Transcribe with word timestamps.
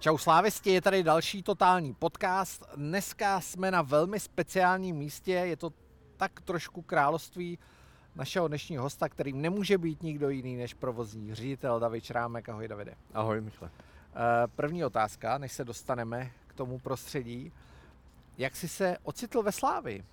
Čau 0.00 0.18
slávisti, 0.18 0.70
je 0.70 0.80
tady 0.80 1.02
další 1.02 1.42
totální 1.42 1.94
podcast. 1.94 2.64
Dneska 2.76 3.40
jsme 3.40 3.70
na 3.70 3.82
velmi 3.82 4.20
speciálním 4.20 4.96
místě, 4.96 5.32
je 5.32 5.56
to 5.56 5.72
tak 6.16 6.40
trošku 6.40 6.82
království 6.82 7.58
našeho 8.14 8.48
dnešního 8.48 8.82
hosta, 8.82 9.08
kterým 9.08 9.42
nemůže 9.42 9.78
být 9.78 10.02
nikdo 10.02 10.30
jiný 10.30 10.56
než 10.56 10.74
provozní 10.74 11.34
ředitel 11.34 11.80
David 11.80 12.04
Šrámek. 12.04 12.48
Ahoj 12.48 12.68
Davide. 12.68 12.94
Ahoj 13.14 13.40
Michle. 13.40 13.70
Eh, 13.70 14.46
první 14.56 14.84
otázka, 14.84 15.38
než 15.38 15.52
se 15.52 15.64
dostaneme 15.64 16.30
k 16.46 16.54
tomu 16.54 16.78
prostředí. 16.78 17.52
Jak 18.38 18.56
jsi 18.56 18.68
se 18.68 18.96
ocitl 19.02 19.42
ve 19.42 19.52
Slávi? 19.52 20.04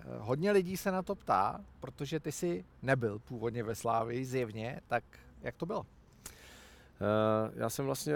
Eh, 0.00 0.04
hodně 0.18 0.52
lidí 0.52 0.76
se 0.76 0.90
na 0.90 1.02
to 1.02 1.14
ptá, 1.14 1.60
protože 1.80 2.20
ty 2.20 2.32
jsi 2.32 2.64
nebyl 2.82 3.18
původně 3.18 3.62
ve 3.62 3.74
Slávi 3.74 4.24
zjevně, 4.24 4.80
tak 4.88 5.04
jak 5.42 5.56
to 5.56 5.66
bylo? 5.66 5.86
Eh, 6.26 7.52
já 7.54 7.70
jsem 7.70 7.86
vlastně 7.86 8.14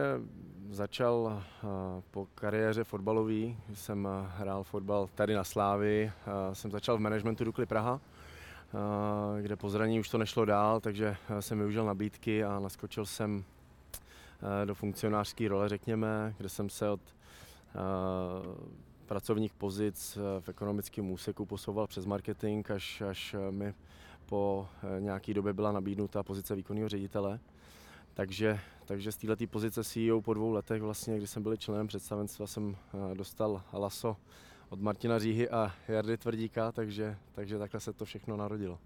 začal 0.70 1.42
po 2.10 2.26
kariéře 2.34 2.84
fotbalový, 2.84 3.56
jsem 3.74 4.08
hrál 4.28 4.64
fotbal 4.64 5.08
tady 5.14 5.34
na 5.34 5.44
Slávi, 5.44 6.12
jsem 6.52 6.70
začal 6.70 6.96
v 6.96 7.00
managementu 7.00 7.44
Dukly 7.44 7.66
Praha, 7.66 8.00
kde 9.40 9.56
po 9.56 9.70
zraní 9.70 10.00
už 10.00 10.08
to 10.08 10.18
nešlo 10.18 10.44
dál, 10.44 10.80
takže 10.80 11.16
jsem 11.40 11.58
využil 11.58 11.84
nabídky 11.84 12.44
a 12.44 12.60
naskočil 12.60 13.06
jsem 13.06 13.44
do 14.64 14.74
funkcionářské 14.74 15.48
role, 15.48 15.68
řekněme, 15.68 16.34
kde 16.38 16.48
jsem 16.48 16.70
se 16.70 16.90
od 16.90 17.00
pracovních 19.04 19.52
pozic 19.52 20.18
v 20.40 20.48
ekonomickém 20.48 21.10
úseku 21.10 21.46
posouval 21.46 21.86
přes 21.86 22.06
marketing, 22.06 22.70
až, 22.70 23.00
až 23.00 23.36
mi 23.50 23.74
po 24.26 24.68
nějaké 24.98 25.34
době 25.34 25.52
byla 25.52 25.72
nabídnuta 25.72 26.22
pozice 26.22 26.54
výkonného 26.54 26.88
ředitele. 26.88 27.40
Takže, 28.14 28.60
takže 28.84 29.12
z 29.12 29.16
této 29.16 29.46
pozice 29.46 29.84
CEO 29.84 30.20
po 30.20 30.34
dvou 30.34 30.50
letech, 30.50 30.82
vlastně, 30.82 31.16
kdy 31.16 31.26
jsem 31.26 31.42
byl 31.42 31.56
členem 31.56 31.86
představenstva, 31.86 32.46
jsem 32.46 32.76
dostal 33.14 33.62
laso 33.72 34.16
od 34.68 34.80
Martina 34.80 35.18
Říhy 35.18 35.50
a 35.50 35.72
Jardy 35.88 36.16
Tvrdíka, 36.16 36.72
takže, 36.72 37.16
takže 37.32 37.58
takhle 37.58 37.80
se 37.80 37.92
to 37.92 38.04
všechno 38.04 38.36
narodilo. 38.36 38.78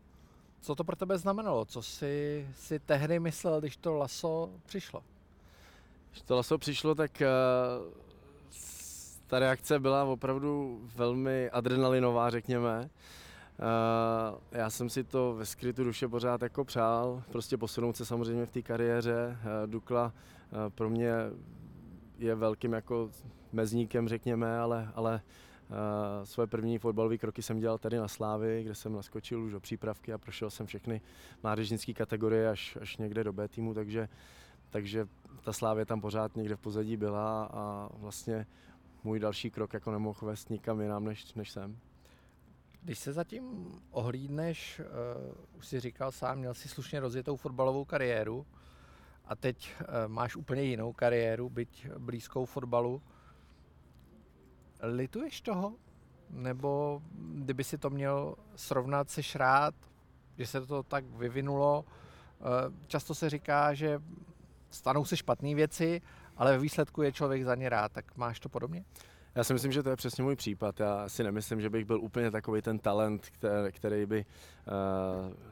Co 0.61 0.74
to 0.74 0.84
pro 0.84 0.96
tebe 0.96 1.19
znamenalo? 1.19 1.64
Co 1.64 1.83
jsi 1.83 2.48
si 2.55 2.78
tehdy 2.78 3.20
myslel, 3.20 3.61
když 3.61 3.77
to 3.77 3.94
laso 3.94 4.50
přišlo? 4.66 5.02
Když 6.11 6.22
to 6.22 6.36
laso 6.36 6.58
přišlo, 6.58 6.94
tak 6.94 7.22
uh, 7.22 8.08
ta 9.28 9.38
reakce 9.38 9.78
byla 9.78 10.04
opravdu 10.04 10.80
velmi 10.96 11.50
adrenalinová, 11.50 12.30
řekněme. 12.30 12.80
Uh, 12.80 14.38
já 14.52 14.70
jsem 14.70 14.90
si 14.90 15.04
to 15.04 15.34
ve 15.34 15.46
skrytu 15.46 15.84
duše 15.84 16.08
pořád 16.08 16.42
jako 16.42 16.64
přál, 16.64 17.22
prostě 17.32 17.56
posunout 17.56 17.96
se 17.96 18.04
samozřejmě 18.04 18.46
v 18.46 18.50
té 18.50 18.62
kariéře. 18.62 19.38
Uh, 19.40 19.70
Dukla 19.70 20.04
uh, 20.52 20.58
pro 20.74 20.90
mě 20.90 21.12
je 22.18 22.34
velkým 22.34 22.72
jako 22.72 23.10
mezníkem, 23.52 24.08
řekněme, 24.08 24.58
ale, 24.58 24.92
ale 24.94 25.20
svoje 26.24 26.46
první 26.46 26.78
fotbalové 26.78 27.18
kroky 27.18 27.42
jsem 27.42 27.58
dělal 27.58 27.78
tady 27.78 27.98
na 27.98 28.08
Slávy, 28.08 28.62
kde 28.64 28.74
jsem 28.74 28.92
naskočil 28.92 29.42
už 29.42 29.52
do 29.52 29.60
přípravky 29.60 30.12
a 30.12 30.18
prošel 30.18 30.50
jsem 30.50 30.66
všechny 30.66 31.00
mládežnické 31.42 31.94
kategorie 31.94 32.50
až, 32.50 32.78
až 32.80 32.96
někde 32.96 33.24
do 33.24 33.32
B 33.32 33.48
týmu, 33.48 33.74
takže, 33.74 34.08
takže 34.70 35.08
ta 35.44 35.52
Slávě 35.52 35.86
tam 35.86 36.00
pořád 36.00 36.36
někde 36.36 36.56
v 36.56 36.60
pozadí 36.60 36.96
byla 36.96 37.44
a 37.44 37.88
vlastně 37.92 38.46
můj 39.04 39.18
další 39.18 39.50
krok 39.50 39.72
jako 39.72 39.91
nemohl 39.91 40.18
vést 40.22 40.50
nikam 40.50 40.80
jinam 40.80 41.04
než, 41.04 41.34
než 41.34 41.50
jsem. 41.50 41.78
Když 42.82 42.98
se 42.98 43.12
zatím 43.12 43.72
ohlídneš, 43.90 44.80
uh, 44.80 45.34
už 45.58 45.66
si 45.66 45.80
říkal 45.80 46.12
sám, 46.12 46.38
měl 46.38 46.55
si 46.55 46.68
slušně 46.68 47.00
rozjetou 47.00 47.36
fotbalovou 47.36 47.84
kariéru 47.84 48.46
a 49.24 49.36
teď 49.36 49.74
uh, 49.80 49.86
máš 50.06 50.36
úplně 50.36 50.62
jinou 50.62 50.92
kariéru, 50.92 51.50
byť 51.50 51.88
blízkou 51.98 52.44
fotbalu. 52.44 53.02
Lituješ 54.83 55.40
toho? 55.40 55.74
Nebo 56.30 57.02
kdyby 57.34 57.64
si 57.64 57.78
to 57.78 57.90
měl 57.90 58.36
srovnat, 58.56 59.11
se 59.11 59.20
rád, 59.34 59.74
že 60.39 60.46
se 60.46 60.67
to 60.67 60.83
tak 60.83 61.05
vyvinulo? 61.05 61.84
Uh, 62.40 62.46
často 62.86 63.14
se 63.14 63.30
říká, 63.30 63.74
že 63.74 64.00
stanou 64.70 65.05
se 65.05 65.17
špatné 65.17 65.55
věci, 65.55 66.02
ale 66.38 66.52
ve 66.52 66.58
výsledku 66.58 67.02
je 67.02 67.12
člověk 67.12 67.44
za 67.44 67.54
ně 67.54 67.68
rád, 67.68 67.92
tak 67.92 68.16
máš 68.16 68.40
to 68.40 68.48
podobně? 68.48 68.84
Já 69.34 69.44
si 69.44 69.52
myslím, 69.52 69.72
že 69.72 69.82
to 69.82 69.90
je 69.90 69.96
přesně 69.96 70.24
můj 70.24 70.36
případ. 70.36 70.80
Já 70.80 71.08
si 71.08 71.24
nemyslím, 71.24 71.60
že 71.60 71.70
bych 71.70 71.84
byl 71.84 72.00
úplně 72.00 72.30
takový 72.30 72.62
ten 72.62 72.78
talent, 72.78 73.26
který, 73.70 74.06
by 74.06 74.18
eh, 74.18 74.72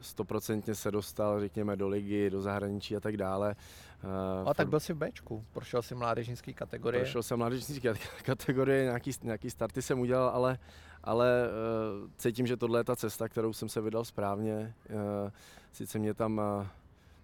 stoprocentně 0.01 0.75
se 0.75 0.91
dostal, 0.91 1.39
řekněme, 1.39 1.75
do 1.75 1.87
ligy, 1.87 2.29
do 2.29 2.41
zahraničí 2.41 2.95
a 2.95 2.99
tak 2.99 3.17
dále. 3.17 3.55
Uh, 4.03 4.49
a 4.49 4.53
tak 4.53 4.69
byl 4.69 4.79
jsi 4.79 4.93
v 4.93 4.97
Bčku, 4.97 5.45
prošel 5.53 5.81
si 5.81 5.95
mládežnický 5.95 6.53
kategorie. 6.53 7.03
Prošel 7.03 7.23
jsem 7.23 7.37
mládežnický 7.37 7.89
kategorie, 8.23 8.83
nějaký, 8.83 9.11
nějaký 9.23 9.49
starty 9.49 9.81
jsem 9.81 9.99
udělal, 9.99 10.29
ale, 10.29 10.59
ale 11.03 11.49
uh, 12.03 12.09
cítím, 12.17 12.47
že 12.47 12.57
tohle 12.57 12.79
je 12.79 12.83
ta 12.83 12.95
cesta, 12.95 13.29
kterou 13.29 13.53
jsem 13.53 13.69
se 13.69 13.81
vydal 13.81 14.05
správně. 14.05 14.73
Sice 15.71 15.99
mě 15.99 16.13
tam 16.13 16.41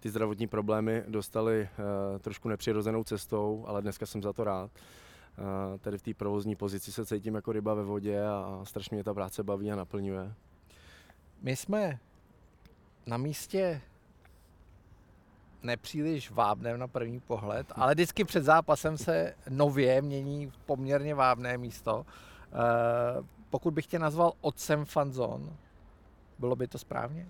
ty 0.04 0.10
zdravotní 0.10 0.46
problémy 0.46 1.04
dostaly 1.08 1.68
uh, 1.78 2.18
trošku 2.18 2.48
nepřirozenou 2.48 3.04
cestou, 3.04 3.64
ale 3.66 3.82
dneska 3.82 4.06
jsem 4.06 4.22
za 4.22 4.32
to 4.32 4.44
rád. 4.44 4.70
Uh, 5.38 5.78
tady 5.78 5.98
v 5.98 6.02
té 6.02 6.14
provozní 6.14 6.56
pozici 6.56 6.92
se 6.92 7.06
cítím 7.06 7.34
jako 7.34 7.52
ryba 7.52 7.74
ve 7.74 7.84
vodě 7.84 8.26
a, 8.26 8.60
strašně 8.64 8.94
mě 8.94 9.04
ta 9.04 9.14
práce 9.14 9.42
baví 9.42 9.72
a 9.72 9.76
naplňuje. 9.76 10.34
My 11.42 11.56
jsme 11.56 11.98
na 13.06 13.16
místě 13.16 13.80
nepříliš 15.62 16.30
vábném 16.30 16.78
na 16.78 16.88
první 16.88 17.20
pohled, 17.20 17.66
ale 17.76 17.94
vždycky 17.94 18.24
před 18.24 18.44
zápasem 18.44 18.98
se 18.98 19.34
nově 19.48 20.02
mění 20.02 20.52
poměrně 20.66 21.14
vábné 21.14 21.58
místo. 21.58 21.98
Uh, 21.98 23.26
pokud 23.50 23.74
bych 23.74 23.86
tě 23.86 23.98
nazval 23.98 24.32
otcem 24.40 24.84
fanzon, 24.84 25.56
bylo 26.38 26.56
by 26.56 26.68
to 26.68 26.78
správně? 26.78 27.26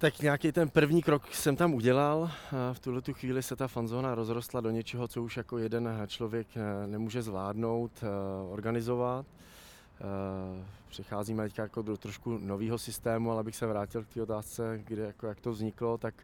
Tak 0.00 0.20
nějaký 0.20 0.52
ten 0.52 0.68
první 0.68 1.02
krok 1.02 1.34
jsem 1.34 1.56
tam 1.56 1.74
udělal. 1.74 2.30
V 2.72 2.78
tuhle 2.78 3.02
tu 3.02 3.12
chvíli 3.12 3.42
se 3.42 3.56
ta 3.56 3.68
fanzóna 3.68 4.14
rozrostla 4.14 4.60
do 4.60 4.70
něčeho, 4.70 5.08
co 5.08 5.22
už 5.22 5.36
jako 5.36 5.58
jeden 5.58 5.88
člověk 6.06 6.46
eh, 6.56 6.86
nemůže 6.86 7.22
zvládnout, 7.22 7.92
eh, 8.02 8.06
organizovat. 8.50 9.26
Eh, 9.26 10.64
přecházíme 10.88 11.42
teď 11.42 11.58
jako 11.58 11.82
do 11.82 11.96
trošku 11.96 12.38
nového 12.38 12.78
systému, 12.78 13.30
ale 13.30 13.40
abych 13.40 13.56
se 13.56 13.66
vrátil 13.66 14.04
k 14.04 14.08
té 14.08 14.22
otázce, 14.22 14.80
kde, 14.84 15.02
jako 15.02 15.26
jak 15.26 15.40
to 15.40 15.52
vzniklo, 15.52 15.98
tak 15.98 16.14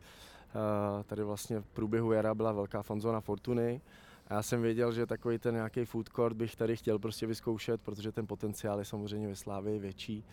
tady 1.07 1.25
vlastně 1.25 1.61
v 1.61 1.67
průběhu 1.67 2.13
jara 2.13 2.35
byla 2.35 2.53
velká 2.53 2.83
fanzóna 2.83 3.21
Fortuny. 3.21 3.81
A 4.29 4.35
já 4.35 4.43
jsem 4.43 4.63
věděl, 4.63 4.93
že 4.93 5.07
takový 5.07 5.39
ten 5.39 5.55
nějaký 5.55 5.85
food 5.85 6.09
court 6.09 6.35
bych 6.35 6.57
tady 6.57 6.77
chtěl 6.77 6.99
prostě 6.99 7.27
vyzkoušet, 7.27 7.81
protože 7.81 8.13
ten 8.13 8.27
potenciál 8.27 8.79
je 8.79 8.85
samozřejmě 8.85 9.29
ve 9.29 9.37
Slávii 9.37 9.79
větší 9.79 10.25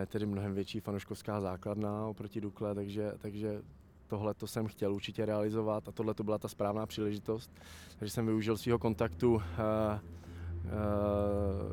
je 0.00 0.06
tedy 0.06 0.26
mnohem 0.26 0.54
větší 0.54 0.80
fanouškovská 0.80 1.40
základna 1.40 2.06
oproti 2.06 2.40
Dukle, 2.40 2.74
takže, 2.74 3.12
takže 3.18 3.62
tohle 4.06 4.34
to 4.34 4.46
jsem 4.46 4.66
chtěl 4.66 4.94
určitě 4.94 5.26
realizovat 5.26 5.88
a 5.88 5.92
tohle 5.92 6.14
to 6.14 6.24
byla 6.24 6.38
ta 6.38 6.48
správná 6.48 6.86
příležitost. 6.86 7.50
Takže 7.98 8.12
jsem 8.12 8.26
využil 8.26 8.56
svého 8.56 8.78
kontaktu, 8.78 9.42
eh, 9.42 10.00
eh, 10.64 10.68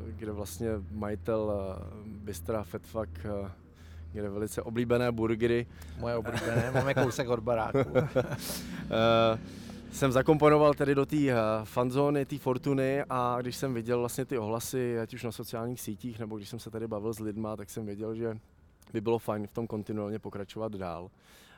kde 0.06 0.32
vlastně 0.32 0.68
majitel 0.92 1.52
eh, 1.52 1.82
Bystra 2.06 2.64
Fetfak 2.64 3.08
kde 4.12 4.30
velice 4.30 4.62
oblíbené 4.62 5.12
burgery. 5.12 5.66
Moje 5.98 6.16
oblíbené, 6.16 6.70
máme 6.74 6.94
kousek 6.94 7.28
od 7.28 7.40
baráku. 7.40 7.78
Jsem 9.96 10.12
zakomponoval 10.12 10.74
tedy 10.74 10.94
do 10.94 11.06
té 11.06 11.16
uh, 11.16 11.32
fanzóny, 11.64 12.26
té 12.26 12.38
Fortuny 12.38 13.04
a 13.10 13.38
když 13.40 13.56
jsem 13.56 13.74
viděl 13.74 13.98
vlastně 13.98 14.24
ty 14.24 14.38
ohlasy, 14.38 14.98
ať 14.98 15.14
už 15.14 15.22
na 15.22 15.32
sociálních 15.32 15.80
sítích, 15.80 16.18
nebo 16.18 16.36
když 16.36 16.48
jsem 16.48 16.58
se 16.58 16.70
tady 16.70 16.88
bavil 16.88 17.14
s 17.14 17.18
lidma, 17.18 17.56
tak 17.56 17.70
jsem 17.70 17.86
věděl, 17.86 18.14
že 18.14 18.38
by 18.92 19.00
bylo 19.00 19.18
fajn 19.18 19.46
v 19.46 19.52
tom 19.52 19.66
kontinuálně 19.66 20.18
pokračovat 20.18 20.72
dál. 20.72 21.10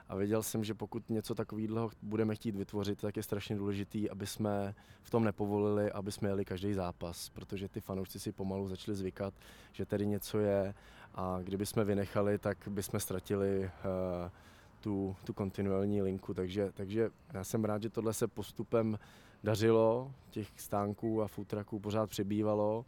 A 0.08 0.16
věděl 0.16 0.42
jsem, 0.42 0.64
že 0.64 0.74
pokud 0.74 1.10
něco 1.10 1.34
takového 1.34 1.90
budeme 2.02 2.34
chtít 2.34 2.56
vytvořit, 2.56 3.00
tak 3.00 3.16
je 3.16 3.22
strašně 3.22 3.56
důležitý, 3.56 4.10
aby 4.10 4.26
jsme 4.26 4.74
v 5.02 5.10
tom 5.10 5.24
nepovolili, 5.24 5.92
aby 5.92 6.12
jsme 6.12 6.28
jeli 6.28 6.44
každý 6.44 6.74
zápas, 6.74 7.28
protože 7.28 7.68
ty 7.68 7.80
fanoušci 7.80 8.20
si 8.20 8.32
pomalu 8.32 8.68
začali 8.68 8.96
zvykat, 8.96 9.34
že 9.72 9.86
tady 9.86 10.06
něco 10.06 10.38
je 10.38 10.74
a 11.14 11.38
kdyby 11.42 11.66
jsme 11.66 11.84
vynechali, 11.84 12.38
tak 12.38 12.58
bychom 12.68 13.00
ztratili 13.00 13.60
uh, 13.64 14.30
tu, 14.80 15.16
tu 15.24 15.32
kontinuální 15.32 16.02
linku, 16.02 16.34
takže, 16.34 16.70
takže 16.74 17.10
já 17.32 17.44
jsem 17.44 17.64
rád, 17.64 17.82
že 17.82 17.90
tohle 17.90 18.14
se 18.14 18.28
postupem 18.28 18.98
dařilo, 19.44 20.12
těch 20.30 20.48
stánků 20.56 21.22
a 21.22 21.28
futraků 21.28 21.80
pořád 21.80 22.10
přibývalo 22.10 22.84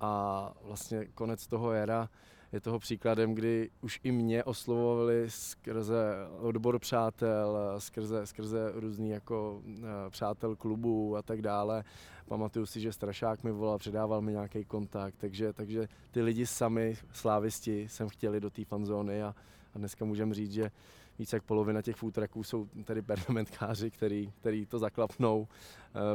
a 0.00 0.52
vlastně 0.62 1.06
konec 1.06 1.46
toho 1.46 1.72
jara 1.72 2.08
je 2.52 2.60
toho 2.60 2.78
příkladem, 2.78 3.34
kdy 3.34 3.70
už 3.80 4.00
i 4.02 4.12
mě 4.12 4.44
oslovovali 4.44 5.24
skrze 5.30 6.14
odbor 6.38 6.78
přátel, 6.78 7.58
skrze, 7.78 8.26
skrze 8.26 8.72
různý 8.74 9.10
jako 9.10 9.62
uh, 9.64 9.84
přátel 10.10 10.56
klubů 10.56 11.16
a 11.16 11.22
tak 11.22 11.42
dále. 11.42 11.84
Pamatuju 12.28 12.66
si, 12.66 12.80
že 12.80 12.92
Strašák 12.92 13.44
mi 13.44 13.52
volal, 13.52 13.78
předával 13.78 14.20
mi 14.20 14.32
nějaký 14.32 14.64
kontakt, 14.64 15.14
takže, 15.18 15.52
takže 15.52 15.88
ty 16.10 16.22
lidi 16.22 16.46
sami, 16.46 16.96
slávisti, 17.12 17.88
jsem 17.88 18.08
chtěli 18.08 18.40
do 18.40 18.50
té 18.50 18.64
fanzóny 18.64 19.22
a, 19.22 19.34
a 19.74 19.78
dneska 19.78 20.04
můžeme 20.04 20.34
říct, 20.34 20.52
že 20.52 20.70
více 21.18 21.36
jak 21.36 21.42
polovina 21.42 21.82
těch 21.82 21.96
food 21.96 22.18
jsou 22.42 22.68
tedy 22.84 23.02
pergamentkáři, 23.02 23.90
který, 23.90 24.32
který 24.40 24.66
to 24.66 24.78
zaklapnou 24.78 25.40
uh, 25.40 25.46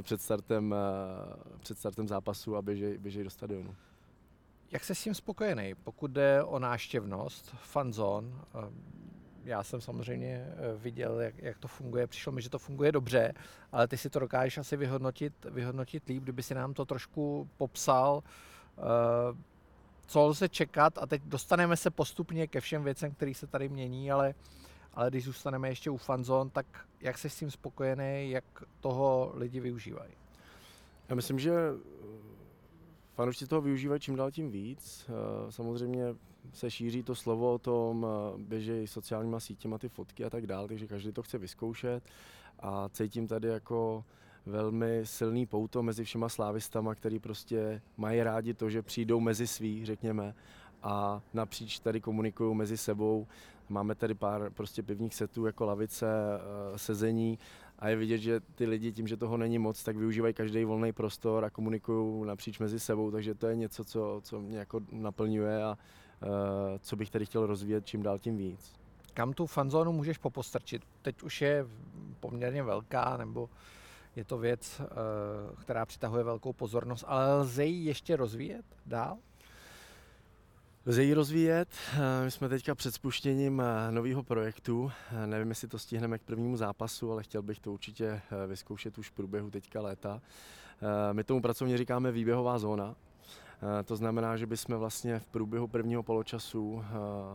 před, 0.01 0.21
startem, 0.21 0.71
uh, 0.71 1.57
před 1.59 1.77
startem 1.77 2.07
zápasu 2.07 2.55
a 2.55 2.61
běžejí 2.61 2.97
běžej 2.97 3.23
do 3.23 3.29
stadionu. 3.29 3.75
Jak 4.71 4.83
se 4.83 4.95
s 4.95 5.03
tím 5.03 5.15
spokojený, 5.15 5.75
pokud 5.83 6.11
jde 6.11 6.43
o 6.43 6.59
náštěvnost, 6.59 7.55
fanzone? 7.55 8.27
Já 9.43 9.63
jsem 9.63 9.81
samozřejmě 9.81 10.47
eh, 10.47 10.77
viděl, 10.77 11.21
jak, 11.21 11.37
jak 11.37 11.57
to 11.57 11.67
funguje, 11.67 12.07
přišlo 12.07 12.31
mi, 12.31 12.41
že 12.41 12.49
to 12.49 12.59
funguje 12.59 12.91
dobře, 12.91 13.33
ale 13.71 13.87
ty 13.87 13.97
si 13.97 14.09
to 14.09 14.19
dokážeš 14.19 14.57
asi 14.57 14.77
vyhodnotit, 14.77 15.33
vyhodnotit 15.45 16.07
líp, 16.07 16.23
kdyby 16.23 16.43
si 16.43 16.55
nám 16.55 16.73
to 16.73 16.85
trošku 16.85 17.49
popsal, 17.57 18.23
co 20.05 20.25
lze 20.25 20.49
čekat 20.49 20.97
a 20.97 21.05
teď 21.05 21.21
dostaneme 21.25 21.77
se 21.77 21.89
postupně 21.91 22.47
ke 22.47 22.61
všem 22.61 22.83
věcem, 22.83 23.11
které 23.11 23.33
se 23.33 23.47
tady 23.47 23.69
mění, 23.69 24.11
ale 24.11 24.35
ale 24.93 25.09
když 25.09 25.23
zůstaneme 25.23 25.69
ještě 25.69 25.89
u 25.89 25.97
fanzone, 25.97 26.49
tak 26.49 26.65
jak 27.01 27.17
jsi 27.17 27.29
s 27.29 27.35
tím 27.35 27.51
spokojený, 27.51 28.29
jak 28.29 28.43
toho 28.79 29.31
lidi 29.35 29.59
využívají? 29.59 30.13
Já 31.09 31.15
myslím, 31.15 31.39
že 31.39 31.51
eh, 31.51 31.77
fanoušci 33.15 33.47
toho 33.47 33.61
využívají 33.61 34.01
čím 34.01 34.15
dál 34.15 34.31
tím 34.31 34.51
víc. 34.51 35.09
Eh, 35.09 35.51
samozřejmě 35.51 36.03
se 36.53 36.71
šíří 36.71 37.03
to 37.03 37.15
slovo 37.15 37.53
o 37.53 37.57
tom, 37.57 38.05
eh, 38.05 38.37
běží 38.37 38.87
sociálníma 38.87 39.39
sítěma 39.39 39.77
ty 39.77 39.89
fotky 39.89 40.25
a 40.25 40.29
tak 40.29 40.47
dále, 40.47 40.67
takže 40.67 40.87
každý 40.87 41.11
to 41.11 41.23
chce 41.23 41.37
vyzkoušet 41.37 42.03
a 42.59 42.89
cítím 42.89 43.27
tady 43.27 43.47
jako 43.47 44.05
velmi 44.45 45.01
silný 45.03 45.45
pouto 45.45 45.83
mezi 45.83 46.03
všema 46.03 46.29
slávistama, 46.29 46.95
který 46.95 47.19
prostě 47.19 47.81
mají 47.97 48.23
rádi 48.23 48.53
to, 48.53 48.69
že 48.69 48.81
přijdou 48.81 49.19
mezi 49.19 49.47
svý, 49.47 49.85
řekněme, 49.85 50.35
a 50.83 51.21
napříč 51.33 51.79
tady 51.79 52.01
komunikují 52.01 52.55
mezi 52.55 52.77
sebou. 52.77 53.27
Máme 53.69 53.95
tady 53.95 54.13
pár 54.13 54.49
prostě 54.49 54.83
pivních 54.83 55.15
setů 55.15 55.45
jako 55.45 55.65
lavice, 55.65 56.05
eh, 56.05 56.77
sezení 56.77 57.39
a 57.79 57.89
je 57.89 57.95
vidět, 57.95 58.17
že 58.17 58.39
ty 58.39 58.65
lidi 58.65 58.91
tím, 58.91 59.07
že 59.07 59.17
toho 59.17 59.37
není 59.37 59.59
moc, 59.59 59.83
tak 59.83 59.97
využívají 59.97 60.33
každý 60.33 60.65
volný 60.65 60.91
prostor 60.91 61.45
a 61.45 61.49
komunikují 61.49 62.27
napříč 62.27 62.59
mezi 62.59 62.79
sebou, 62.79 63.11
takže 63.11 63.35
to 63.35 63.47
je 63.47 63.55
něco, 63.55 63.83
co, 63.83 64.21
co 64.23 64.39
mě 64.39 64.57
jako 64.57 64.81
naplňuje 64.91 65.63
a 65.63 65.77
uh, 66.23 66.29
co 66.79 66.95
bych 66.95 67.09
tady 67.09 67.25
chtěl 67.25 67.45
rozvíjet 67.45 67.85
čím 67.85 68.03
dál 68.03 68.19
tím 68.19 68.37
víc. 68.37 68.73
Kam 69.13 69.33
tu 69.33 69.45
fanzónu 69.45 69.91
můžeš 69.91 70.17
popostrčit? 70.17 70.81
Teď 71.01 71.23
už 71.23 71.41
je 71.41 71.65
poměrně 72.19 72.63
velká, 72.63 73.17
nebo 73.17 73.49
je 74.15 74.23
to 74.23 74.37
věc, 74.37 74.81
uh, 74.81 75.55
která 75.55 75.85
přitahuje 75.85 76.23
velkou 76.23 76.53
pozornost, 76.53 77.05
ale 77.07 77.35
lze 77.35 77.65
ji 77.65 77.85
ještě 77.85 78.15
rozvíjet 78.15 78.65
dál? 78.85 79.17
Lze 80.85 81.03
ji 81.03 81.13
rozvíjet. 81.13 81.69
My 82.23 82.31
jsme 82.31 82.49
teďka 82.49 82.75
před 82.75 82.93
spuštěním 82.93 83.61
eh, 83.61 83.91
nového 83.91 84.23
projektu. 84.23 84.91
Eh, 85.11 85.27
nevím, 85.27 85.49
jestli 85.49 85.67
to 85.67 85.79
stihneme 85.79 86.19
k 86.19 86.21
prvnímu 86.21 86.57
zápasu, 86.57 87.11
ale 87.11 87.23
chtěl 87.23 87.41
bych 87.41 87.59
to 87.59 87.73
určitě 87.73 88.05
eh, 88.05 88.47
vyzkoušet 88.47 88.97
už 88.97 89.09
v 89.09 89.11
průběhu 89.11 89.49
teďka 89.49 89.81
léta. 89.81 90.21
My 91.11 91.23
tomu 91.23 91.41
pracovně 91.41 91.77
říkáme 91.77 92.11
výběhová 92.11 92.59
zóna. 92.59 92.95
To 93.85 93.95
znamená, 93.95 94.37
že 94.37 94.45
bychom 94.45 94.75
vlastně 94.77 95.19
v 95.19 95.25
průběhu 95.25 95.67
prvního 95.67 96.03
poločasu 96.03 96.83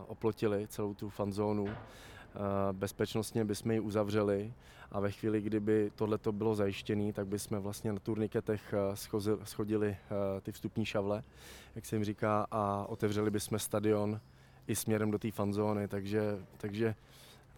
oplotili 0.07 0.67
celou 0.67 0.93
tu 0.93 1.09
fanzónu 1.09 1.67
bezpečnostně 2.71 3.45
bychom 3.45 3.71
ji 3.71 3.79
uzavřeli 3.79 4.53
a 4.91 4.99
ve 4.99 5.11
chvíli, 5.11 5.41
kdyby 5.41 5.91
tohle 5.95 6.19
bylo 6.31 6.55
zajištěné, 6.55 7.13
tak 7.13 7.27
bychom 7.27 7.59
vlastně 7.59 7.93
na 7.93 7.99
turniketech 7.99 8.73
schodili 9.43 9.97
ty 10.41 10.51
vstupní 10.51 10.85
šavle, 10.85 11.23
jak 11.75 11.85
se 11.85 11.95
jim 11.95 12.03
říká, 12.03 12.47
a 12.51 12.85
otevřeli 12.89 13.31
bychom 13.31 13.59
stadion 13.59 14.19
i 14.67 14.75
směrem 14.75 15.11
do 15.11 15.19
té 15.19 15.31
fanzóny, 15.31 15.87
takže, 15.87 16.21
takže 16.57 16.95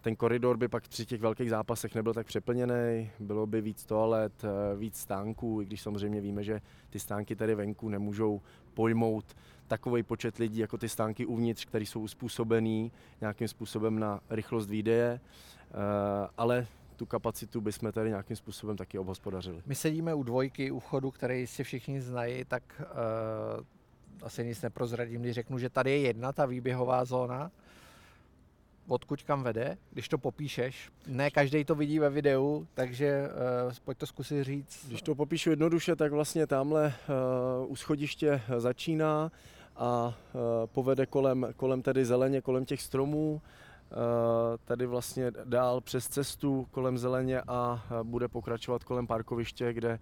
ten 0.00 0.16
koridor 0.16 0.56
by 0.56 0.68
pak 0.68 0.88
při 0.88 1.06
těch 1.06 1.20
velkých 1.20 1.50
zápasech 1.50 1.94
nebyl 1.94 2.14
tak 2.14 2.26
přeplněný, 2.26 3.10
bylo 3.20 3.46
by 3.46 3.60
víc 3.60 3.84
toalet, 3.84 4.42
víc 4.76 4.96
stánků, 4.96 5.62
i 5.62 5.64
když 5.64 5.82
samozřejmě 5.82 6.20
víme, 6.20 6.44
že 6.44 6.60
ty 6.90 6.98
stánky 6.98 7.36
tady 7.36 7.54
venku 7.54 7.88
nemůžou 7.88 8.40
pojmout 8.74 9.24
takový 9.68 10.02
počet 10.02 10.36
lidí 10.38 10.58
jako 10.58 10.78
ty 10.78 10.88
stánky 10.88 11.26
uvnitř, 11.26 11.64
které 11.64 11.84
jsou 11.84 12.00
uspůsobený 12.00 12.92
nějakým 13.20 13.48
způsobem 13.48 13.98
na 13.98 14.20
rychlost 14.30 14.70
výdeje, 14.70 15.20
eh, 15.20 16.28
ale 16.36 16.66
tu 16.96 17.06
kapacitu 17.06 17.60
bychom 17.60 17.92
tady 17.92 18.08
nějakým 18.08 18.36
způsobem 18.36 18.76
taky 18.76 18.98
obhospodařili. 18.98 19.62
My 19.66 19.74
sedíme 19.74 20.14
u 20.14 20.22
dvojky, 20.22 20.70
u 20.70 20.80
chodu, 20.80 21.10
který 21.10 21.46
si 21.46 21.64
všichni 21.64 22.00
znají, 22.00 22.44
tak 22.44 22.62
uh, 22.80 24.26
asi 24.26 24.44
nic 24.44 24.62
neprozradím, 24.62 25.20
když 25.20 25.34
řeknu, 25.34 25.58
že 25.58 25.70
tady 25.70 25.90
je 25.90 25.98
jedna 25.98 26.32
ta 26.32 26.46
výběhová 26.46 27.04
zóna, 27.04 27.50
odkud 28.88 29.22
kam 29.22 29.42
vede, 29.42 29.78
když 29.90 30.08
to 30.08 30.18
popíšeš. 30.18 30.90
Ne 31.06 31.30
každý 31.30 31.64
to 31.64 31.74
vidí 31.74 31.98
ve 31.98 32.10
videu, 32.10 32.66
takže 32.74 33.28
uh, 33.66 33.72
pojď 33.84 33.98
to 33.98 34.06
zkusit 34.06 34.44
říct. 34.44 34.86
Když 34.88 35.02
to 35.02 35.14
popíšu 35.14 35.50
jednoduše, 35.50 35.96
tak 35.96 36.12
vlastně 36.12 36.46
tamhle 36.46 36.94
uh, 37.64 37.70
u 37.70 37.76
schodiště 37.76 38.42
začíná 38.56 39.32
a 39.76 40.06
uh, 40.06 40.40
povede 40.66 41.06
kolem, 41.06 41.46
kolem 41.56 41.82
tedy 41.82 42.04
zeleně, 42.04 42.40
kolem 42.40 42.64
těch 42.64 42.82
stromů, 42.82 43.32
uh, 43.32 43.98
tady 44.64 44.86
vlastně 44.86 45.30
dál 45.44 45.80
přes 45.80 46.08
cestu 46.08 46.66
kolem 46.70 46.98
zeleně 46.98 47.42
a 47.48 47.84
bude 48.02 48.28
pokračovat 48.28 48.84
kolem 48.84 49.06
parkoviště, 49.06 49.72
kde, 49.72 49.98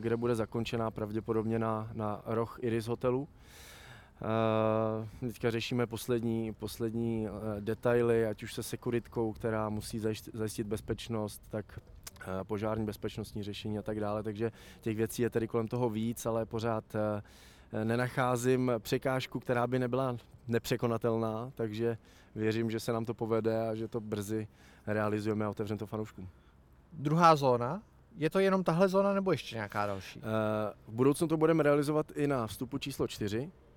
kde 0.00 0.16
bude 0.16 0.34
zakončená 0.34 0.90
pravděpodobně 0.90 1.58
na, 1.58 1.90
na 1.94 2.22
roh 2.26 2.58
Iris 2.62 2.86
hotelu. 2.86 3.20
Uh, 3.20 3.28
teďka 5.20 5.50
řešíme 5.50 5.86
poslední, 5.86 6.52
poslední 6.52 7.26
uh, 7.28 7.60
detaily, 7.60 8.26
ať 8.26 8.42
už 8.42 8.54
se 8.54 8.62
sekuritkou, 8.62 9.32
která 9.32 9.68
musí 9.68 10.00
zajistit 10.32 10.66
bezpečnost, 10.66 11.42
tak 11.50 11.78
uh, 11.78 12.44
požární 12.44 12.86
bezpečnostní 12.86 13.42
řešení 13.42 13.78
a 13.78 13.82
tak 13.82 14.00
dále. 14.00 14.22
Takže 14.22 14.52
těch 14.80 14.96
věcí 14.96 15.22
je 15.22 15.30
tedy 15.30 15.48
kolem 15.48 15.68
toho 15.68 15.90
víc, 15.90 16.26
ale 16.26 16.46
pořád 16.46 16.84
nenacházím 17.84 18.72
překážku, 18.78 19.40
která 19.40 19.66
by 19.66 19.78
nebyla 19.78 20.16
nepřekonatelná, 20.48 21.52
takže 21.54 21.98
věřím, 22.34 22.70
že 22.70 22.80
se 22.80 22.92
nám 22.92 23.04
to 23.04 23.14
povede 23.14 23.68
a 23.68 23.74
že 23.74 23.88
to 23.88 24.00
brzy 24.00 24.48
realizujeme 24.86 25.44
a 25.44 25.50
otevřeme 25.50 25.78
to 25.78 25.86
fanouškům. 25.86 26.28
Druhá 26.92 27.36
zóna, 27.36 27.82
je 28.16 28.30
to 28.30 28.38
jenom 28.38 28.64
tahle 28.64 28.88
zóna 28.88 29.12
nebo 29.12 29.32
ještě 29.32 29.56
nějaká 29.56 29.86
další? 29.86 30.20
V 30.88 30.92
budoucnu 30.92 31.28
to 31.28 31.36
budeme 31.36 31.62
realizovat 31.62 32.12
i 32.14 32.26
na 32.26 32.46
vstupu 32.46 32.78
číslo 32.78 33.08
4, 33.08 33.50
Eh, 33.50 33.67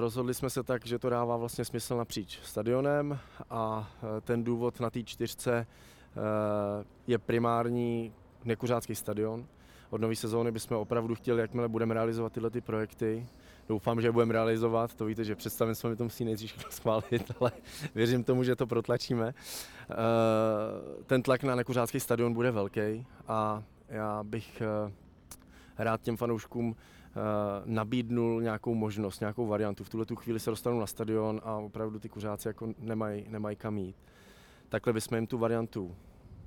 rozhodli 0.00 0.34
jsme 0.34 0.50
se 0.50 0.62
tak, 0.62 0.86
že 0.86 0.98
to 0.98 1.10
dává 1.10 1.36
vlastně 1.36 1.64
smysl 1.64 1.96
napříč 1.96 2.38
stadionem 2.42 3.18
a 3.50 3.90
eh, 3.96 4.20
ten 4.20 4.44
důvod 4.44 4.80
na 4.80 4.90
té 4.90 5.02
čtyřce 5.02 5.56
eh, 5.56 6.16
je 7.06 7.18
primární 7.18 8.12
nekuřácký 8.44 8.94
stadion. 8.94 9.46
Od 9.90 10.00
nové 10.00 10.16
sezóny 10.16 10.50
bychom 10.50 10.76
opravdu 10.76 11.14
chtěli, 11.14 11.40
jakmile 11.40 11.68
budeme 11.68 11.94
realizovat 11.94 12.32
tyhle 12.32 12.50
ty 12.50 12.60
projekty, 12.60 13.26
doufám, 13.68 14.00
že 14.00 14.08
je 14.08 14.12
budeme 14.12 14.32
realizovat, 14.32 14.94
to 14.94 15.04
víte, 15.04 15.24
že 15.24 15.34
představím 15.34 15.74
mi 15.88 15.96
to 15.96 16.04
musí 16.04 16.24
nejdřív 16.24 16.54
schválit, 16.70 17.32
ale 17.40 17.52
věřím 17.94 18.24
tomu, 18.24 18.44
že 18.44 18.56
to 18.56 18.66
protlačíme. 18.66 19.34
Ten 21.06 21.22
tlak 21.22 21.42
na 21.42 21.54
nekuřácký 21.54 22.00
stadion 22.00 22.32
bude 22.32 22.50
velký 22.50 23.06
a 23.28 23.62
já 23.88 24.22
bych 24.22 24.62
rád 25.78 26.02
těm 26.02 26.16
fanouškům 26.16 26.76
Eh, 26.76 27.01
nabídnul 27.64 28.42
nějakou 28.42 28.74
možnost, 28.74 29.20
nějakou 29.20 29.46
variantu. 29.46 29.84
V 29.84 29.88
tuhle 29.88 30.06
tu 30.06 30.16
chvíli 30.16 30.40
se 30.40 30.50
dostanou 30.50 30.80
na 30.80 30.86
stadion 30.86 31.40
a 31.44 31.56
opravdu 31.56 31.98
ty 31.98 32.08
kuřáci 32.08 32.48
jako 32.48 32.68
nemají, 32.78 33.26
nemají 33.28 33.56
kam 33.56 33.78
jít. 33.78 33.96
Takhle 34.68 34.92
bychom 34.92 35.16
jim 35.16 35.26
tu 35.26 35.38
variantu 35.38 35.96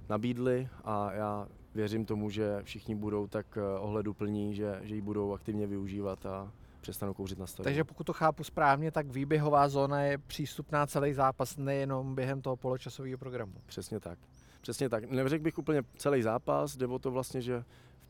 nabídli 0.10 0.68
a 0.84 1.14
já 1.14 1.48
věřím 1.76 2.06
tomu, 2.06 2.30
že 2.30 2.60
všichni 2.64 2.96
budou 2.96 3.28
tak 3.28 3.58
eh, 3.58 3.80
ohleduplní, 3.80 4.56
že, 4.56 4.80
že 4.84 4.96
ji 4.96 5.02
budou 5.02 5.34
aktivně 5.34 5.68
využívat 5.68 6.26
a 6.26 6.52
přestanou 6.82 7.14
kouřit 7.14 7.40
na 7.40 7.48
stadionu. 7.48 7.64
Takže 7.64 7.84
pokud 7.84 8.04
to 8.04 8.14
chápu 8.14 8.44
správně, 8.44 8.92
tak 8.92 9.08
výběhová 9.08 9.70
zóna 9.70 10.02
je 10.02 10.18
přístupná 10.18 10.88
celý 10.88 11.14
zápas, 11.14 11.58
nejenom 11.58 12.16
během 12.16 12.42
toho 12.42 12.56
poločasového 12.56 13.18
programu. 13.18 13.54
Přesně 13.66 14.00
tak. 14.00 14.20
Přesně 14.62 14.90
tak. 14.90 15.12
Neřekl 15.12 15.44
bych 15.44 15.58
úplně 15.58 15.84
celý 15.98 16.22
zápas, 16.22 16.78
jde 16.78 16.88
o 16.88 17.00
to 17.00 17.12
vlastně, 17.12 17.42
že 17.42 17.64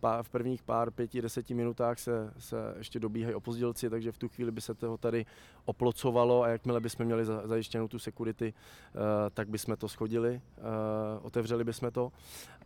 pár, 0.05 0.23
v 0.23 0.29
prvních 0.29 0.63
pár, 0.63 0.91
pěti, 0.91 1.21
deseti 1.21 1.53
minutách 1.53 1.99
se, 1.99 2.33
se 2.37 2.57
ještě 2.77 2.99
dobíhají 2.99 3.35
opozdělci, 3.35 3.89
takže 3.89 4.11
v 4.11 4.17
tu 4.17 4.27
chvíli 4.29 4.51
by 4.51 4.61
se 4.61 4.73
toho 4.73 4.97
tady 4.97 5.25
oplocovalo 5.65 6.43
a 6.43 6.47
jakmile 6.47 6.81
bychom 6.81 7.05
měli 7.05 7.25
za, 7.25 7.47
zajištěnou 7.47 7.87
tu 7.87 7.99
security, 7.99 8.53
uh, 8.53 9.01
tak 9.33 9.49
bychom 9.49 9.77
to 9.77 9.87
schodili, 9.87 10.41
uh, 10.57 11.25
otevřeli 11.25 11.63
bychom 11.63 11.91
to. 11.91 12.11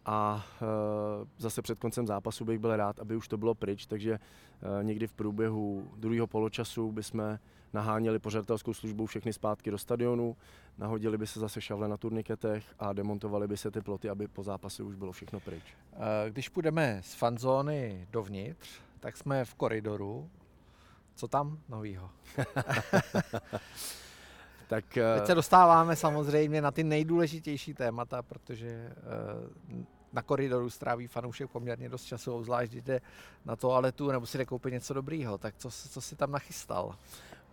A 0.06 0.46
uh, 0.62 1.28
zase 1.38 1.62
před 1.62 1.80
koncem 1.80 2.08
zápasu 2.08 2.46
bych 2.46 2.60
byl 2.60 2.76
rád, 2.76 3.00
aby 3.00 3.16
už 3.16 3.28
to 3.28 3.38
bylo 3.38 3.56
pryč, 3.56 3.86
takže 3.86 4.20
někdy 4.82 5.08
v 5.08 5.14
průběhu 5.14 5.92
druhého 5.98 6.28
poločasu 6.28 6.92
bychom 6.92 7.40
naháněli 7.74 8.20
pořadatelskou 8.20 8.74
službu 8.74 9.06
všechny 9.06 9.34
zpátky 9.34 9.72
do 9.72 9.78
stadionu, 9.78 10.38
nahodili 10.78 11.18
by 11.18 11.28
se 11.28 11.40
zase 11.40 11.62
šavle 11.62 11.88
na 11.88 11.98
turniketech 11.98 12.66
a 12.80 12.94
demontovali 12.94 13.48
by 13.48 13.58
se 13.58 13.72
ty 13.72 13.82
ploty, 13.82 14.10
aby 14.10 14.28
po 14.28 14.44
zápase 14.44 14.84
už 14.84 14.96
bylo 14.96 15.12
všechno 15.12 15.40
pryč. 15.40 15.64
Když 16.30 16.50
půjdeme 16.50 17.02
z 17.04 17.14
fanzóny 17.14 18.08
dovnitř, 18.12 18.70
tak 19.00 19.18
jsme 19.18 19.46
v 19.46 19.56
koridoru. 19.56 20.30
Co 21.16 21.28
tam 21.28 21.60
novýho? 21.70 22.10
tak, 24.68 24.86
Teď 24.94 25.26
se 25.26 25.36
dostáváme 25.36 25.96
samozřejmě 25.96 26.62
na 26.62 26.72
ty 26.72 26.84
nejdůležitější 26.84 27.74
témata, 27.74 28.22
protože 28.22 28.94
na 30.14 30.22
koridoru 30.22 30.70
stráví 30.70 31.08
fanoušek 31.08 31.50
poměrně 31.50 31.90
dost 31.90 32.04
času, 32.06 32.44
zvlášť 32.44 32.74
jde 32.74 33.02
na 33.46 33.56
toaletu 33.56 34.12
nebo 34.12 34.26
si 34.26 34.38
jde 34.38 34.46
koupit 34.46 34.74
něco 34.74 34.94
dobrýho. 34.94 35.38
Tak 35.38 35.56
co, 35.58 35.70
co 35.72 36.02
si 36.02 36.16
tam 36.16 36.32
nachystal? 36.32 36.96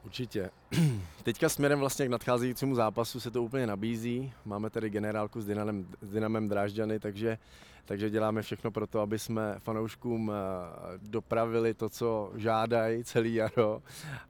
Určitě. 0.07 0.51
Teďka 1.23 1.49
směrem 1.49 1.79
vlastně 1.79 2.07
k 2.07 2.11
nadcházejícímu 2.11 2.75
zápasu 2.75 3.21
se 3.21 3.31
to 3.31 3.43
úplně 3.43 3.67
nabízí. 3.67 4.33
Máme 4.45 4.71
tady 4.71 4.91
generálku 4.91 5.41
s 5.41 5.47
Dynamem, 5.47 5.87
s 6.01 6.11
Dynamem 6.11 6.49
Drážďany, 6.49 7.01
takže, 7.01 7.39
takže 7.85 8.11
děláme 8.11 8.43
všechno 8.43 8.71
pro 8.71 8.87
to, 8.87 9.01
aby 9.01 9.19
jsme 9.19 9.55
fanouškům 9.59 10.33
eh, 10.33 10.99
dopravili 11.03 11.75
to, 11.75 11.89
co 11.89 12.33
žádají 12.37 13.05
celý 13.05 13.35
jaro. 13.35 13.83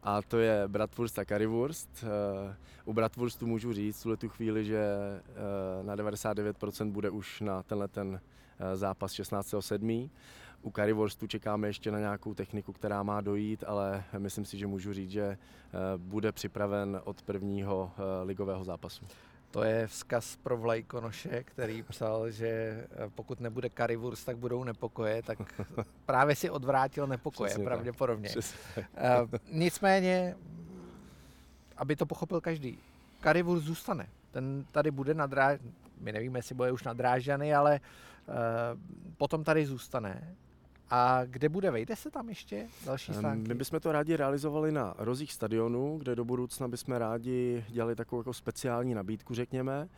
A 0.02 0.22
to 0.22 0.38
je 0.38 0.62
Bratwurst 0.66 1.18
a 1.18 1.24
Currywurst. 1.24 2.04
Eh, 2.04 2.56
u 2.84 2.92
Bratwurstu 2.92 3.46
můžu 3.46 3.72
říct 3.72 4.04
v 4.04 4.16
tu 4.16 4.28
chvíli, 4.28 4.64
že 4.64 4.80
eh, 4.80 5.82
na 5.82 5.96
99% 5.96 6.90
bude 6.90 7.10
už 7.10 7.40
na 7.40 7.62
tenhle 7.62 7.88
ten 7.88 8.20
zápas 8.74 9.12
16.7. 9.12 10.10
U 10.66 10.70
Currywurstu 10.70 11.26
čekáme 11.26 11.68
ještě 11.68 11.90
na 11.90 11.98
nějakou 11.98 12.34
techniku, 12.34 12.72
která 12.72 13.02
má 13.02 13.20
dojít, 13.20 13.64
ale 13.66 14.04
myslím 14.18 14.44
si, 14.44 14.58
že 14.58 14.66
můžu 14.66 14.92
říct, 14.92 15.10
že 15.10 15.22
eh, 15.22 15.38
bude 15.96 16.32
připraven 16.32 17.00
od 17.04 17.22
prvního 17.22 17.90
eh, 17.98 18.24
ligového 18.24 18.64
zápasu. 18.64 19.04
To 19.50 19.64
je 19.64 19.86
vzkaz 19.86 20.36
pro 20.36 20.56
Vlajkonoše, 20.56 21.44
který 21.44 21.82
psal, 21.82 22.30
že 22.30 22.46
eh, 22.46 22.86
pokud 23.14 23.40
nebude 23.40 23.70
Currywurst, 23.70 24.26
tak 24.26 24.36
budou 24.36 24.64
nepokoje, 24.64 25.22
tak 25.22 25.38
právě 26.06 26.36
si 26.36 26.50
odvrátil 26.50 27.06
nepokoje, 27.06 27.48
Přesně 27.48 27.64
pravděpodobně. 27.64 28.30
Tak. 28.74 29.40
Nicméně, 29.52 30.36
aby 31.76 31.96
to 31.96 32.06
pochopil 32.06 32.40
každý, 32.40 32.78
Currywurst 33.22 33.64
zůstane. 33.64 34.08
Ten 34.30 34.64
tady 34.72 34.90
bude 34.90 35.14
nadráž... 35.14 35.60
My 36.00 36.12
nevíme, 36.12 36.38
jestli 36.38 36.54
bude 36.54 36.72
už 36.72 36.82
nadrážďany, 36.82 37.54
ale 37.54 37.80
uh, 38.28 38.34
potom 39.16 39.44
tady 39.44 39.66
zůstane 39.66 40.36
a 40.90 41.24
kde 41.24 41.48
bude? 41.48 41.70
Vejde 41.70 41.96
se 41.96 42.10
tam 42.10 42.28
ještě 42.28 42.68
další 42.86 43.14
stánky? 43.14 43.48
My 43.48 43.54
bychom 43.54 43.80
to 43.80 43.92
rádi 43.92 44.16
realizovali 44.16 44.72
na 44.72 44.94
rozích 44.98 45.32
stadionu, 45.32 45.98
kde 45.98 46.16
do 46.16 46.24
budoucna 46.24 46.68
bychom 46.68 46.94
rádi 46.94 47.64
dělali 47.68 47.96
takovou 47.96 48.20
jako 48.20 48.34
speciální 48.34 48.94
nabídku, 48.94 49.34
řekněme. 49.34 49.88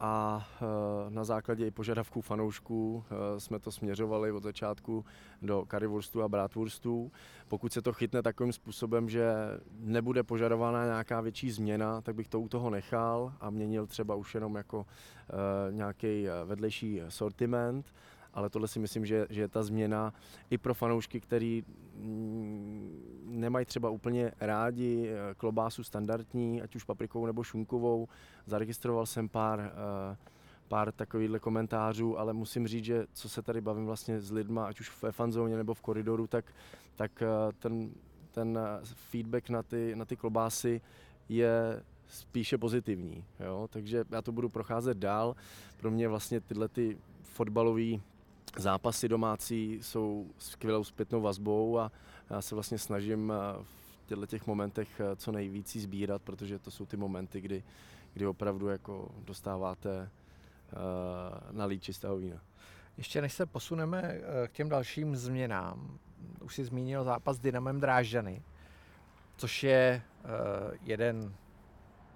A 0.00 0.46
eh, 0.62 1.10
na 1.10 1.24
základě 1.24 1.66
i 1.66 1.70
požadavků 1.70 2.20
fanoušků 2.20 3.04
eh, 3.06 3.40
jsme 3.40 3.58
to 3.58 3.72
směřovali 3.72 4.32
od 4.32 4.42
začátku 4.42 5.04
do 5.42 5.64
Currywurstu 5.70 6.22
a 6.22 6.28
Bratwurstu. 6.28 7.12
Pokud 7.48 7.72
se 7.72 7.82
to 7.82 7.92
chytne 7.92 8.22
takovým 8.22 8.52
způsobem, 8.52 9.08
že 9.08 9.32
nebude 9.78 10.22
požadována 10.22 10.84
nějaká 10.84 11.20
větší 11.20 11.50
změna, 11.50 12.00
tak 12.00 12.14
bych 12.14 12.28
to 12.28 12.40
u 12.40 12.48
toho 12.48 12.70
nechal 12.70 13.32
a 13.40 13.50
měnil 13.50 13.86
třeba 13.86 14.14
už 14.14 14.34
jenom 14.34 14.54
jako 14.54 14.86
eh, 14.86 15.72
nějaký 15.72 16.26
vedlejší 16.44 17.00
sortiment 17.08 17.86
ale 18.34 18.50
tohle 18.50 18.68
si 18.68 18.78
myslím, 18.78 19.06
že, 19.06 19.26
že 19.30 19.40
je 19.40 19.48
ta 19.48 19.62
změna 19.62 20.14
i 20.50 20.58
pro 20.58 20.74
fanoušky, 20.74 21.20
který 21.20 21.64
mm, 21.96 23.24
nemají 23.26 23.66
třeba 23.66 23.90
úplně 23.90 24.32
rádi 24.40 25.08
eh, 25.08 25.34
klobásu 25.34 25.84
standardní, 25.84 26.62
ať 26.62 26.76
už 26.76 26.84
paprikovou 26.84 27.26
nebo 27.26 27.42
šunkovou. 27.42 28.08
Zaregistroval 28.46 29.06
jsem 29.06 29.28
pár, 29.28 29.60
eh, 29.60 30.16
pár 30.68 30.92
takovýchhle 30.92 31.38
komentářů, 31.38 32.18
ale 32.18 32.32
musím 32.32 32.66
říct, 32.66 32.84
že 32.84 33.06
co 33.12 33.28
se 33.28 33.42
tady 33.42 33.60
bavím 33.60 33.86
vlastně 33.86 34.20
s 34.20 34.30
lidma, 34.30 34.66
ať 34.66 34.80
už 34.80 35.02
ve 35.02 35.12
fanzóně 35.12 35.56
nebo 35.56 35.74
v 35.74 35.80
koridoru, 35.80 36.26
tak, 36.26 36.44
tak 36.96 37.22
eh, 37.22 37.52
ten, 37.58 37.90
ten 38.30 38.58
feedback 38.94 39.48
na 39.48 39.62
ty, 39.62 39.96
na 39.96 40.04
ty 40.04 40.16
klobásy 40.16 40.80
je 41.28 41.82
spíše 42.08 42.58
pozitivní. 42.58 43.24
Jo? 43.40 43.68
Takže 43.70 44.04
já 44.10 44.22
to 44.22 44.32
budu 44.32 44.48
procházet 44.48 44.98
dál. 44.98 45.36
Pro 45.80 45.90
mě 45.90 46.08
vlastně 46.08 46.40
tyhle 46.40 46.68
ty 46.68 46.98
fotbalové 47.22 47.98
zápasy 48.60 49.08
domácí 49.08 49.78
jsou 49.82 50.30
skvělou 50.38 50.84
zpětnou 50.84 51.20
vazbou 51.20 51.78
a 51.78 51.92
já 52.30 52.42
se 52.42 52.54
vlastně 52.54 52.78
snažím 52.78 53.32
eh, 53.32 53.62
v 53.62 54.06
těchto 54.06 54.26
těch 54.26 54.46
momentech 54.46 55.00
eh, 55.00 55.16
co 55.16 55.32
nejvíc 55.32 55.76
sbírat, 55.76 56.22
protože 56.22 56.58
to 56.58 56.70
jsou 56.70 56.86
ty 56.86 56.96
momenty, 56.96 57.40
kdy, 57.40 57.64
kdy 58.14 58.26
opravdu 58.26 58.68
jako 58.68 59.08
dostáváte 59.18 60.10
uh, 60.72 61.56
na 61.56 61.76
čistého 61.78 62.16
vína. 62.16 62.40
Ještě 62.96 63.22
než 63.22 63.32
se 63.32 63.46
posuneme 63.46 64.20
k 64.46 64.52
těm 64.52 64.68
dalším 64.68 65.16
změnám, 65.16 65.98
už 66.40 66.54
si 66.54 66.64
zmínil 66.64 67.04
zápas 67.04 67.36
s 67.36 67.40
Dynamem 67.40 67.80
Drážďany, 67.80 68.42
což 69.36 69.62
je 69.62 70.02
jeden 70.82 71.34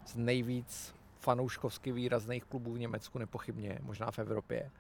z 0.07 0.17
nejvíc 0.17 0.95
fanouškovsky 1.19 1.93
výrazných 1.93 2.45
klubů 2.45 2.73
v 2.73 2.79
Německu, 2.79 3.19
nepochybně, 3.19 3.79
možná 3.83 4.11
v 4.11 4.19
Evropě. 4.19 4.71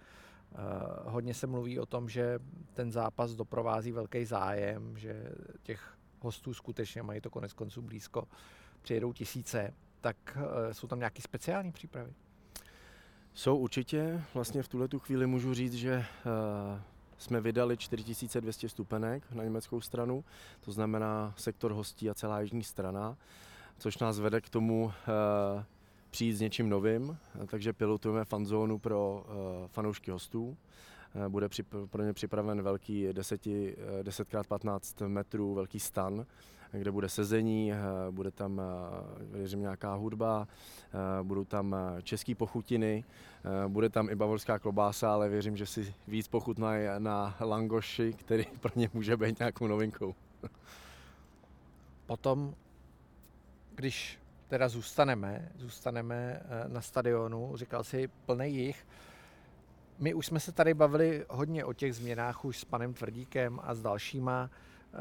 Eh, 0.52 0.58
hodně 1.04 1.34
se 1.34 1.46
mluví 1.46 1.78
o 1.78 1.86
tom, 1.86 2.08
že 2.08 2.38
ten 2.74 2.92
zápas 2.92 3.32
doprovází 3.32 3.92
velký 3.92 4.24
zájem, 4.24 4.98
že 4.98 5.32
těch 5.62 5.96
hostů 6.20 6.54
skutečně 6.54 7.02
mají 7.02 7.20
to 7.20 7.30
konec 7.30 7.52
konců 7.52 7.82
blízko, 7.82 8.28
přijedou 8.82 9.12
tisíce, 9.12 9.74
tak 10.00 10.16
eh, 10.36 10.74
jsou 10.74 10.86
tam 10.86 10.98
nějaké 10.98 11.22
speciální 11.22 11.72
přípravy? 11.72 12.12
Jsou 13.34 13.56
určitě. 13.56 14.22
Vlastně 14.34 14.62
v 14.62 14.68
tuhle 14.68 14.88
tu 14.88 14.98
chvíli 14.98 15.26
můžu 15.26 15.54
říct, 15.54 15.74
že 15.74 15.96
uh, 15.96 16.80
jsme 17.18 17.40
vydali 17.40 17.76
4200 17.76 18.68
stupenek 18.68 19.32
na 19.32 19.44
německou 19.44 19.80
stranu, 19.80 20.24
to 20.60 20.72
znamená 20.72 21.34
sektor 21.36 21.72
hostí 21.72 22.10
a 22.10 22.14
celá 22.14 22.40
jižní 22.40 22.64
strana, 22.64 23.16
což 23.78 23.98
nás 23.98 24.18
vede 24.18 24.40
k 24.40 24.48
tomu 24.48 24.92
přijít 26.10 26.32
s 26.32 26.40
něčím 26.40 26.68
novým, 26.68 27.16
takže 27.46 27.72
pilotujeme 27.72 28.24
fanzónu 28.24 28.78
pro 28.78 29.24
uh, 29.28 29.68
fanoušky 29.68 30.10
hostů. 30.10 30.48
Uh, 30.48 30.56
bude 31.28 31.48
přip, 31.48 31.74
pro 31.90 32.02
ně 32.02 32.12
připraven 32.12 32.62
velký 32.62 33.12
10, 33.12 33.46
10x15 34.02 35.08
metrů 35.08 35.54
velký 35.54 35.80
stan, 35.80 36.26
kde 36.72 36.90
bude 36.90 37.08
sezení, 37.08 37.72
bude 38.10 38.30
tam, 38.30 38.62
věřím, 39.20 39.60
nějaká 39.60 39.94
hudba, 39.94 40.48
budou 41.22 41.44
tam 41.44 41.76
české 42.02 42.34
pochutiny, 42.34 43.04
bude 43.68 43.88
tam 43.88 44.10
i 44.10 44.14
bavorská 44.14 44.58
klobása, 44.58 45.12
ale 45.12 45.28
věřím, 45.28 45.56
že 45.56 45.66
si 45.66 45.94
víc 46.08 46.28
pochutnají 46.28 46.88
na 46.98 47.36
langoši, 47.40 48.12
který 48.12 48.44
pro 48.60 48.72
ně 48.76 48.90
může 48.94 49.16
být 49.16 49.38
nějakou 49.38 49.66
novinkou. 49.66 50.14
Potom, 52.06 52.54
když 53.74 54.18
teda 54.48 54.68
zůstaneme, 54.68 55.48
zůstaneme 55.56 56.40
eh, 56.44 56.68
na 56.68 56.80
stadionu, 56.80 57.56
říkal 57.56 57.84
si 57.84 58.08
plný 58.26 58.54
jich. 58.54 58.86
My 59.98 60.14
už 60.14 60.26
jsme 60.26 60.40
se 60.40 60.52
tady 60.52 60.74
bavili 60.74 61.24
hodně 61.28 61.64
o 61.64 61.72
těch 61.72 61.94
změnách 61.94 62.44
už 62.44 62.58
s 62.58 62.64
panem 62.64 62.94
Tvrdíkem 62.94 63.60
a 63.62 63.74
s 63.74 63.82
dalšíma. 63.82 64.50
Eh, 64.50 64.96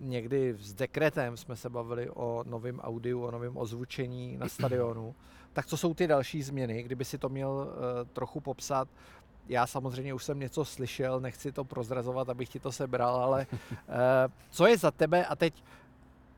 někdy 0.00 0.54
s 0.58 0.74
dekretem 0.74 1.36
jsme 1.36 1.56
se 1.56 1.70
bavili 1.70 2.10
o 2.10 2.44
novém 2.46 2.80
audiu, 2.80 3.22
o 3.22 3.30
novém 3.30 3.56
ozvučení 3.56 4.36
na 4.36 4.48
stadionu. 4.48 5.14
Tak 5.52 5.66
co 5.66 5.76
jsou 5.76 5.94
ty 5.94 6.06
další 6.06 6.42
změny, 6.42 6.82
kdyby 6.82 7.04
si 7.04 7.18
to 7.18 7.28
měl 7.28 7.68
eh, 7.68 8.04
trochu 8.04 8.40
popsat? 8.40 8.88
Já 9.48 9.66
samozřejmě 9.66 10.14
už 10.14 10.24
jsem 10.24 10.38
něco 10.38 10.64
slyšel, 10.64 11.20
nechci 11.20 11.52
to 11.52 11.64
prozrazovat, 11.64 12.28
abych 12.28 12.48
ti 12.48 12.60
to 12.60 12.72
sebral, 12.72 13.16
ale 13.16 13.46
co 14.50 14.66
je 14.66 14.78
za 14.78 14.90
tebe 14.90 15.26
a 15.26 15.36
teď, 15.36 15.64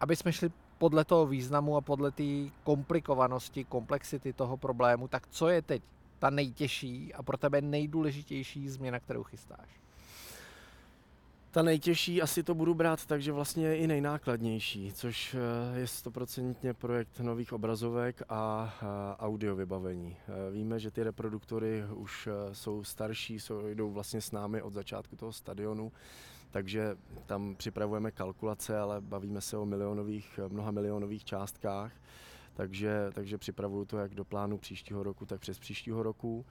aby 0.00 0.16
jsme 0.16 0.32
šli 0.32 0.50
podle 0.80 1.04
toho 1.04 1.26
významu 1.26 1.76
a 1.76 1.80
podle 1.80 2.10
té 2.10 2.50
komplikovanosti, 2.64 3.64
komplexity 3.64 4.32
toho 4.32 4.56
problému, 4.56 5.08
tak 5.08 5.26
co 5.30 5.48
je 5.48 5.62
teď 5.62 5.82
ta 6.18 6.30
nejtěžší 6.30 7.14
a 7.14 7.22
pro 7.22 7.36
tebe 7.36 7.60
nejdůležitější 7.60 8.68
změna, 8.68 9.00
kterou 9.00 9.22
chystáš? 9.22 9.68
Ta 11.50 11.62
nejtěžší 11.62 12.22
asi 12.22 12.42
to 12.42 12.54
budu 12.54 12.74
brát 12.74 13.06
tak, 13.06 13.22
že 13.22 13.32
vlastně 13.32 13.76
i 13.76 13.86
nejnákladnější, 13.86 14.92
což 14.92 15.34
eh, 15.34 15.78
je 15.78 15.86
stoprocentně 15.86 16.74
projekt 16.74 17.20
nových 17.20 17.52
obrazovek 17.52 18.22
a 18.28 18.74
audio 19.18 19.56
vybavení. 19.56 20.16
Eh, 20.16 20.50
víme, 20.50 20.78
že 20.78 20.90
ty 20.90 21.02
reproduktory 21.02 21.84
už 21.94 22.26
eh, 22.26 22.54
jsou 22.54 22.84
starší, 22.84 23.40
jsou, 23.40 23.68
jdou 23.68 23.90
vlastně 23.90 24.20
s 24.20 24.32
námi 24.32 24.62
od 24.62 24.72
začátku 24.72 25.16
toho 25.16 25.32
stadionu 25.32 25.92
takže 26.50 26.96
tam 27.26 27.56
připravujeme 27.56 28.10
kalkulace, 28.10 28.78
ale 28.78 29.00
bavíme 29.00 29.40
se 29.40 29.56
o 29.56 29.66
milionových, 29.66 30.40
mnoha 30.48 30.70
milionových 30.70 31.24
částkách, 31.24 31.92
takže, 32.54 33.10
takže 33.12 33.38
připravuju 33.38 33.84
to 33.84 33.98
jak 33.98 34.14
do 34.14 34.24
plánu 34.24 34.58
příštího 34.58 35.02
roku, 35.02 35.26
tak 35.26 35.40
přes 35.40 35.58
příštího 35.58 36.02
roku. 36.02 36.46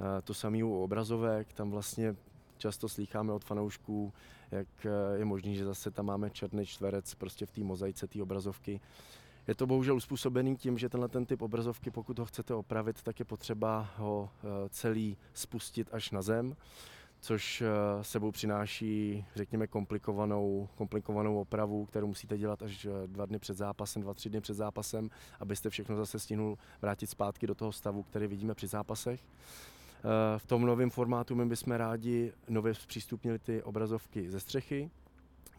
Eh, 0.00 0.22
to 0.22 0.34
samé 0.34 0.64
u 0.64 0.82
obrazovek, 0.82 1.52
tam 1.52 1.70
vlastně 1.70 2.16
často 2.58 2.88
slýcháme 2.88 3.32
od 3.32 3.44
fanoušků, 3.44 4.12
jak 4.50 4.68
eh, 4.86 5.18
je 5.18 5.24
možný, 5.24 5.56
že 5.56 5.64
zase 5.64 5.90
tam 5.90 6.06
máme 6.06 6.30
černý 6.30 6.66
čtverec 6.66 7.14
prostě 7.14 7.46
v 7.46 7.50
té 7.50 7.60
mozaice 7.60 8.06
té 8.06 8.22
obrazovky. 8.22 8.80
Je 9.48 9.54
to 9.54 9.66
bohužel 9.66 9.96
uspůsobený 9.96 10.56
tím, 10.56 10.78
že 10.78 10.88
tenhle 10.88 11.08
ten 11.08 11.26
typ 11.26 11.42
obrazovky, 11.42 11.90
pokud 11.90 12.18
ho 12.18 12.24
chcete 12.24 12.54
opravit, 12.54 13.02
tak 13.02 13.18
je 13.18 13.24
potřeba 13.24 13.88
ho 13.96 14.30
eh, 14.36 14.68
celý 14.68 15.16
spustit 15.32 15.88
až 15.92 16.10
na 16.10 16.22
zem 16.22 16.56
což 17.22 17.62
sebou 18.02 18.30
přináší, 18.30 19.24
řekněme, 19.34 19.66
komplikovanou, 19.66 20.68
komplikovanou 20.74 21.40
opravu, 21.40 21.86
kterou 21.86 22.06
musíte 22.06 22.38
dělat 22.38 22.62
až 22.62 22.86
dva 23.06 23.26
dny 23.26 23.38
před 23.38 23.56
zápasem, 23.56 24.02
dva, 24.02 24.14
tři 24.14 24.30
dny 24.30 24.40
před 24.40 24.54
zápasem, 24.54 25.10
abyste 25.40 25.70
všechno 25.70 25.96
zase 25.96 26.18
stihnul 26.18 26.58
vrátit 26.82 27.06
zpátky 27.06 27.46
do 27.46 27.54
toho 27.54 27.72
stavu, 27.72 28.02
který 28.02 28.26
vidíme 28.26 28.54
při 28.54 28.66
zápasech. 28.66 29.20
V 30.38 30.46
tom 30.46 30.62
novém 30.62 30.90
formátu 30.90 31.34
my 31.34 31.46
bychom 31.46 31.72
rádi 31.72 32.32
nově 32.48 32.74
zpřístupnili 32.74 33.38
ty 33.38 33.62
obrazovky 33.62 34.30
ze 34.30 34.40
střechy, 34.40 34.90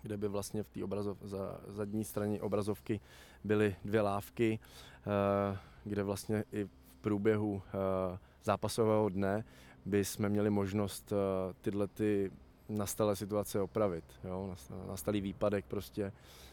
kde 0.01 0.17
by 0.17 0.27
vlastně 0.27 0.63
v 0.63 0.69
té 0.69 0.83
obrazov, 0.83 1.17
za 1.21 1.59
zadní 1.67 2.03
straně 2.03 2.41
obrazovky 2.41 2.99
byly 3.43 3.75
dvě 3.85 4.01
lávky, 4.01 4.59
eh, 4.59 5.57
kde 5.83 6.03
vlastně 6.03 6.43
i 6.51 6.63
v 6.63 6.69
průběhu 7.01 7.61
eh, 7.65 8.17
zápasového 8.43 9.09
dne 9.09 9.43
by 9.85 10.05
jsme 10.05 10.29
měli 10.29 10.49
možnost 10.49 11.13
eh, 11.13 11.53
tyhle 11.61 11.87
ty 11.87 12.31
nastalé 12.69 13.15
situace 13.15 13.61
opravit. 13.61 14.03
Jo? 14.23 14.55
Nastalý 14.87 15.21
výpadek 15.21 15.65
prostě 15.65 16.11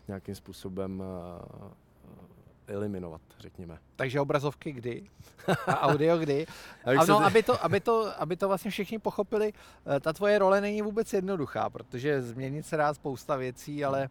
nějakým 0.09 0.35
způsobem 0.35 1.03
eliminovat, 2.71 3.21
řekněme. 3.39 3.79
Takže 3.97 4.21
obrazovky 4.21 4.73
kdy? 4.73 5.05
A 5.67 5.81
audio 5.81 6.19
kdy? 6.19 6.47
Ano, 6.85 7.25
aby 7.25 7.43
to, 7.43 7.65
aby, 7.65 7.81
to, 7.81 8.21
aby 8.23 8.37
to 8.37 8.49
vlastně 8.49 8.71
všichni 8.71 8.99
pochopili, 8.99 9.53
eh, 9.97 10.01
ta 10.01 10.13
tvoje 10.13 10.39
role 10.39 10.61
není 10.61 10.83
vůbec 10.83 11.13
jednoduchá, 11.13 11.71
protože 11.71 12.23
změnit 12.23 12.67
se 12.67 12.77
dá 12.77 12.95
spousta 12.95 13.37
věcí, 13.37 13.85
ale 13.85 14.09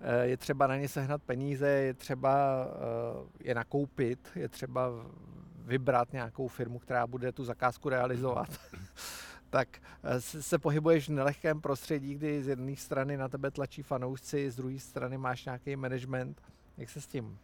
eh, 0.00 0.26
je 0.26 0.36
třeba 0.36 0.66
na 0.66 0.76
ně 0.76 0.88
sehnat 0.88 1.22
peníze, 1.22 1.68
je 1.68 1.94
třeba 1.94 2.66
eh, 2.66 3.48
je 3.48 3.54
nakoupit, 3.54 4.18
je 4.34 4.48
třeba 4.48 4.90
vybrat 5.64 6.12
nějakou 6.12 6.48
firmu, 6.48 6.78
která 6.78 7.06
bude 7.06 7.32
tu 7.32 7.44
zakázku 7.44 7.88
realizovat. 7.88 8.48
tak 9.50 9.68
se 10.18 10.58
pohybuješ 10.58 11.08
v 11.08 11.12
nelehkém 11.12 11.60
prostředí, 11.60 12.14
kdy 12.14 12.42
z 12.42 12.48
jedné 12.48 12.76
strany 12.76 13.16
na 13.16 13.28
tebe 13.28 13.50
tlačí 13.50 13.82
fanoušci, 13.82 14.50
z 14.50 14.56
druhé 14.56 14.78
strany 14.78 15.18
máš 15.18 15.44
nějaký 15.44 15.76
management. 15.76 16.42
Jak 16.78 16.90
se 16.90 17.00
s 17.00 17.06
tím 17.06 17.38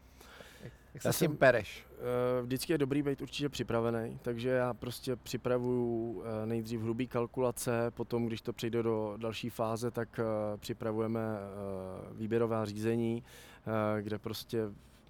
jak 0.95 1.03
se 1.03 1.09
já 1.09 1.13
s 1.13 1.19
tím 1.19 1.37
pereš? 1.37 1.87
Uh, 1.91 2.47
vždycky 2.47 2.73
je 2.73 2.79
dobrý 2.79 3.03
být 3.03 3.23
určitě 3.23 3.49
připravený, 3.49 4.19
takže 4.23 4.49
já 4.49 4.75
prostě 4.75 5.17
připravuju 5.17 6.13
uh, 6.13 6.25
nejdřív 6.45 6.81
hrubý 6.81 7.07
kalkulace, 7.07 7.91
potom 7.91 8.27
když 8.27 8.43
to 8.43 8.53
přijde 8.53 8.83
do 8.83 9.15
další 9.17 9.51
fáze, 9.51 9.91
tak 9.91 10.21
připravujeme 10.57 11.21
výběrová 12.13 12.65
řízení, 12.65 13.25
kde 14.01 14.19
prostě 14.19 14.59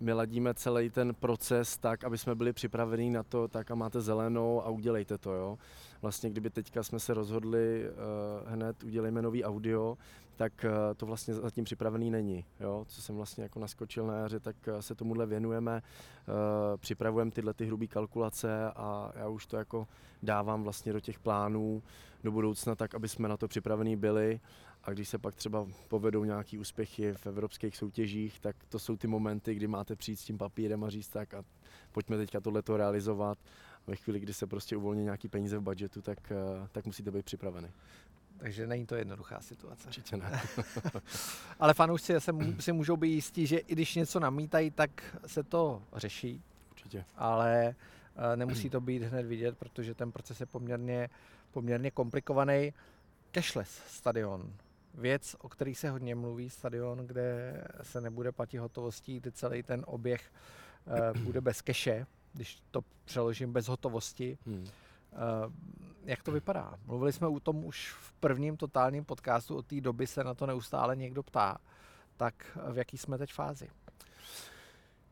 my 0.00 0.12
ladíme 0.12 0.54
celý 0.54 0.90
ten 0.90 1.14
proces 1.14 1.78
tak, 1.78 2.04
aby 2.04 2.18
jsme 2.18 2.34
byli 2.34 2.52
připraveni 2.52 3.10
na 3.10 3.22
to, 3.22 3.48
tak 3.48 3.70
a 3.70 3.74
máte 3.74 4.00
zelenou 4.00 4.62
a 4.62 4.68
udělejte 4.68 5.18
to, 5.18 5.32
jo. 5.32 5.58
Vlastně 6.02 6.30
kdyby 6.30 6.50
teďka 6.50 6.82
jsme 6.82 7.00
se 7.00 7.14
rozhodli 7.14 7.84
uh, 7.90 8.52
hned 8.52 8.84
udělejme 8.84 9.22
nový 9.22 9.44
audio, 9.44 9.98
tak 10.36 10.52
uh, 10.64 10.94
to 10.96 11.06
vlastně 11.06 11.34
zatím 11.34 11.64
připravený 11.64 12.10
není, 12.10 12.44
jo. 12.60 12.84
Co 12.88 13.02
jsem 13.02 13.16
vlastně 13.16 13.42
jako 13.42 13.60
naskočil 13.60 14.06
na 14.06 14.16
jaře, 14.16 14.40
tak 14.40 14.56
uh, 14.68 14.78
se 14.78 14.94
tomuhle 14.94 15.26
věnujeme, 15.26 15.82
uh, 16.28 16.34
připravujeme 16.76 17.30
tyhle 17.30 17.54
ty 17.54 17.66
hrubé 17.66 17.86
kalkulace 17.86 18.70
a 18.76 19.12
já 19.14 19.28
už 19.28 19.46
to 19.46 19.56
jako 19.56 19.86
dávám 20.22 20.62
vlastně 20.62 20.92
do 20.92 21.00
těch 21.00 21.18
plánů 21.18 21.82
do 22.24 22.32
budoucna 22.32 22.74
tak, 22.74 22.94
aby 22.94 23.08
jsme 23.08 23.28
na 23.28 23.36
to 23.36 23.48
připravení 23.48 23.96
byli 23.96 24.40
a 24.88 24.92
když 24.92 25.08
se 25.08 25.18
pak 25.18 25.34
třeba 25.34 25.66
povedou 25.88 26.24
nějaký 26.24 26.58
úspěchy 26.58 27.12
v 27.12 27.26
evropských 27.26 27.76
soutěžích, 27.76 28.40
tak 28.40 28.56
to 28.68 28.78
jsou 28.78 28.96
ty 28.96 29.06
momenty, 29.06 29.54
kdy 29.54 29.66
máte 29.66 29.96
přijít 29.96 30.16
s 30.16 30.24
tím 30.24 30.38
papírem 30.38 30.84
a 30.84 30.90
říct 30.90 31.08
tak 31.08 31.34
a 31.34 31.44
pojďme 31.92 32.16
teďka 32.16 32.40
tohleto 32.40 32.76
realizovat. 32.76 33.38
Ve 33.86 33.96
chvíli, 33.96 34.20
kdy 34.20 34.34
se 34.34 34.46
prostě 34.46 34.76
uvolní 34.76 35.04
nějaký 35.04 35.28
peníze 35.28 35.58
v 35.58 35.60
budgetu, 35.60 36.02
tak, 36.02 36.18
eh, 36.32 36.68
tak 36.72 36.86
musíte 36.86 37.10
být 37.10 37.24
připraveni. 37.24 37.70
Takže 38.38 38.66
není 38.66 38.86
to 38.86 38.94
jednoduchá 38.94 39.40
situace. 39.40 39.88
Určitě 39.88 40.16
ne. 40.16 40.40
Ale 41.60 41.74
fanoušci 41.74 42.20
se 42.20 42.32
si 42.60 42.72
můžou 42.72 42.96
být 42.96 43.12
jistí, 43.12 43.46
že 43.46 43.58
i 43.58 43.72
když 43.72 43.94
něco 43.94 44.20
namítají, 44.20 44.70
tak 44.70 45.16
se 45.26 45.42
to 45.42 45.82
řeší. 45.96 46.42
Určitě. 46.70 47.04
Ale 47.16 47.74
eh, 48.32 48.36
nemusí 48.36 48.70
to 48.70 48.80
být 48.80 49.02
hned 49.02 49.26
vidět, 49.26 49.58
protože 49.58 49.94
ten 49.94 50.12
proces 50.12 50.40
je 50.40 50.46
poměrně, 50.46 51.08
poměrně 51.50 51.90
komplikovaný. 51.90 52.72
Cashless 53.32 53.82
stadion 53.86 54.52
věc, 54.98 55.36
o 55.38 55.48
který 55.48 55.74
se 55.74 55.90
hodně 55.90 56.14
mluví, 56.14 56.50
stadion, 56.50 56.98
kde 56.98 57.64
se 57.82 58.00
nebude 58.00 58.32
platit 58.32 58.58
hotovostí, 58.58 59.20
kdy 59.20 59.32
celý 59.32 59.62
ten 59.62 59.84
oběh 59.86 60.32
uh, 61.14 61.22
bude 61.22 61.40
bez 61.40 61.62
keše, 61.62 62.06
když 62.32 62.58
to 62.70 62.80
přeložím 63.04 63.52
bez 63.52 63.68
hotovosti. 63.68 64.38
Hmm. 64.46 64.62
Uh, 64.62 64.68
jak 66.04 66.22
to 66.22 66.32
vypadá? 66.32 66.74
Mluvili 66.86 67.12
jsme 67.12 67.26
o 67.26 67.40
tom 67.40 67.64
už 67.64 67.92
v 67.92 68.12
prvním 68.12 68.56
totálním 68.56 69.04
podcastu, 69.04 69.56
od 69.56 69.66
té 69.66 69.80
doby 69.80 70.06
se 70.06 70.24
na 70.24 70.34
to 70.34 70.46
neustále 70.46 70.96
někdo 70.96 71.22
ptá. 71.22 71.58
Tak 72.16 72.58
v 72.72 72.78
jaký 72.78 72.98
jsme 72.98 73.18
teď 73.18 73.32
fázi? 73.32 73.68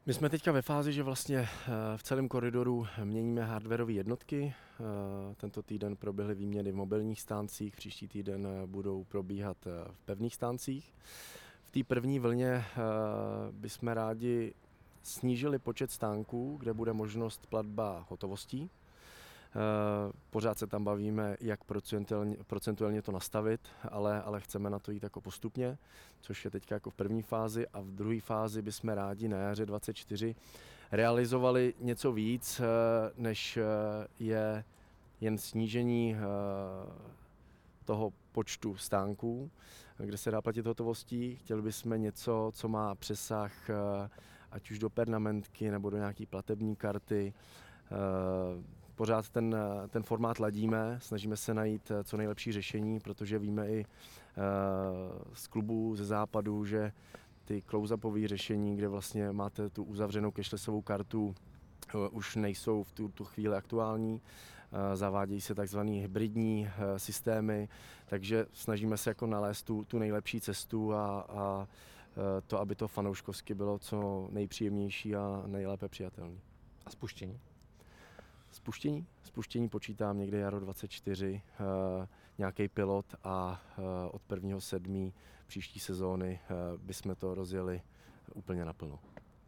My 0.06 0.14
jsme 0.14 0.28
teďka 0.28 0.52
ve 0.52 0.62
fázi, 0.62 0.92
že 0.92 1.02
vlastně 1.02 1.38
eh, 1.38 1.48
v 1.96 2.02
celém 2.02 2.28
koridoru 2.28 2.86
měníme 3.04 3.44
hardwareové 3.44 3.92
jednotky. 3.92 4.54
Eh, 4.54 5.34
tento 5.34 5.62
týden 5.62 5.96
proběhly 5.96 6.34
výměny 6.34 6.72
v 6.72 6.74
mobilních 6.74 7.20
stáncích, 7.20 7.76
příští 7.76 8.08
týden 8.08 8.46
eh, 8.46 8.66
budou 8.66 9.04
probíhat 9.04 9.56
v 9.90 10.04
pevných 10.04 10.34
stáncích. 10.34 10.94
V 11.64 11.70
té 11.70 11.84
první 11.84 12.18
vlně 12.18 12.64
bychom 13.50 13.88
rádi 13.88 14.54
snížili 15.02 15.58
počet 15.58 15.90
stánků, 15.90 16.56
kde 16.60 16.72
bude 16.72 16.92
možnost 16.92 17.46
platba 17.46 18.06
hotovostí. 18.08 18.70
Eh, 19.56 20.12
pořád 20.30 20.58
se 20.58 20.66
tam 20.66 20.84
bavíme, 20.84 21.36
jak 21.40 21.64
procentuálně, 21.64 22.36
procentuálně 22.46 23.02
to 23.02 23.12
nastavit, 23.12 23.60
ale, 23.88 24.22
ale 24.22 24.40
chceme 24.40 24.70
na 24.70 24.78
to 24.78 24.92
jít 24.92 25.02
jako 25.02 25.20
postupně, 25.20 25.78
což 26.20 26.44
je 26.44 26.50
teď 26.50 26.70
jako 26.70 26.90
v 26.90 26.94
první 26.94 27.22
fázi 27.22 27.68
a 27.68 27.80
v 27.80 27.86
druhé 27.86 28.20
fázi 28.20 28.62
bychom 28.62 28.90
rádi 28.90 29.28
na 29.28 29.36
jaře 29.36 29.66
24 29.66 30.34
realizovali 30.92 31.74
něco 31.80 32.12
víc, 32.12 32.60
eh, 32.60 32.64
než 33.16 33.56
eh, 33.56 33.62
je 34.18 34.64
jen 35.20 35.38
snížení 35.38 36.16
toho 37.84 38.12
počtu 38.32 38.76
stánků, 38.76 39.50
kde 39.98 40.16
se 40.16 40.30
dá 40.30 40.42
platit 40.42 40.66
hotovostí. 40.66 41.36
Chtěli 41.36 41.62
bychom 41.62 42.02
něco, 42.02 42.50
co 42.54 42.68
má 42.68 42.94
přesah 42.94 43.52
ať 44.50 44.70
už 44.70 44.78
do 44.78 44.90
pernamentky 44.90 45.70
nebo 45.70 45.90
do 45.90 45.96
nějaké 45.96 46.26
platební 46.26 46.76
karty, 46.76 47.34
pořád 48.96 49.28
ten, 49.28 49.56
ten 49.88 50.02
formát 50.02 50.38
ladíme, 50.38 50.98
snažíme 51.02 51.36
se 51.36 51.54
najít 51.54 51.90
eh, 51.90 52.04
co 52.04 52.16
nejlepší 52.16 52.52
řešení, 52.52 53.00
protože 53.00 53.38
víme 53.38 53.68
i 53.68 53.84
eh, 53.84 54.42
z 55.32 55.46
klubů 55.46 55.96
ze 55.96 56.04
západu, 56.04 56.64
že 56.64 56.92
ty 57.44 57.62
close-upové 57.70 58.28
řešení, 58.28 58.76
kde 58.76 58.88
vlastně 58.88 59.32
máte 59.32 59.70
tu 59.70 59.84
uzavřenou 59.84 60.30
cashlessovou 60.30 60.82
kartu, 60.82 61.34
eh, 61.88 62.08
už 62.10 62.36
nejsou 62.36 62.82
v 62.82 62.92
tu, 62.92 63.08
tu 63.08 63.24
chvíli 63.24 63.56
aktuální. 63.56 64.20
Zavádějí 64.94 65.40
se 65.40 65.54
takzvané 65.54 65.90
hybridní 65.90 66.68
systémy, 66.96 67.68
takže 68.06 68.46
snažíme 68.52 68.96
se 68.96 69.10
jako 69.10 69.26
nalézt 69.26 69.62
tu, 69.62 69.84
tu 69.84 69.98
nejlepší 69.98 70.40
cestu 70.40 70.94
a, 70.94 71.20
a 71.20 71.68
to, 72.46 72.60
aby 72.60 72.74
to 72.74 72.88
fanouškovsky 72.88 73.54
bylo 73.54 73.78
co 73.78 74.28
nejpříjemnější 74.32 75.16
a 75.16 75.42
nejlépe 75.46 75.88
přijatelné. 75.88 76.38
A 76.86 76.90
spuštění? 76.90 77.40
Spuštění? 78.66 79.06
Spuštění 79.22 79.68
počítám 79.68 80.18
někde 80.18 80.38
jaro 80.38 80.60
24, 80.60 81.42
uh, 81.60 82.06
nějaký 82.38 82.68
pilot 82.68 83.14
a 83.24 83.62
uh, 83.78 83.84
od 84.12 84.22
1.7. 84.28 85.12
příští 85.46 85.80
sezóny 85.80 86.40
uh, 86.50 86.80
bychom 86.80 87.14
to 87.14 87.34
rozjeli 87.34 87.82
úplně 88.34 88.64
naplno. 88.64 88.98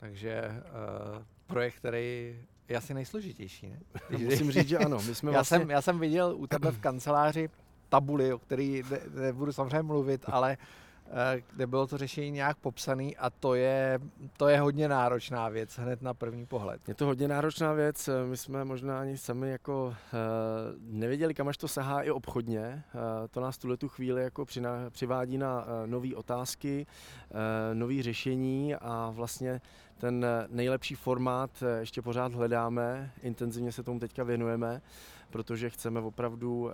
Takže 0.00 0.42
uh, 0.48 1.22
projekt, 1.46 1.74
který 1.74 2.38
je 2.68 2.76
asi 2.76 2.94
nejsložitější, 2.94 3.68
ne? 3.68 3.80
Musím 4.18 4.50
říct, 4.50 4.68
že 4.68 4.78
ano. 4.78 4.98
My 5.06 5.14
jsme 5.14 5.30
já, 5.32 5.38
vlastně... 5.38 5.58
jsem, 5.58 5.70
já 5.70 5.82
jsem 5.82 5.98
viděl 5.98 6.34
u 6.36 6.46
tebe 6.46 6.70
v 6.70 6.80
kanceláři 6.80 7.50
tabuly, 7.88 8.32
o 8.32 8.38
který 8.38 8.82
ne, 8.90 9.00
nebudu 9.22 9.52
samozřejmě 9.52 9.82
mluvit, 9.82 10.24
ale 10.26 10.58
Eh, 10.60 10.87
kde 11.54 11.66
bylo 11.66 11.86
to 11.86 11.98
řešení 11.98 12.30
nějak 12.30 12.56
popsané 12.56 13.10
a 13.18 13.30
to 13.30 13.54
je, 13.54 13.98
to 14.36 14.48
je 14.48 14.60
hodně 14.60 14.88
náročná 14.88 15.48
věc 15.48 15.78
hned 15.78 16.02
na 16.02 16.14
první 16.14 16.46
pohled. 16.46 16.88
Je 16.88 16.94
to 16.94 17.06
hodně 17.06 17.28
náročná 17.28 17.72
věc, 17.72 18.08
my 18.28 18.36
jsme 18.36 18.64
možná 18.64 19.00
ani 19.00 19.18
sami 19.18 19.50
jako 19.50 19.86
uh, 19.86 19.94
nevěděli, 20.80 21.34
kam 21.34 21.48
až 21.48 21.56
to 21.56 21.68
sahá 21.68 22.02
i 22.02 22.10
obchodně. 22.10 22.82
To 23.30 23.40
nás 23.40 23.58
tuhle 23.58 23.76
tu 23.76 23.88
chvíli 23.88 24.22
jako 24.22 24.46
přivádí 24.90 25.38
na 25.38 25.66
nové 25.86 26.14
otázky, 26.14 26.86
nové 27.74 28.02
řešení 28.02 28.74
a 28.74 29.10
vlastně 29.14 29.60
ten 29.98 30.26
nejlepší 30.48 30.94
formát 30.94 31.50
ještě 31.80 32.02
pořád 32.02 32.34
hledáme, 32.34 33.12
intenzivně 33.22 33.72
se 33.72 33.82
tomu 33.82 34.00
teďka 34.00 34.24
věnujeme, 34.24 34.82
protože 35.30 35.70
chceme 35.70 36.00
opravdu 36.00 36.70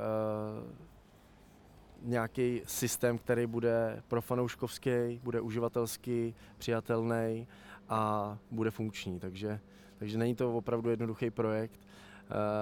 nějaký 2.05 2.63
systém, 2.67 3.19
který 3.19 3.47
bude 3.47 4.03
pro 4.09 4.23
fanouškovský, 4.23 5.21
bude 5.23 5.41
uživatelský, 5.41 6.35
přijatelný 6.59 7.47
a 7.89 8.39
bude 8.51 8.71
funkční. 8.71 9.21
Takže, 9.21 9.61
takže 9.99 10.19
není 10.19 10.35
to 10.35 10.57
opravdu 10.57 10.91
jednoduchý 10.91 11.31
projekt. 11.31 11.81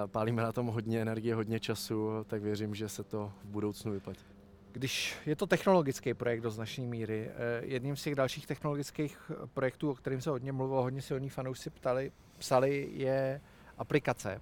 pálíme 0.05 0.41
na 0.41 0.51
tom 0.51 0.67
hodně 0.67 1.01
energie, 1.01 1.35
hodně 1.35 1.59
času, 1.59 2.09
tak 2.27 2.41
věřím, 2.41 2.75
že 2.75 2.89
se 2.89 3.03
to 3.03 3.31
v 3.43 3.45
budoucnu 3.45 3.91
vyplatí. 3.91 4.25
Když 4.71 5.15
je 5.25 5.35
to 5.35 5.47
technologický 5.47 6.13
projekt 6.13 6.41
do 6.41 6.51
značné 6.51 6.85
míry, 6.85 7.31
jedním 7.61 7.95
z 7.95 8.03
těch 8.03 8.15
dalších 8.15 8.47
technologických 8.47 9.31
projektů, 9.53 9.91
o 9.91 9.95
kterým 9.95 10.21
se 10.21 10.29
hodně 10.29 10.51
mluvilo, 10.51 10.81
hodně 10.81 11.01
silní 11.01 11.29
fanoušci 11.29 11.69
ptali, 11.69 12.11
psali, 12.37 12.89
je 12.93 13.41
aplikace. 13.77 14.41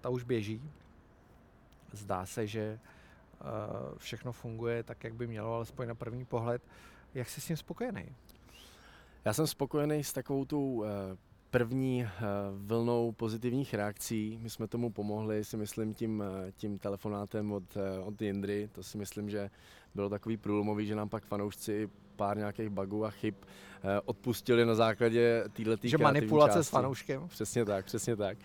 Ta 0.00 0.08
už 0.08 0.24
běží. 0.24 0.70
Zdá 1.92 2.26
se, 2.26 2.46
že 2.46 2.78
všechno 3.96 4.32
funguje 4.32 4.82
tak, 4.82 5.04
jak 5.04 5.14
by 5.14 5.26
mělo, 5.26 5.54
alespoň 5.54 5.88
na 5.88 5.94
první 5.94 6.24
pohled. 6.24 6.62
Jak 7.14 7.28
jsi 7.28 7.40
s 7.40 7.46
tím 7.46 7.56
spokojený? 7.56 8.14
Já 9.24 9.32
jsem 9.32 9.46
spokojený 9.46 10.04
s 10.04 10.12
takovou 10.12 10.44
tou 10.44 10.84
eh, 10.84 10.88
první 11.50 12.02
eh, 12.04 12.10
vlnou 12.56 13.12
pozitivních 13.12 13.74
reakcí. 13.74 14.38
My 14.42 14.50
jsme 14.50 14.68
tomu 14.68 14.90
pomohli, 14.90 15.44
si 15.44 15.56
myslím, 15.56 15.94
tím, 15.94 16.22
eh, 16.22 16.52
tím 16.52 16.78
telefonátem 16.78 17.52
od, 17.52 17.76
od 18.04 18.22
Jindry. 18.22 18.68
To 18.72 18.82
si 18.82 18.98
myslím, 18.98 19.30
že 19.30 19.50
bylo 19.94 20.08
takový 20.08 20.36
průlomový, 20.36 20.86
že 20.86 20.94
nám 20.94 21.08
pak 21.08 21.24
fanoušci 21.24 21.90
pár 22.16 22.36
nějakých 22.36 22.68
bugů 22.68 23.04
a 23.04 23.10
chyb 23.10 23.34
odpustili 24.04 24.66
na 24.66 24.74
základě 24.74 25.44
této 25.52 25.88
Že 25.88 25.98
manipulace 25.98 26.58
části. 26.58 26.68
s 26.68 26.70
fanouškem? 26.70 27.28
Přesně 27.28 27.64
tak, 27.64 27.84
přesně 27.84 28.16
tak. 28.16 28.38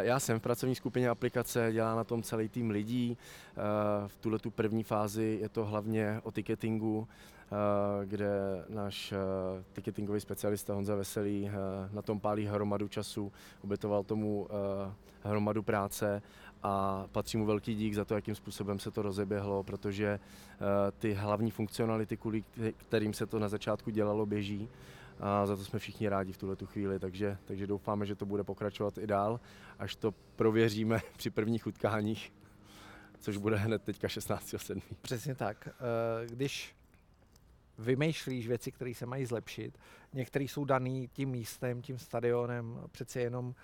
Já 0.00 0.20
jsem 0.20 0.38
v 0.38 0.42
pracovní 0.42 0.74
skupině 0.74 1.08
aplikace, 1.08 1.72
dělá 1.72 1.94
na 1.94 2.04
tom 2.04 2.22
celý 2.22 2.48
tým 2.48 2.70
lidí. 2.70 3.18
V 4.06 4.16
tuhle 4.16 4.38
tu 4.38 4.50
první 4.50 4.82
fázi 4.82 5.38
je 5.40 5.48
to 5.48 5.64
hlavně 5.64 6.20
o 6.22 6.32
ticketingu, 6.32 7.08
Eh, 7.52 8.06
kde 8.06 8.64
náš 8.68 9.12
eh, 9.12 9.16
ticketingový 9.72 10.20
specialista 10.20 10.74
Honza 10.74 10.94
Veselý 10.94 11.48
eh, 11.48 11.52
na 11.92 12.02
tom 12.02 12.20
pálí 12.20 12.46
hromadu 12.46 12.88
času, 12.88 13.32
obětoval 13.64 14.04
tomu 14.04 14.48
hromadu 15.22 15.62
práce 15.62 16.22
a 16.62 17.04
patří 17.12 17.38
mu 17.38 17.46
velký 17.46 17.74
dík 17.74 17.94
za 17.94 18.04
to, 18.04 18.14
jakým 18.14 18.34
způsobem 18.34 18.78
se 18.78 18.90
to 18.90 19.02
rozeběhlo, 19.02 19.62
protože 19.62 20.20
ty 20.98 21.12
hlavní 21.12 21.50
funkcionality, 21.50 22.16
kvůli 22.16 22.44
kterým 22.76 23.14
se 23.14 23.26
to 23.26 23.38
na 23.38 23.48
začátku 23.48 23.90
dělalo, 23.90 24.26
běží 24.26 24.68
a 25.20 25.46
za 25.46 25.56
to 25.56 25.64
jsme 25.64 25.78
všichni 25.78 26.08
rádi 26.08 26.32
v 26.32 26.38
tuhle 26.38 26.56
tu 26.56 26.66
chvíli, 26.66 26.98
takže, 26.98 27.38
takže 27.44 27.66
doufáme, 27.66 28.06
že 28.06 28.14
to 28.14 28.26
bude 28.26 28.44
pokračovat 28.44 28.98
i 28.98 29.06
dál, 29.06 29.40
až 29.78 29.96
to 29.96 30.14
prověříme 30.36 31.00
při 31.16 31.30
prvních 31.30 31.66
utkáních, 31.66 32.32
což 33.20 33.36
bude 33.36 33.56
hned 33.56 33.82
teďka 33.82 34.08
16.7. 34.08 34.82
Přesně 35.02 35.34
tak. 35.34 35.68
Když 36.26 36.74
vymýšlíš 37.78 38.48
věci, 38.48 38.72
které 38.72 38.94
se 38.94 39.06
mají 39.06 39.26
zlepšit. 39.26 39.78
Některé 40.12 40.44
jsou 40.44 40.64
daný 40.64 41.08
tím 41.12 41.28
místem, 41.28 41.82
tím 41.82 41.98
stadionem. 41.98 42.80
Přeci 42.92 43.20
jenom 43.20 43.46
uh, 43.46 43.54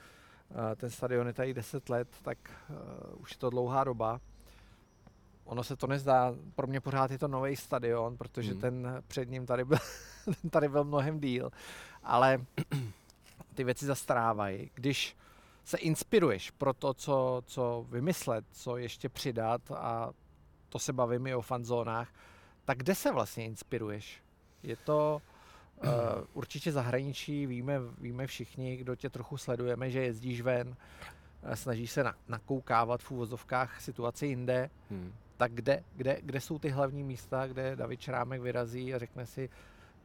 ten 0.77 0.91
stadion 0.91 1.27
je 1.27 1.33
tady 1.33 1.55
10 1.55 1.89
let, 1.89 2.09
tak 2.23 2.39
uh, 2.71 3.21
už 3.23 3.31
je 3.31 3.39
to 3.39 3.51
dlouhá 3.51 3.85
doba. 3.85 4.21
Ono 5.45 5.65
se 5.65 5.77
to 5.77 5.87
nezdá, 5.87 6.35
pro 6.55 6.67
mě 6.67 6.81
pořád 6.81 7.11
je 7.11 7.19
to 7.19 7.29
nový 7.29 7.57
stadion, 7.57 8.17
protože 8.17 8.53
hmm. 8.53 8.61
ten 8.61 9.03
před 9.09 9.31
ním 9.31 9.47
tady 9.47 9.65
byl, 9.65 9.79
ten 10.25 10.51
tady 10.51 10.69
byl 10.69 10.85
mnohem 10.85 11.21
díl. 11.21 11.51
Ale 12.03 12.45
ty 13.55 13.65
věci 13.65 13.87
zastrávají. 13.87 14.71
Když 14.75 15.17
se 15.65 15.79
inspiruješ 15.79 16.51
pro 16.51 16.75
to, 16.75 16.95
co, 16.95 17.43
co 17.47 17.87
vymyslet, 17.89 18.45
co 18.53 18.77
ještě 18.77 19.09
přidat 19.09 19.71
a 19.71 20.11
to 20.69 20.79
se 20.79 20.93
bavím 20.93 21.27
i 21.27 21.35
o 21.35 21.43
fanzónách, 21.43 22.09
tak 22.65 22.79
kde 22.79 22.95
se 22.95 23.13
vlastně 23.13 23.45
inspiruješ? 23.45 24.23
Je 24.63 24.77
to 24.77 25.23
uh, 25.83 25.91
určitě 26.35 26.73
zahraničí, 26.73 27.47
víme, 27.47 27.81
víme 27.99 28.27
všichni, 28.27 28.77
kdo 28.77 28.97
tě 28.97 29.11
trochu 29.11 29.37
sledujeme, 29.37 29.91
že 29.91 30.03
jezdíš 30.03 30.41
ven, 30.41 30.77
eh, 31.43 31.57
snažíš 31.57 31.91
se 31.91 32.05
na, 32.05 32.15
nakoukávat 32.29 33.03
v 33.03 33.11
úvozovkách 33.11 33.81
situaci 33.81 34.27
jinde, 34.27 34.71
hmm. 34.91 35.12
tak 35.37 35.53
kde, 35.53 35.85
kde, 35.97 36.19
kde 36.23 36.41
jsou 36.41 36.59
ty 36.59 36.69
hlavní 36.69 37.05
místa, 37.05 37.47
kde 37.47 37.77
David 37.77 38.01
Črámek 38.01 38.41
vyrazí 38.41 38.95
a 38.95 38.99
řekne 38.99 39.27
si, 39.27 39.51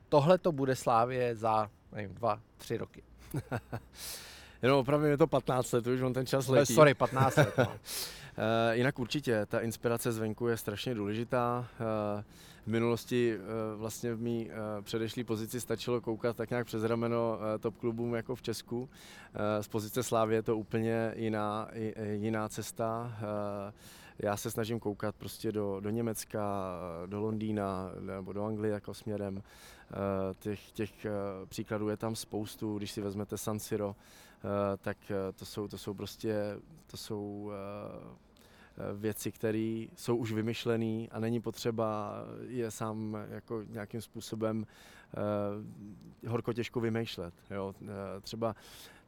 tohle 0.10 0.38
to 0.38 0.52
bude 0.52 0.76
Slávě 0.76 1.36
za, 1.36 1.70
nevím, 1.92 2.14
dva, 2.16 2.42
tři 2.58 2.78
roky. 2.78 3.04
Jenom 4.62 4.80
opravdu 4.80 5.06
je 5.06 5.18
to 5.18 5.28
15 5.28 5.72
let, 5.72 5.88
už 5.88 6.02
on 6.02 6.14
ten 6.14 6.26
čas 6.26 6.48
letí. 6.48 6.74
Sorry, 6.74 6.94
15 6.94 7.36
let. 7.36 7.54
No. 7.58 7.66
Uh, 7.68 7.74
jinak 8.72 9.00
určitě, 9.00 9.46
ta 9.46 9.60
inspirace 9.60 10.12
zvenku 10.12 10.48
je 10.48 10.58
strašně 10.58 10.96
důležitá. 10.96 11.68
Uh, 11.80 12.24
v 12.64 12.68
minulosti 12.68 13.38
uh, 13.38 13.80
vlastně 13.80 14.14
v 14.14 14.22
mý 14.22 14.50
předešlé 14.82 15.24
pozici 15.24 15.62
stačilo 15.62 16.02
koukat 16.02 16.38
tak 16.38 16.50
nějak 16.50 16.66
přes 16.66 16.84
rameno 16.84 17.40
top 17.60 17.78
klubům 17.78 18.14
jako 18.14 18.36
v 18.36 18.42
Česku. 18.42 18.90
Z 19.62 19.68
pozice 19.68 20.04
Slávy 20.04 20.36
je 20.36 20.44
to 20.44 20.58
úplně 20.58 21.14
jiná, 21.16 21.70
jiná 22.14 22.50
cesta. 22.50 23.18
Já 24.20 24.38
se 24.38 24.52
snažím 24.52 24.80
koukat 24.80 25.16
prostě 25.16 25.52
do, 25.52 25.80
do 25.80 25.90
Německa, 25.90 26.76
do 27.06 27.22
Londýna 27.22 27.92
nebo 28.00 28.34
do 28.34 28.46
Anglie 28.46 28.74
jako 28.74 28.94
směrem. 28.94 29.44
Těch, 30.40 30.72
těch 30.72 31.06
příkladů 31.46 31.90
je 31.90 31.98
tam 31.98 32.16
spoustu, 32.16 32.78
když 32.78 32.92
si 32.92 33.02
vezmete 33.02 33.38
San 33.38 33.60
Siro, 33.60 33.96
tak 34.78 34.98
to 35.36 35.46
jsou, 35.46 35.68
to 35.68 35.78
jsou 35.78 35.94
prostě 35.94 36.36
to 36.88 36.98
jsou 36.98 37.52
věci, 38.96 39.32
které 39.32 39.86
jsou 39.96 40.16
už 40.16 40.32
vymyšlené 40.32 41.08
a 41.12 41.20
není 41.20 41.42
potřeba 41.42 42.14
je 42.48 42.72
sám 42.72 43.18
jako 43.30 43.64
nějakým 43.70 44.02
způsobem 44.02 44.66
horko 46.28 46.54
těžko 46.54 46.80
vymýšlet. 46.80 47.34
Jo. 47.52 47.76
Třeba 48.22 48.56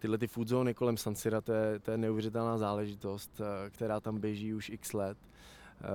tyhle 0.03 0.17
ty 0.17 0.27
food 0.27 0.47
zóny 0.47 0.73
kolem 0.73 0.97
San 0.97 1.15
Sira, 1.15 1.41
to 1.41 1.53
je, 1.53 1.79
to 1.79 1.91
je 1.91 1.97
neuvěřitelná 1.97 2.57
záležitost, 2.57 3.41
eh, 3.41 3.69
která 3.69 3.99
tam 3.99 4.19
běží 4.19 4.53
už 4.53 4.69
x 4.69 4.93
let. 4.93 5.17
Eh, 5.21 5.85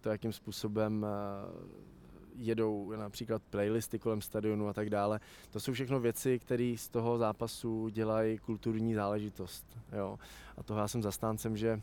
to, 0.00 0.08
jakým 0.08 0.32
způsobem 0.32 1.06
eh, 1.06 1.52
jedou 2.34 2.92
například 2.96 3.42
playlisty 3.50 3.98
kolem 3.98 4.20
stadionu 4.20 4.68
a 4.68 4.72
tak 4.72 4.90
dále. 4.90 5.20
To 5.50 5.60
jsou 5.60 5.72
všechno 5.72 6.00
věci, 6.00 6.38
které 6.38 6.74
z 6.78 6.88
toho 6.88 7.18
zápasu 7.18 7.88
dělají 7.88 8.38
kulturní 8.38 8.94
záležitost. 8.94 9.64
Jo. 9.92 10.18
A 10.56 10.62
toho 10.62 10.80
já 10.80 10.88
jsem 10.88 11.02
zastáncem, 11.02 11.56
že 11.56 11.80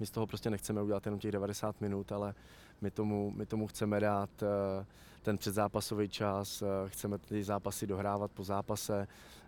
my 0.00 0.06
z 0.06 0.10
toho 0.10 0.26
prostě 0.26 0.50
nechceme 0.50 0.82
udělat 0.82 1.06
jenom 1.06 1.20
těch 1.20 1.32
90 1.32 1.80
minut, 1.80 2.12
ale 2.12 2.34
my 2.80 2.90
tomu, 2.90 3.32
my 3.36 3.46
tomu 3.46 3.66
chceme 3.66 4.00
dát 4.00 4.30
ten 5.22 5.38
předzápasový 5.38 6.08
čas, 6.08 6.62
chceme 6.86 7.18
ty 7.18 7.44
zápasy 7.44 7.86
dohrávat 7.86 8.32
po 8.32 8.44
zápase, 8.44 9.06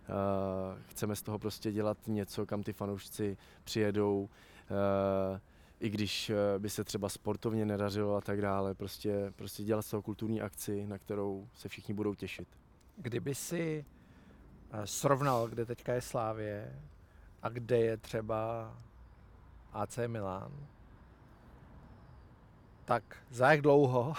Eh, 0.09 0.83
chceme 0.87 1.16
z 1.16 1.22
toho 1.22 1.38
prostě 1.38 1.72
dělat 1.72 1.98
něco, 2.07 2.46
kam 2.46 2.62
ty 2.62 2.72
fanoušci 2.72 3.37
přijedou, 3.64 4.29
eh, 4.70 5.40
i 5.80 5.90
když 5.90 6.30
eh, 6.30 6.58
by 6.58 6.70
se 6.70 6.84
třeba 6.84 7.08
sportovně 7.08 7.66
nedařilo 7.66 8.16
a 8.16 8.20
tak 8.20 8.40
dále, 8.40 8.74
prostě, 8.74 9.32
prostě 9.36 9.62
dělat 9.62 9.82
z 9.82 9.90
toho 9.90 10.02
kulturní 10.02 10.40
akci, 10.40 10.86
na 10.86 10.98
kterou 10.98 11.48
se 11.54 11.68
všichni 11.68 11.94
budou 11.94 12.14
těšit. 12.14 12.48
Kdyby 12.96 13.34
si 13.34 13.84
srovnal, 14.84 15.48
kde 15.48 15.66
teďka 15.66 15.94
je 15.94 16.00
Slávě 16.00 16.82
a 17.42 17.48
kde 17.48 17.78
je 17.78 17.96
třeba 17.96 18.72
AC 19.72 19.98
Milan, 20.06 20.66
tak 22.84 23.16
za 23.30 23.50
jak 23.50 23.62
dlouho 23.62 24.14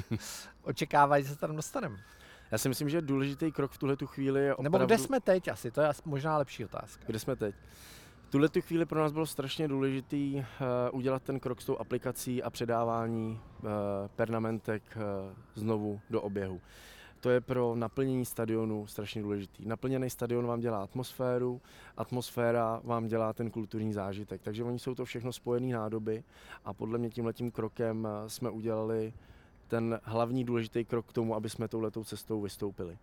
očekávají, 0.62 1.24
že 1.24 1.30
se 1.30 1.36
tam 1.36 1.56
dostaneme? 1.56 1.98
Já 2.50 2.58
si 2.58 2.68
myslím, 2.68 2.88
že 2.88 3.02
důležitý 3.02 3.52
krok 3.52 3.72
v 3.72 3.78
tuhle 3.78 3.96
tu 3.96 4.06
chvíli 4.06 4.44
je 4.44 4.54
opravdu... 4.54 4.78
Nebo 4.78 4.86
kde 4.86 4.98
jsme 4.98 5.20
teď 5.20 5.48
asi, 5.48 5.70
to 5.70 5.80
je 5.80 5.88
možná 6.04 6.38
lepší 6.38 6.64
otázka. 6.64 7.02
Kde 7.06 7.18
jsme 7.18 7.36
teď? 7.36 7.54
Tuhle 8.30 8.48
tu 8.48 8.60
chvíli 8.60 8.86
pro 8.86 9.00
nás 9.00 9.12
bylo 9.12 9.26
strašně 9.26 9.68
důležitý 9.68 10.34
uh, 10.34 10.44
udělat 10.92 11.22
ten 11.22 11.40
krok 11.40 11.60
s 11.60 11.64
tou 11.64 11.76
aplikací 11.76 12.42
a 12.42 12.50
předávání 12.50 13.40
uh, 13.62 13.68
pernamentek 14.16 14.82
uh, 14.96 15.02
znovu 15.54 16.00
do 16.10 16.22
oběhu. 16.22 16.60
To 17.20 17.30
je 17.30 17.40
pro 17.40 17.74
naplnění 17.74 18.24
stadionu 18.24 18.86
strašně 18.86 19.22
důležitý. 19.22 19.66
Naplněný 19.66 20.10
stadion 20.10 20.46
vám 20.46 20.60
dělá 20.60 20.82
atmosféru, 20.82 21.60
atmosféra 21.96 22.80
vám 22.84 23.06
dělá 23.06 23.32
ten 23.32 23.50
kulturní 23.50 23.92
zážitek. 23.92 24.42
Takže 24.42 24.64
oni 24.64 24.78
jsou 24.78 24.94
to 24.94 25.04
všechno 25.04 25.32
spojené 25.32 25.74
nádoby 25.74 26.24
a 26.64 26.72
podle 26.72 26.98
mě 26.98 27.10
tímhletím 27.10 27.50
krokem 27.50 28.08
jsme 28.26 28.50
udělali 28.50 29.12
ten 29.68 30.00
hlavní 30.02 30.44
důležitý 30.44 30.84
krok 30.84 31.06
k 31.06 31.12
tomu, 31.12 31.34
aby 31.34 31.50
jsme 31.50 31.68
touhletou 31.68 32.04
cestou 32.04 32.40
vystoupili. 32.40 32.98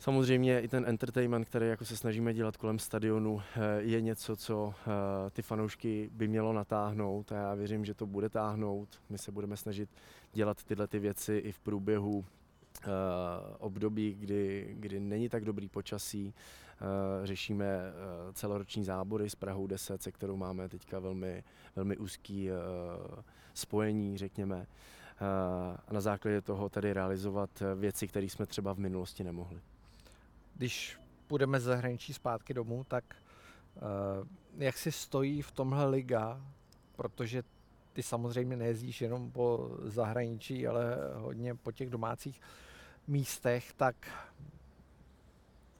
Samozřejmě 0.00 0.60
i 0.60 0.68
ten 0.68 0.84
entertainment, 0.86 1.48
který 1.48 1.68
jako 1.68 1.84
se 1.84 1.96
snažíme 1.96 2.34
dělat 2.34 2.56
kolem 2.56 2.78
stadionu, 2.78 3.42
eh, 3.56 3.82
je 3.82 4.00
něco, 4.00 4.36
co 4.36 4.74
eh, 4.86 5.30
ty 5.30 5.42
fanoušky 5.42 6.10
by 6.12 6.28
mělo 6.28 6.52
natáhnout 6.52 7.32
a 7.32 7.36
já 7.36 7.54
věřím, 7.54 7.84
že 7.84 7.94
to 7.94 8.06
bude 8.06 8.28
táhnout. 8.28 8.88
My 9.08 9.18
se 9.18 9.32
budeme 9.32 9.56
snažit 9.56 9.90
dělat 10.32 10.64
tyhle 10.64 10.86
ty 10.86 10.98
věci 10.98 11.36
i 11.36 11.52
v 11.52 11.60
průběhu 11.60 12.24
eh, 12.82 12.86
období, 13.58 14.16
kdy, 14.20 14.70
kdy 14.78 15.00
není 15.00 15.28
tak 15.28 15.44
dobrý 15.44 15.68
počasí. 15.68 16.34
Řešíme 17.24 17.80
celoroční 18.32 18.84
zábory 18.84 19.30
s 19.30 19.34
Prahou 19.34 19.66
10, 19.66 20.02
se 20.02 20.12
kterou 20.12 20.36
máme 20.36 20.68
teďka 20.68 20.98
velmi, 20.98 21.44
velmi 21.76 21.96
úzký 21.96 22.48
spojení, 23.54 24.18
řekněme 24.18 24.66
a 25.88 25.92
na 25.92 26.00
základě 26.00 26.40
toho 26.40 26.68
tady 26.68 26.92
realizovat 26.92 27.50
věci, 27.76 28.08
které 28.08 28.26
jsme 28.26 28.46
třeba 28.46 28.74
v 28.74 28.78
minulosti 28.78 29.24
nemohli. 29.24 29.60
Když 30.60 31.00
půjdeme 31.26 31.60
z 31.60 31.62
zahraničí 31.62 32.14
zpátky 32.14 32.54
domů, 32.54 32.84
tak 32.84 33.04
uh, 33.76 33.82
Jak 34.58 34.78
si 34.78 34.92
stojí 34.92 35.42
v 35.42 35.50
tomhle 35.50 35.86
liga, 35.86 36.40
protože 36.96 37.42
ty 37.92 38.02
samozřejmě 38.02 38.56
nejezdíš 38.56 39.00
jenom 39.00 39.30
po 39.30 39.70
zahraničí, 39.82 40.66
ale 40.66 40.96
hodně 41.14 41.54
po 41.54 41.72
těch 41.72 41.90
domácích 41.90 42.40
místech, 43.06 43.72
tak 43.72 43.96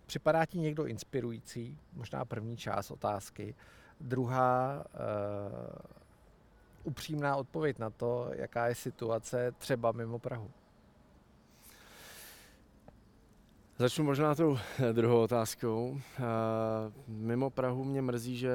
připadá 0.06 0.46
ti 0.46 0.58
někdo 0.58 0.86
inspirující? 0.86 1.78
Možná 1.92 2.24
první 2.24 2.56
část 2.56 2.90
otázky. 2.90 3.54
Druhá, 4.00 4.84
uh, 4.94 5.78
upřímná 6.84 7.36
odpověď 7.36 7.78
na 7.78 7.90
to, 7.90 8.30
jaká 8.32 8.66
je 8.66 8.74
situace 8.74 9.52
třeba 9.58 9.92
mimo 9.92 10.18
Prahu. 10.18 10.50
Začnu 13.80 14.04
možná 14.04 14.34
tou 14.34 14.58
druhou 14.92 15.22
otázkou. 15.22 16.00
Mimo 17.08 17.50
Prahu 17.50 17.84
mě 17.84 18.02
mrzí, 18.02 18.36
že 18.36 18.52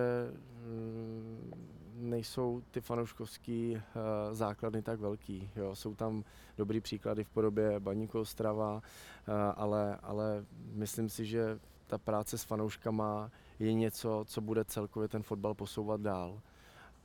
mm, 0.66 1.54
nejsou 1.96 2.62
ty 2.72 2.82
fanouškovský 2.82 3.82
základny 4.32 4.82
tak 4.82 5.00
velký. 5.00 5.50
Jo. 5.56 5.76
Jsou 5.76 5.96
tam 5.96 6.24
dobrý 6.58 6.82
příklady 6.82 7.24
v 7.24 7.30
podobě 7.30 7.80
Baníku 7.80 8.20
Ostrava, 8.20 8.82
ale, 9.56 9.96
ale 9.96 10.46
myslím 10.74 11.10
si, 11.10 11.26
že 11.26 11.60
ta 11.88 11.98
práce 11.98 12.38
s 12.38 12.44
fanouškama 12.44 13.32
je 13.60 13.74
něco, 13.74 14.26
co 14.28 14.42
bude 14.42 14.66
celkově 14.66 15.08
ten 15.08 15.24
fotbal 15.24 15.54
posouvat 15.54 16.02
dál. 16.02 16.42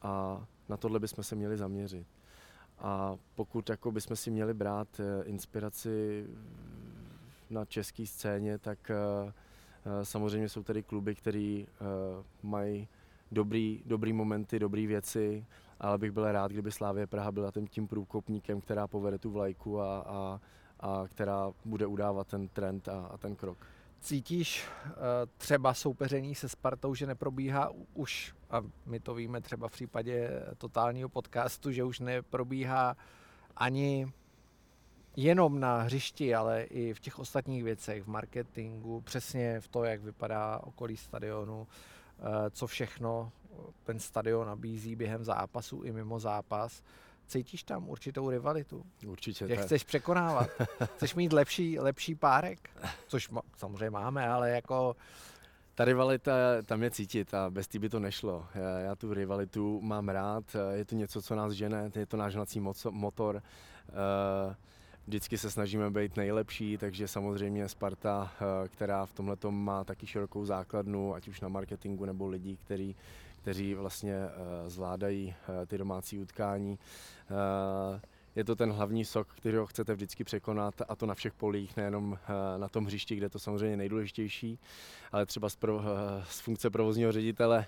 A 0.03 0.45
na 0.69 0.77
tohle 0.77 1.01
bychom 1.01 1.25
se 1.25 1.37
měli 1.37 1.57
zaměřit. 1.57 2.07
A 2.79 3.17
pokud 3.35 3.71
jako 3.71 3.93
bychom 3.93 4.17
si 4.17 4.31
měli 4.31 4.55
brát 4.55 4.89
eh, 5.01 5.25
inspiraci 5.25 6.27
na 7.51 7.65
české 7.65 8.07
scéně, 8.07 8.59
tak 8.59 8.91
eh, 8.91 9.33
eh, 9.87 10.05
samozřejmě 10.05 10.49
jsou 10.49 10.63
tady 10.63 10.83
kluby, 10.83 11.15
které 11.15 11.65
mají 12.43 12.89
dobrý, 13.33 13.83
dobrý 13.87 14.13
momenty, 14.13 14.59
dobré 14.59 14.87
věci, 14.87 15.47
ale 15.81 15.99
bych 15.99 16.11
byl 16.11 16.33
rád, 16.33 16.53
kdyby 16.53 16.73
Slávě 16.73 17.07
Praha 17.07 17.33
byla 17.33 17.51
tím, 17.51 17.67
tím 17.67 17.89
průkopníkem, 17.89 18.61
která 18.61 18.87
povede 18.87 19.19
tu 19.19 19.31
vlajku 19.31 19.81
a, 19.81 19.99
a, 19.99 20.41
a 20.81 21.05
která 21.09 21.53
bude 21.65 21.87
udávat 21.87 22.27
ten 22.27 22.49
trend 22.49 22.89
a, 22.89 23.07
a 23.07 23.17
ten 23.17 23.37
krok. 23.37 23.67
Cítíš 24.01 24.69
třeba 25.37 25.75
soupeření 25.75 26.35
se 26.35 26.49
Spartou, 26.49 26.95
že 26.95 27.07
neprobíhá 27.07 27.71
už, 27.95 28.35
a 28.51 28.63
my 28.87 29.01
to 29.01 29.15
víme 29.15 29.41
třeba 29.41 29.69
v 29.69 29.73
případě 29.73 30.31
totálního 30.59 31.09
podcastu, 31.09 31.73
že 31.73 31.85
už 31.85 32.01
neprobíhá 32.01 32.97
ani 33.57 34.13
jenom 35.17 35.61
na 35.61 35.83
hřišti, 35.83 36.35
ale 36.35 36.63
i 36.63 36.95
v 36.95 37.01
těch 37.01 37.19
ostatních 37.19 37.65
věcech, 37.65 38.03
v 38.03 38.07
marketingu, 38.07 39.01
přesně 39.01 39.61
v 39.61 39.69
to, 39.69 39.85
jak 39.85 40.01
vypadá 40.01 40.61
okolí 40.65 40.97
stadionu, 40.97 41.61
uh, 41.61 42.27
co 42.51 42.67
všechno 42.67 43.33
ten 43.85 43.99
stadion 43.99 44.47
nabízí 44.47 44.97
během 44.97 45.25
zápasu 45.25 45.83
i 45.83 45.93
mimo 45.93 46.19
zápas. 46.19 46.83
Cítíš 47.27 47.63
tam 47.63 47.89
určitou 47.89 48.31
rivalitu? 48.31 48.87
Určitě. 49.07 49.47
Jak 49.49 49.61
chceš 49.61 49.85
překonávat? 49.85 50.51
chceš 50.97 51.15
mít 51.15 51.33
lepší, 51.33 51.79
lepší 51.79 52.15
párek? 52.15 52.71
Což 53.09 53.29
ma, 53.29 53.43
samozřejmě 53.57 53.91
máme, 53.91 54.29
ale 54.29 54.51
jako... 54.51 54.97
Ta 55.75 55.85
rivalita 55.85 56.33
tam 56.65 56.83
je 56.83 56.91
cítit 56.91 57.35
a 57.35 57.51
bez 57.51 57.69
té 57.69 57.79
by 57.79 57.89
to 57.89 58.01
nešlo. 58.01 58.47
Já, 58.55 58.79
já 58.79 58.95
tu 58.95 59.15
rivalitu 59.15 59.81
mám 59.81 60.09
rád, 60.09 60.45
je 60.73 60.85
to 60.85 60.95
něco, 60.95 61.23
co 61.23 61.35
nás 61.35 61.53
žene, 61.53 61.91
je 61.95 62.07
to 62.07 62.17
náš 62.17 62.35
hnací 62.35 62.61
motor. 62.91 63.43
Eh, 63.89 64.55
vždycky 65.11 65.39
se 65.39 65.51
snažíme 65.51 65.91
být 65.91 66.17
nejlepší, 66.17 66.79
takže 66.79 67.09
samozřejmě 67.09 67.69
Sparta, 67.69 68.33
eh, 68.35 68.69
která 68.69 69.07
v 69.07 69.13
tomhle 69.13 69.37
má 69.51 69.85
taky 69.85 70.07
širokou 70.07 70.45
základnu, 70.45 71.15
ať 71.15 71.29
už 71.29 71.41
na 71.41 71.49
marketingu 71.49 72.05
nebo 72.05 72.27
lidí, 72.27 72.57
který 72.57 72.97
kteří 73.43 73.75
vlastně 73.75 74.15
eh, 74.15 74.71
zvládají 74.71 75.35
eh, 75.35 75.67
ty 75.67 75.79
domácí 75.79 76.19
utkání. 76.19 76.79
Eh, 78.37 78.41
je 78.41 78.45
to 78.45 78.57
ten 78.57 78.73
hlavní 78.73 79.05
sok, 79.05 79.29
který 79.37 79.57
ho 79.57 79.67
chcete 79.67 79.95
vždycky 79.95 80.25
překonat 80.25 80.75
a 80.89 80.97
to 80.97 81.07
na 81.07 81.15
všech 81.15 81.33
polích, 81.33 81.77
nejenom 81.77 82.19
na 82.57 82.69
tom 82.69 82.85
hřišti, 82.85 83.17
kde 83.17 83.25
je 83.25 83.31
to 83.31 83.39
samozřejmě 83.39 83.77
nejdůležitější, 83.77 84.59
ale 85.13 85.27
třeba 85.27 85.49
z, 85.49 85.57
pro, 85.57 85.83
z 86.25 86.41
funkce 86.41 86.71
provozního 86.71 87.13
ředitele 87.13 87.67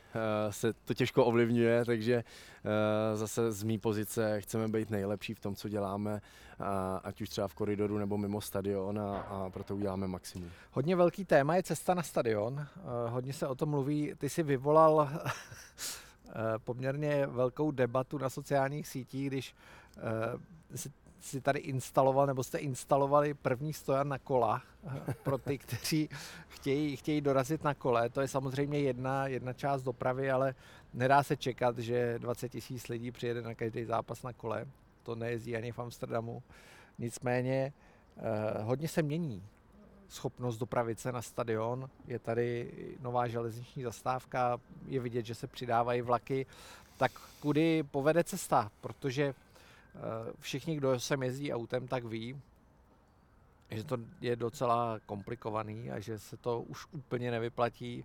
se 0.50 0.72
to 0.72 0.94
těžko 0.94 1.24
ovlivňuje, 1.24 1.84
takže 1.84 2.24
zase 3.14 3.52
z 3.52 3.62
mý 3.62 3.78
pozice 3.78 4.40
chceme 4.40 4.68
být 4.68 4.90
nejlepší 4.90 5.34
v 5.34 5.40
tom, 5.40 5.54
co 5.54 5.68
děláme, 5.68 6.20
ať 7.04 7.20
už 7.20 7.28
třeba 7.28 7.48
v 7.48 7.54
koridoru 7.54 7.98
nebo 7.98 8.18
mimo 8.18 8.40
stadion 8.40 8.98
a, 8.98 9.18
a 9.18 9.50
proto 9.50 9.76
uděláme 9.76 10.08
maximum. 10.08 10.50
Hodně 10.70 10.96
velký 10.96 11.24
téma 11.24 11.56
je 11.56 11.62
cesta 11.62 11.94
na 11.94 12.02
stadion, 12.02 12.66
hodně 13.08 13.32
se 13.32 13.46
o 13.46 13.54
tom 13.54 13.68
mluví, 13.68 14.12
ty 14.18 14.28
si 14.28 14.42
vyvolal 14.42 15.10
poměrně 16.64 17.26
velkou 17.26 17.70
debatu 17.70 18.18
na 18.18 18.30
sociálních 18.30 18.88
sítích, 18.88 19.26
když 19.26 19.54
si, 20.74 20.92
si 21.20 21.40
tady 21.40 21.58
instaloval, 21.58 22.26
nebo 22.26 22.42
jste 22.42 22.58
instalovali 22.58 23.34
první 23.34 23.72
stojan 23.72 24.08
na 24.08 24.18
kola 24.18 24.62
pro 25.22 25.38
ty, 25.38 25.58
kteří 25.58 26.08
chtějí, 26.48 26.96
chtějí 26.96 27.20
dorazit 27.20 27.64
na 27.64 27.74
kole. 27.74 28.08
To 28.08 28.20
je 28.20 28.28
samozřejmě 28.28 28.78
jedna, 28.78 29.26
jedna 29.26 29.52
část 29.52 29.82
dopravy, 29.82 30.30
ale 30.30 30.54
nedá 30.94 31.22
se 31.22 31.36
čekat, 31.36 31.78
že 31.78 32.18
20 32.18 32.48
tisíc 32.48 32.88
lidí 32.88 33.10
přijede 33.10 33.42
na 33.42 33.54
každý 33.54 33.84
zápas 33.84 34.22
na 34.22 34.32
kole. 34.32 34.66
To 35.02 35.14
nejezdí 35.14 35.56
ani 35.56 35.72
v 35.72 35.78
Amsterdamu. 35.78 36.42
Nicméně 36.98 37.72
eh, 38.16 38.62
hodně 38.62 38.88
se 38.88 39.02
mění 39.02 39.42
schopnost 40.12 40.58
dopravit 40.58 41.00
se 41.00 41.12
na 41.12 41.22
stadion. 41.22 41.90
Je 42.06 42.18
tady 42.18 42.72
nová 43.00 43.28
železniční 43.28 43.82
zastávka, 43.82 44.60
je 44.86 45.00
vidět, 45.00 45.26
že 45.26 45.34
se 45.34 45.46
přidávají 45.46 46.02
vlaky. 46.02 46.46
Tak 46.98 47.12
kudy 47.40 47.82
povede 47.82 48.24
cesta? 48.24 48.70
Protože 48.80 49.34
Eh, 49.94 50.32
všichni, 50.40 50.76
kdo 50.76 51.00
sem 51.00 51.22
jezdí 51.22 51.52
autem, 51.52 51.88
tak 51.88 52.04
ví, 52.04 52.40
že 53.70 53.84
to 53.84 53.98
je 54.20 54.36
docela 54.36 54.98
komplikovaný 55.06 55.90
a 55.90 56.00
že 56.00 56.18
se 56.18 56.36
to 56.36 56.60
už 56.60 56.86
úplně 56.92 57.30
nevyplatí. 57.30 58.04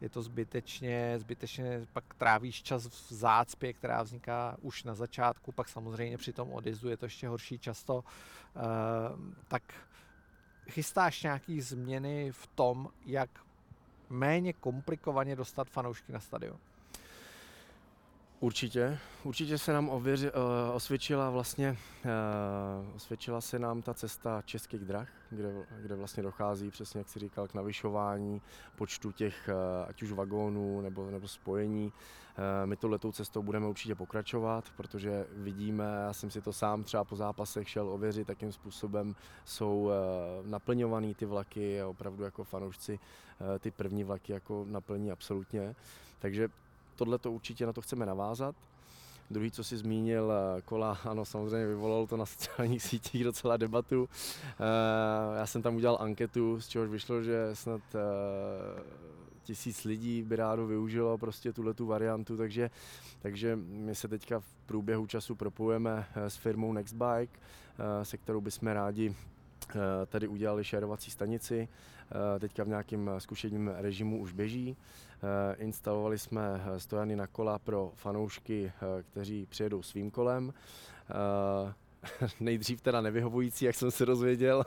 Je 0.00 0.08
to 0.08 0.22
zbytečně, 0.22 1.18
zbytečně 1.18 1.86
pak 1.92 2.04
trávíš 2.14 2.62
čas 2.62 2.86
v 2.86 3.12
zácpě, 3.12 3.72
která 3.72 4.02
vzniká 4.02 4.56
už 4.62 4.84
na 4.84 4.94
začátku, 4.94 5.52
pak 5.52 5.68
samozřejmě 5.68 6.18
při 6.18 6.32
tom 6.32 6.52
odjezdu 6.52 6.88
je 6.88 6.96
to 6.96 7.06
ještě 7.06 7.28
horší 7.28 7.58
často. 7.58 8.04
Eh, 8.56 8.60
tak 9.48 9.62
chystáš 10.70 11.22
nějaký 11.22 11.60
změny 11.60 12.32
v 12.32 12.46
tom, 12.46 12.88
jak 13.06 13.30
méně 14.10 14.52
komplikovaně 14.52 15.36
dostat 15.36 15.68
fanoušky 15.68 16.12
na 16.12 16.20
stadion? 16.20 16.58
Určitě, 18.40 18.98
určitě 19.24 19.58
se 19.58 19.72
nám 19.72 19.88
ověři, 19.88 20.32
uh, 20.32 20.40
osvědčila 20.72 21.30
vlastně, 21.30 21.76
uh, 22.04 22.96
osvědčila 22.96 23.40
se 23.40 23.58
nám 23.58 23.82
ta 23.82 23.94
cesta 23.94 24.42
českých 24.44 24.84
drah, 24.84 25.08
kde, 25.30 25.52
kde 25.80 25.94
vlastně 25.94 26.22
dochází 26.22 26.70
přesně, 26.70 26.98
jak 26.98 27.08
si 27.08 27.18
říkal, 27.18 27.48
k 27.48 27.54
navyšování 27.54 28.42
počtu 28.76 29.12
těch, 29.12 29.48
uh, 29.48 29.88
ať 29.88 30.02
už 30.02 30.12
vagónů 30.12 30.80
nebo, 30.80 31.10
nebo 31.10 31.28
spojení. 31.28 31.86
Uh, 31.86 32.44
my 32.64 32.76
touhletou 32.76 33.12
cestou 33.12 33.42
budeme 33.42 33.66
určitě 33.66 33.94
pokračovat, 33.94 34.64
protože 34.76 35.26
vidíme, 35.32 35.84
já 35.84 36.12
jsem 36.12 36.30
si 36.30 36.40
to 36.40 36.52
sám 36.52 36.84
třeba 36.84 37.04
po 37.04 37.16
zápasech 37.16 37.68
šel 37.68 37.88
ověřit, 37.88 38.28
jakým 38.28 38.52
způsobem 38.52 39.14
jsou 39.44 39.82
uh, 39.82 39.90
naplňovaný 40.46 41.14
ty 41.14 41.26
vlaky 41.26 41.80
a 41.80 41.88
opravdu 41.88 42.24
jako 42.24 42.44
fanoušci 42.44 42.92
uh, 42.92 43.58
ty 43.58 43.70
první 43.70 44.04
vlaky 44.04 44.32
jako 44.32 44.64
naplní 44.68 45.10
absolutně. 45.10 45.74
Takže 46.18 46.48
tohle 46.98 47.18
to 47.18 47.32
určitě 47.32 47.66
na 47.66 47.72
to 47.72 47.82
chceme 47.82 48.06
navázat. 48.06 48.56
Druhý, 49.30 49.50
co 49.50 49.64
si 49.64 49.76
zmínil, 49.76 50.32
eh, 50.32 50.62
kola, 50.62 50.98
ano, 51.04 51.24
samozřejmě 51.24 51.66
vyvolalo 51.66 52.06
to 52.06 52.16
na 52.16 52.26
sociálních 52.26 52.82
sítích 52.90 53.24
docela 53.24 53.56
debatu. 53.56 54.08
Eh, 54.60 55.38
já 55.38 55.46
jsem 55.46 55.62
tam 55.62 55.76
udělal 55.76 55.98
anketu, 56.00 56.60
z 56.60 56.68
čehož 56.68 56.90
vyšlo, 56.90 57.22
že 57.22 57.50
snad 57.52 57.80
eh, 57.94 58.82
tisíc 59.42 59.84
lidí 59.84 60.22
by 60.22 60.36
rádo 60.36 60.66
využilo 60.66 61.18
prostě 61.18 61.52
tuhle 61.52 61.74
tu 61.74 61.86
variantu, 61.86 62.36
takže, 62.36 62.70
takže 63.18 63.56
my 63.56 63.94
se 63.94 64.08
teďka 64.08 64.40
v 64.40 64.54
průběhu 64.66 65.06
času 65.06 65.34
propojujeme 65.34 66.06
s 66.14 66.36
firmou 66.36 66.72
Nextbike, 66.72 67.38
se 68.02 68.16
kterou 68.16 68.40
bychom 68.40 68.68
rádi 68.68 69.14
tady 70.06 70.28
udělali 70.28 70.64
šerovací 70.64 71.10
stanici. 71.10 71.68
Teďka 72.38 72.64
v 72.64 72.68
nějakém 72.68 73.10
zkušením 73.18 73.68
režimu 73.68 74.20
už 74.20 74.32
běží. 74.32 74.76
Eh, 75.22 75.56
instalovali 75.58 76.18
jsme 76.18 76.64
eh, 76.64 76.80
stojany 76.80 77.16
na 77.16 77.26
kola 77.26 77.58
pro 77.58 77.92
fanoušky, 77.94 78.72
eh, 78.76 79.02
kteří 79.02 79.46
přijedou 79.46 79.82
svým 79.82 80.10
kolem. 80.10 80.52
Nejdřív 82.40 82.80
teda 82.80 83.00
nevyhovující, 83.00 83.64
jak 83.64 83.74
jsem 83.74 83.90
se 83.90 84.06
dozvěděl. 84.06 84.64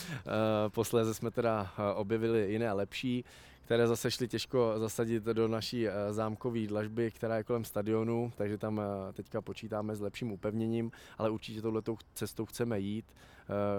Posléze 0.68 1.14
jsme 1.14 1.30
teda 1.30 1.70
objevili 1.94 2.52
jiné 2.52 2.72
lepší, 2.72 3.24
které 3.64 3.86
zase 3.86 4.10
šly 4.10 4.28
těžko 4.28 4.74
zasadit 4.76 5.24
do 5.24 5.48
naší 5.48 5.86
zámkové 6.10 6.66
dlažby, 6.66 7.10
která 7.10 7.36
je 7.36 7.44
kolem 7.44 7.64
stadionu, 7.64 8.32
takže 8.36 8.58
tam 8.58 8.80
teďka 9.12 9.42
počítáme 9.42 9.96
s 9.96 10.00
lepším 10.00 10.32
upevněním, 10.32 10.92
ale 11.18 11.30
určitě 11.30 11.62
touhletou 11.62 11.96
cestou 12.14 12.46
chceme 12.46 12.80
jít. 12.80 13.14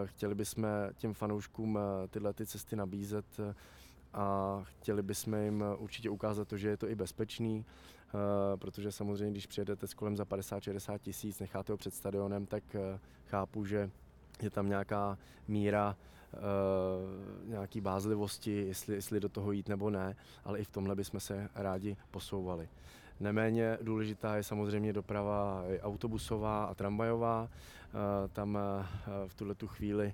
Chtěli 0.06 0.36
bychom 0.36 0.68
těm 0.98 1.14
fanouškům 1.14 1.80
tyhle 2.10 2.34
ty 2.34 2.46
cesty 2.46 2.76
nabízet 2.76 3.26
a 4.14 4.60
chtěli 4.64 5.04
bychom 5.04 5.34
jim 5.34 5.64
určitě 5.78 6.10
ukázat 6.10 6.48
to, 6.48 6.58
že 6.58 6.70
je 6.70 6.78
to 6.78 6.90
i 6.90 6.96
bezpečný, 6.96 7.66
protože 8.56 8.92
samozřejmě, 8.92 9.32
když 9.32 9.48
přijedete 9.48 9.88
s 9.88 9.94
kolem 9.94 10.18
za 10.18 10.24
50-60 10.24 11.00
tisíc, 11.00 11.40
necháte 11.40 11.74
ho 11.74 11.78
před 11.78 11.94
stadionem, 11.94 12.46
tak 12.46 12.64
chápu, 13.26 13.66
že 13.66 13.90
je 14.42 14.50
tam 14.50 14.70
nějaká 14.70 15.18
míra 15.48 15.98
nějaký 17.46 17.82
bázlivosti, 17.82 18.52
jestli, 18.52 18.96
jestli 18.96 19.20
do 19.20 19.30
toho 19.30 19.52
jít 19.52 19.70
nebo 19.70 19.90
ne, 19.90 20.16
ale 20.44 20.60
i 20.60 20.64
v 20.64 20.70
tomhle 20.70 20.96
bychom 20.96 21.20
se 21.20 21.50
rádi 21.56 21.98
posouvali. 22.12 22.70
Neméně 23.20 23.78
důležitá 23.82 24.36
je 24.36 24.44
samozřejmě 24.44 24.94
doprava 24.94 25.64
autobusová 25.82 26.66
a 26.66 26.74
tramvajová. 26.74 27.50
Eh, 27.50 28.28
tam 28.28 28.58
eh, 28.58 28.86
v 29.28 29.34
tuhle 29.34 29.56
tu 29.56 29.68
chvíli 29.68 30.14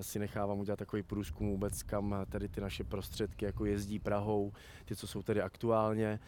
si 0.00 0.18
nechávám 0.18 0.58
udělat 0.58 0.78
takový 0.78 1.02
průzkum 1.02 1.48
vůbec, 1.48 1.82
kam 1.82 2.16
tady 2.30 2.48
ty 2.48 2.60
naše 2.60 2.84
prostředky 2.84 3.44
jako 3.44 3.64
jezdí 3.64 3.98
Prahou, 3.98 4.52
ty, 4.84 4.96
co 4.96 5.06
jsou 5.06 5.22
tady 5.22 5.42
aktuálně, 5.42 6.20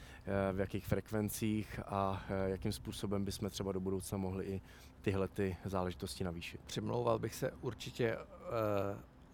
v 0.53 0.61
jakých 0.61 0.87
frekvencích 0.87 1.81
a 1.87 2.23
jakým 2.47 2.73
způsobem 2.73 3.25
bychom 3.25 3.51
třeba 3.51 3.73
do 3.73 3.81
budoucna 3.81 4.19
mohli 4.19 4.45
i 4.45 4.61
tyhle 5.03 5.29
ty 5.29 5.57
záležitosti 5.65 6.25
navýšit. 6.25 6.61
Přimlouval 6.67 7.19
bych 7.19 7.35
se 7.35 7.53
určitě 7.61 8.17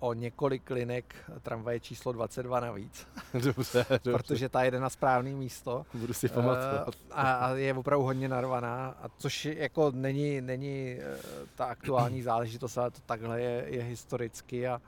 o 0.01 0.13
několik 0.13 0.71
linek 0.71 1.15
tramvaje 1.43 1.81
číslo 1.81 2.13
22 2.13 2.61
navíc. 2.61 3.07
Dobře, 3.33 3.87
dobře. 3.89 4.13
Protože 4.13 4.49
ta 4.49 4.63
jede 4.63 4.81
na 4.81 4.91
správné 4.91 5.31
místo. 5.31 5.87
Budu 5.95 6.13
si 6.13 6.29
pamatovat. 6.29 6.89
Uh, 6.89 6.95
a, 7.11 7.33
a 7.33 7.55
je 7.55 7.75
opravdu 7.75 8.05
hodně 8.05 8.29
narvaná, 8.29 8.87
a 9.03 9.09
což 9.19 9.45
jako 9.45 9.91
není, 9.91 10.41
není 10.41 10.97
uh, 10.97 11.47
ta 11.55 11.65
aktuální 11.65 12.23
záležitost, 12.33 12.79
ale 12.79 12.91
to 12.91 13.01
takhle 13.07 13.41
je, 13.41 13.65
je 13.69 13.83
historicky 13.83 14.69
a 14.69 14.81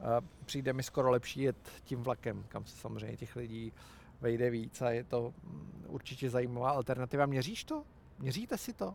uh, 0.00 0.06
přijde 0.44 0.72
mi 0.72 0.82
skoro 0.82 1.10
lepší 1.10 1.42
jet 1.42 1.56
tím 1.84 2.02
vlakem, 2.02 2.44
kam 2.48 2.64
se 2.64 2.76
samozřejmě 2.76 3.16
těch 3.16 3.36
lidí 3.36 3.72
vejde 4.20 4.50
víc 4.50 4.82
a 4.82 4.90
je 4.90 5.04
to 5.04 5.34
mm, 5.42 5.84
určitě 5.88 6.30
zajímavá 6.30 6.70
alternativa. 6.70 7.26
Měříš 7.26 7.64
to? 7.64 7.84
Měříte 8.18 8.58
si 8.58 8.72
to? 8.72 8.94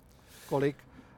Kolik 0.50 0.76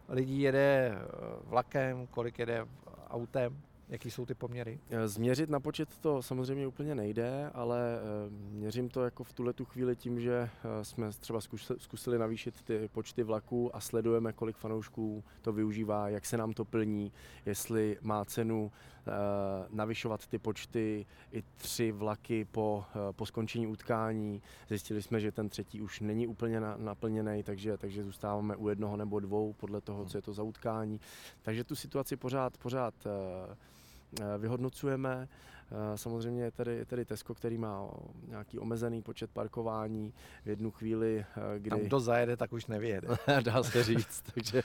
lidí 0.10 0.42
jede 0.42 0.98
vlakem, 1.44 2.08
kolik 2.08 2.40
jede 2.40 2.66
autem? 3.10 3.62
Jaký 3.92 4.12
jsou 4.12 4.26
ty 4.26 4.34
poměry? 4.34 4.80
Eh, 4.90 5.08
změřit 5.08 5.50
na 5.50 5.60
počet 5.60 5.98
to 6.00 6.22
samozřejmě 6.22 6.68
úplně 6.68 6.96
nejde, 6.96 7.52
ale 7.54 7.80
eh, 7.96 8.30
měřím 8.30 8.90
to 8.90 9.04
jako 9.04 9.24
v 9.24 9.34
tuhle 9.34 9.54
tu 9.54 9.66
chvíli 9.66 9.96
tím, 9.96 10.20
že 10.20 10.50
eh, 10.64 10.86
jsme 10.86 11.12
třeba 11.12 11.40
zkusili 11.78 12.18
navýšit 12.18 12.62
ty 12.62 12.90
počty 12.94 13.24
vlaků 13.24 13.76
a 13.76 13.80
sledujeme, 13.80 14.34
kolik 14.34 14.58
fanoušků 14.58 15.24
to 15.42 15.54
využívá, 15.54 16.10
jak 16.10 16.26
se 16.26 16.38
nám 16.38 16.54
to 16.54 16.66
plní, 16.66 17.12
jestli 17.46 17.98
má 18.02 18.26
cenu 18.26 18.72
navyšovat 19.70 20.28
ty 20.28 20.38
počty 20.38 21.06
i 21.32 21.44
tři 21.56 21.92
vlaky 21.92 22.46
po, 22.46 22.86
po 23.12 23.26
skončení 23.26 23.68
utkání. 23.68 24.42
Zjistili 24.70 25.02
jsme, 25.02 25.20
že 25.20 25.32
ten 25.32 25.50
třetí 25.50 25.82
už 25.82 26.00
není 26.00 26.28
úplně 26.28 26.60
naplněný, 26.78 27.44
takže, 27.44 27.78
takže 27.78 28.04
zůstáváme 28.04 28.56
u 28.56 28.70
jednoho 28.70 28.98
nebo 28.98 29.20
dvou 29.20 29.54
podle 29.54 29.82
toho, 29.82 30.06
co 30.06 30.18
je 30.18 30.22
to 30.22 30.34
za 30.34 30.44
utkání. 30.44 31.00
Takže 31.42 31.64
tu 31.64 31.76
situaci 31.76 32.16
pořád, 32.18 32.58
pořád 32.58 32.94
vyhodnocujeme. 34.38 35.28
Eh, 35.72 35.98
samozřejmě 35.98 36.44
je 36.44 36.52
tady, 36.52 36.76
je 36.76 36.86
tady 36.86 37.06
Tesco, 37.06 37.34
který 37.34 37.58
má 37.58 37.90
nějaký 38.28 38.60
omezený 38.60 39.02
počet 39.02 39.32
parkování 39.32 40.14
v 40.46 40.50
jednu 40.50 40.72
chvíli, 40.72 41.26
eh, 41.38 41.60
kdy... 41.60 41.70
Tam 41.70 41.80
kdo 41.80 42.00
zajede, 42.00 42.38
tak 42.38 42.54
už 42.54 42.66
nevyjede. 42.66 43.08
Dá 43.44 43.64
se 43.64 43.84
říct. 43.84 44.22
Takže 44.34 44.64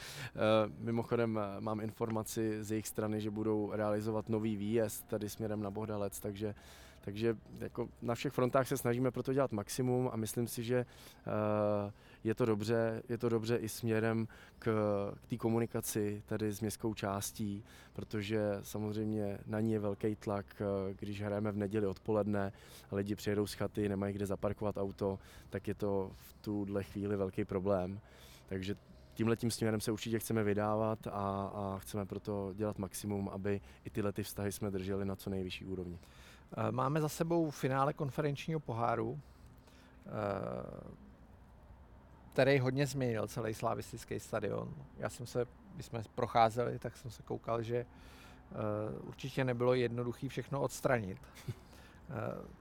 mimochodem 0.79 1.41
mám 1.61 1.81
informaci 1.81 2.65
z 2.65 2.71
jejich 2.71 2.89
strany, 2.89 3.21
že 3.21 3.31
budou 3.31 3.71
realizovat 3.73 4.29
nový 4.29 4.57
výjezd 4.57 5.07
tady 5.07 5.29
směrem 5.29 5.63
na 5.63 5.71
Bohdalec, 5.71 6.21
takže 6.21 6.55
takže 7.07 7.37
jako 7.59 7.88
na 8.03 8.14
všech 8.14 8.33
frontách 8.33 8.69
se 8.69 8.77
snažíme 8.77 9.11
proto 9.11 9.33
dělat 9.33 9.53
maximum 9.53 10.11
a 10.12 10.16
myslím 10.16 10.47
si, 10.47 10.64
že 10.64 10.87
je 12.25 12.35
to 12.35 12.45
dobře, 12.45 13.03
je 13.09 13.19
to 13.19 13.29
dobře 13.29 13.57
i 13.57 13.69
směrem 13.69 14.29
k, 14.59 14.64
k 15.21 15.27
té 15.27 15.37
komunikaci 15.37 16.23
tady 16.27 16.53
s 16.53 16.61
městskou 16.61 16.95
částí, 16.95 17.64
protože 17.92 18.40
samozřejmě 18.62 19.38
na 19.47 19.61
ní 19.61 19.73
je 19.73 19.79
velký 19.79 20.16
tlak, 20.16 20.47
eh, 20.61 20.95
když 20.95 21.23
hrajeme 21.23 21.53
v 21.53 21.57
neděli 21.57 21.87
odpoledne 21.87 22.53
lidi 22.92 23.14
přijedou 23.14 23.47
z 23.47 23.55
chaty, 23.55 23.88
nemají 23.88 24.14
kde 24.14 24.27
zaparkovat 24.27 24.77
auto, 24.77 25.19
tak 25.51 25.69
je 25.69 25.75
to 25.75 26.11
v 26.14 26.35
tuhle 26.40 26.83
chvíli 26.83 27.16
velký 27.16 27.45
problém. 27.45 28.01
Takže 28.47 28.77
tímhle 29.14 29.37
tím 29.37 29.51
směrem 29.51 29.81
se 29.81 29.92
určitě 29.92 30.19
chceme 30.19 30.45
vydávat 30.45 31.07
a, 31.07 31.11
a 31.55 31.79
chceme 31.79 32.07
proto 32.07 32.53
dělat 32.55 32.79
maximum, 32.79 33.29
aby 33.29 33.61
i 33.85 33.90
tyhle 33.90 34.12
ty 34.12 34.23
vztahy 34.23 34.53
jsme 34.53 34.71
drželi 34.71 35.05
na 35.05 35.16
co 35.16 35.31
nejvyšší 35.31 35.64
úrovni. 35.64 35.99
Eh, 36.53 36.73
máme 36.73 37.01
za 37.01 37.09
sebou 37.09 37.51
finále 37.51 37.93
konferenčního 37.93 38.61
poháru. 38.61 39.21
Eh, 40.07 41.07
který 42.37 42.59
hodně 42.59 42.87
změnil 42.87 43.29
celý 43.29 43.55
slavistický 43.55 44.21
stadion. 44.21 44.75
Já 44.99 45.09
jsem 45.09 45.27
se, 45.27 45.47
když 45.75 45.87
jsme 45.87 46.03
procházeli, 46.15 46.79
tak 46.79 46.97
jsem 46.97 47.11
se 47.11 47.23
koukal, 47.23 47.63
že 47.63 47.87
uh, 47.87 49.09
určitě 49.09 49.45
nebylo 49.45 49.75
jednoduché 49.75 50.29
všechno 50.29 50.61
odstranit, 50.61 51.19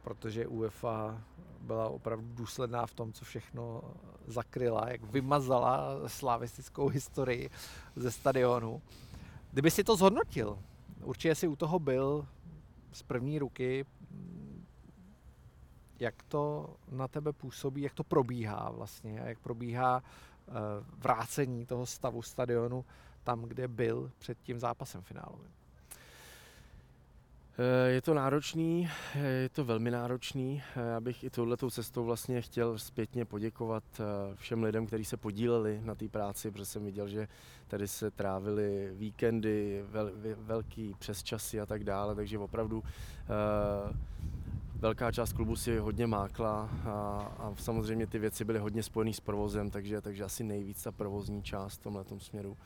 protože 0.02 0.48
UEFA 0.48 1.22
byla 1.62 1.90
opravdu 1.90 2.28
důsledná 2.34 2.86
v 2.86 2.94
tom, 2.94 3.14
co 3.14 3.26
všechno 3.26 3.82
zakryla, 4.28 4.90
jak 4.90 5.04
vymazala 5.04 6.00
slavistickou 6.08 6.88
historii 6.88 7.50
ze 7.96 8.12
stadionu. 8.12 8.82
Kdyby 9.52 9.72
si 9.72 9.84
to 9.84 9.96
zhodnotil, 9.96 10.60
určitě 11.04 11.36
si 11.36 11.48
u 11.48 11.56
toho 11.56 11.80
byl 11.80 12.28
z 12.96 13.04
první 13.04 13.40
ruky, 13.40 13.86
jak 16.00 16.24
to 16.24 16.76
na 16.92 17.08
tebe 17.08 17.34
působí, 17.34 17.82
jak 17.82 17.94
to 17.94 18.04
probíhá 18.04 18.72
vlastně, 18.72 19.22
jak 19.26 19.40
probíhá 19.40 20.04
uh, 20.48 20.54
vrácení 20.98 21.66
toho 21.66 21.86
stavu 21.86 22.22
stadionu 22.22 22.86
tam, 23.24 23.42
kde 23.42 23.68
byl 23.68 24.12
před 24.18 24.38
tím 24.42 24.60
zápasem 24.60 25.02
finálovým. 25.02 25.52
Eh, 27.58 27.90
je 27.90 28.02
to 28.02 28.14
náročný, 28.14 28.90
eh, 29.16 29.28
je 29.28 29.50
to 29.50 29.66
velmi 29.66 29.92
náročný. 29.92 30.64
Já 30.76 31.00
bych 31.00 31.24
i 31.24 31.30
touhletou 31.30 31.70
cestou 31.70 32.06
vlastně 32.06 32.42
chtěl 32.42 32.80
zpětně 32.80 33.26
poděkovat 33.26 33.84
všem 34.36 34.64
lidem, 34.64 34.86
kteří 34.86 35.06
se 35.06 35.18
podíleli 35.18 35.82
na 35.84 35.96
té 35.96 36.08
práci, 36.08 36.52
protože 36.52 36.66
jsem 36.66 36.86
viděl, 36.86 37.08
že 37.08 37.28
tady 37.68 37.88
se 37.88 38.12
trávily 38.12 38.90
víkendy, 38.94 39.84
vel, 39.90 40.12
velký 40.38 40.96
přesčasy 41.00 41.62
a 41.62 41.66
tak 41.66 41.84
dále, 41.84 42.16
takže 42.16 42.40
opravdu 42.40 42.84
velká 44.76 45.12
část 45.12 45.34
klubu 45.34 45.56
si 45.56 45.78
hodně 45.78 46.08
mákla 46.08 46.70
a, 46.86 46.90
a 47.40 47.54
samozřejmě 47.58 48.08
ty 48.08 48.20
věci 48.20 48.46
byly 48.46 48.60
hodně 48.60 48.84
spojené 48.84 49.14
s 49.14 49.20
provozem, 49.20 49.70
takže, 49.72 50.02
takže 50.02 50.24
asi 50.24 50.44
nejvíc 50.44 50.84
ta 50.84 50.92
provozní 50.92 51.44
část 51.44 51.78
v 51.78 51.84
tomhle 51.84 52.06
směru. 52.18 52.58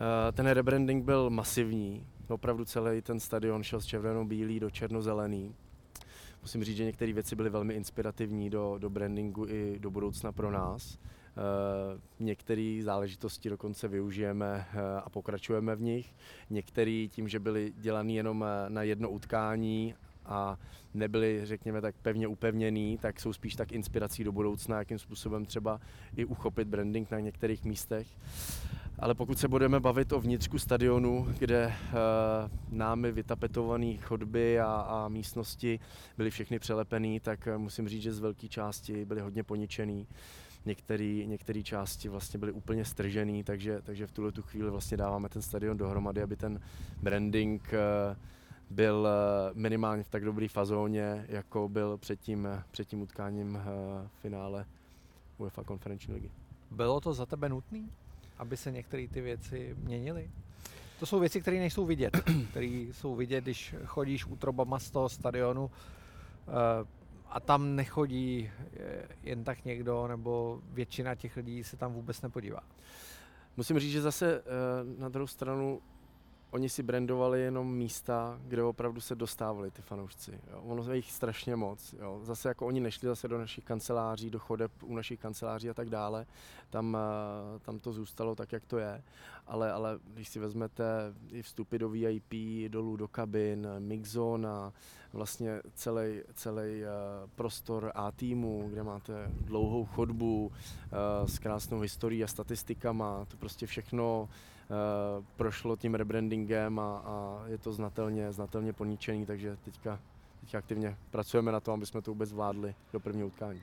Eh, 0.00 0.32
ten 0.32 0.46
rebranding 0.46 1.04
byl 1.04 1.30
masivní, 1.30 2.06
opravdu 2.28 2.64
celý 2.64 3.02
ten 3.02 3.20
stadion 3.20 3.62
šel 3.62 3.80
z 3.80 3.86
červeno-bílý 3.86 4.60
do 4.60 4.70
černozelený. 4.70 5.54
Musím 6.42 6.64
říct, 6.64 6.76
že 6.76 6.84
některé 6.84 7.12
věci 7.12 7.36
byly 7.36 7.50
velmi 7.50 7.74
inspirativní 7.74 8.50
do, 8.50 8.78
do 8.78 8.90
brandingu 8.90 9.46
i 9.48 9.78
do 9.78 9.90
budoucna 9.90 10.32
pro 10.32 10.50
nás. 10.50 10.98
Uh, 10.98 12.00
některé 12.26 12.80
záležitosti 12.82 13.50
dokonce 13.50 13.88
využijeme 13.88 14.66
uh, 14.74 14.80
a 15.04 15.10
pokračujeme 15.10 15.76
v 15.76 15.80
nich. 15.80 16.14
Některé 16.50 17.06
tím, 17.10 17.28
že 17.28 17.40
byly 17.40 17.72
dělané 17.76 18.12
jenom 18.12 18.44
na 18.68 18.82
jedno 18.82 19.10
utkání 19.10 19.94
a 20.26 20.58
nebyly, 20.94 21.40
řekněme, 21.44 21.80
tak 21.80 21.94
pevně 22.02 22.28
upevněný, 22.28 22.98
tak 22.98 23.20
jsou 23.20 23.32
spíš 23.32 23.56
tak 23.56 23.72
inspirací 23.72 24.24
do 24.24 24.32
budoucna, 24.32 24.78
jakým 24.78 24.98
způsobem 24.98 25.44
třeba 25.44 25.80
i 26.16 26.24
uchopit 26.24 26.68
branding 26.68 27.10
na 27.10 27.20
některých 27.20 27.64
místech. 27.64 28.06
Ale 28.98 29.14
pokud 29.14 29.38
se 29.38 29.48
budeme 29.48 29.80
bavit 29.80 30.12
o 30.12 30.20
vnitřku 30.20 30.58
stadionu, 30.58 31.26
kde 31.38 31.66
uh, 31.66 31.72
námi 32.78 33.12
vytapetované 33.12 33.96
chodby 33.96 34.60
a, 34.60 34.66
a 34.66 35.08
místnosti 35.08 35.80
byly 36.16 36.30
všechny 36.30 36.58
přelepené, 36.58 37.20
tak 37.20 37.48
uh, 37.52 37.58
musím 37.58 37.88
říct, 37.88 38.02
že 38.02 38.12
z 38.12 38.18
velké 38.18 38.48
části 38.48 39.04
byly 39.04 39.20
hodně 39.20 39.42
poničený. 39.42 40.06
Některé 41.26 41.62
části 41.62 42.08
vlastně 42.08 42.38
byly 42.38 42.52
úplně 42.52 42.84
stržený, 42.84 43.44
takže, 43.44 43.80
takže 43.82 44.06
v 44.06 44.12
tuhle 44.12 44.32
tu 44.32 44.42
chvíli 44.42 44.70
vlastně 44.70 44.96
dáváme 44.96 45.28
ten 45.28 45.42
stadion 45.42 45.76
dohromady, 45.76 46.22
aby 46.22 46.36
ten 46.36 46.60
branding 47.02 47.72
uh, 47.72 48.16
byl 48.70 49.08
eh, 49.08 49.50
minimálně 49.54 50.02
v 50.02 50.08
tak 50.08 50.24
dobré 50.24 50.48
fazóně, 50.48 51.26
jako 51.28 51.68
byl 51.68 51.98
před 51.98 52.20
tím, 52.20 52.46
eh, 52.46 52.62
před 52.70 52.88
tím 52.88 53.02
utkáním 53.02 53.52
v 53.52 54.04
eh, 54.04 54.08
finále 54.22 54.66
UEFA 55.38 55.64
konferenční 55.64 56.14
ligy. 56.14 56.30
Bylo 56.70 57.00
to 57.00 57.14
za 57.14 57.26
tebe 57.26 57.48
nutné, 57.48 57.80
aby 58.38 58.56
se 58.56 58.70
některé 58.72 59.08
ty 59.08 59.20
věci 59.20 59.76
měnily? 59.78 60.30
To 61.00 61.06
jsou 61.06 61.20
věci, 61.20 61.40
které 61.40 61.58
nejsou 61.58 61.86
vidět, 61.86 62.16
které 62.50 62.66
jsou 62.66 63.14
vidět, 63.14 63.44
když 63.44 63.74
chodíš 63.84 64.26
útrobama 64.26 64.78
z 64.78 64.90
toho 64.90 65.08
stadionu 65.08 65.70
a 67.28 67.40
tam 67.40 67.76
nechodí 67.76 68.50
jen 69.22 69.44
tak 69.44 69.64
někdo, 69.64 70.08
nebo 70.08 70.60
většina 70.72 71.14
těch 71.14 71.36
lidí 71.36 71.64
se 71.64 71.76
tam 71.76 71.92
vůbec 71.92 72.22
nepodívá. 72.22 72.60
Musím 73.56 73.78
říct, 73.78 73.92
že 73.92 74.02
zase 74.02 74.42
na 74.98 75.08
druhou 75.08 75.26
stranu 75.26 75.80
oni 76.54 76.68
si 76.68 76.82
brandovali 76.82 77.40
jenom 77.40 77.74
místa, 77.74 78.38
kde 78.46 78.62
opravdu 78.62 79.00
se 79.00 79.14
dostávali 79.14 79.70
ty 79.70 79.82
fanoušci. 79.82 80.40
Jo. 80.50 80.60
Ono 80.62 80.90
je 80.90 80.96
jich 80.96 81.12
strašně 81.12 81.56
moc. 81.56 81.94
Jo. 81.98 82.20
Zase 82.22 82.48
jako 82.48 82.66
oni 82.66 82.80
nešli 82.80 83.08
zase 83.08 83.28
do 83.28 83.38
našich 83.38 83.64
kanceláří, 83.64 84.30
do 84.30 84.38
chodeb 84.38 84.72
u 84.82 84.94
našich 84.94 85.20
kanceláří 85.20 85.70
a 85.70 85.74
tak 85.74 85.90
dále. 85.90 86.26
Tam, 86.70 86.96
eh, 86.96 87.58
tam 87.58 87.78
to 87.78 87.92
zůstalo 87.92 88.34
tak, 88.34 88.52
jak 88.52 88.64
to 88.64 88.78
je. 88.78 89.02
Ale, 89.46 89.72
ale 89.72 89.98
když 90.04 90.28
si 90.28 90.38
vezmete 90.38 90.84
i 91.32 91.42
vstupy 91.42 91.78
do 91.78 91.88
VIP, 91.88 92.34
dolů 92.68 92.96
do 92.96 93.08
kabin, 93.08 93.68
mixzone 93.78 94.48
a 94.48 94.72
vlastně 95.12 95.60
celý, 95.74 96.20
celý 96.34 96.84
eh, 96.84 96.88
prostor 97.34 97.92
A 97.94 98.12
týmu, 98.12 98.68
kde 98.70 98.82
máte 98.82 99.30
dlouhou 99.40 99.84
chodbu 99.84 100.52
eh, 100.52 101.28
s 101.28 101.38
krásnou 101.38 101.80
historií 101.80 102.24
a 102.24 102.26
statistikama, 102.26 103.24
to 103.24 103.36
prostě 103.36 103.66
všechno 103.66 104.28
prošlo 105.36 105.76
tím 105.76 105.94
rebrandingem 105.94 106.78
a, 106.78 106.98
a 106.98 107.42
je 107.46 107.58
to 107.58 107.72
znatelně, 107.72 108.32
znatelně 108.32 108.72
poničený, 108.72 109.26
takže 109.26 109.56
teďka, 109.64 110.00
teďka 110.40 110.58
aktivně 110.58 110.96
pracujeme 111.10 111.52
na 111.52 111.60
tom, 111.60 111.74
aby 111.74 111.86
jsme 111.86 112.02
to 112.02 112.10
vůbec 112.10 112.30
zvládli 112.30 112.74
do 112.92 113.00
prvního 113.00 113.26
utkání. 113.26 113.62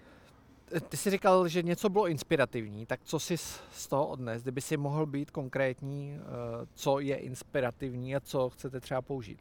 Ty 0.90 0.98
jsi 0.98 1.10
říkal, 1.10 1.48
že 1.48 1.64
něco 1.64 1.90
bylo 1.90 2.08
inspirativní, 2.08 2.86
tak 2.86 3.00
co 3.04 3.20
jsi 3.20 3.38
z 3.38 3.88
toho 3.90 4.08
odnes? 4.08 4.42
Kdyby 4.42 4.62
si 4.62 4.78
mohl 4.78 5.06
být 5.06 5.32
konkrétní, 5.32 6.18
eh, 6.18 6.68
co 6.74 7.00
je 7.00 7.16
inspirativní 7.16 8.16
a 8.16 8.20
co 8.20 8.50
chcete 8.50 8.80
třeba 8.80 9.02
použít? 9.02 9.40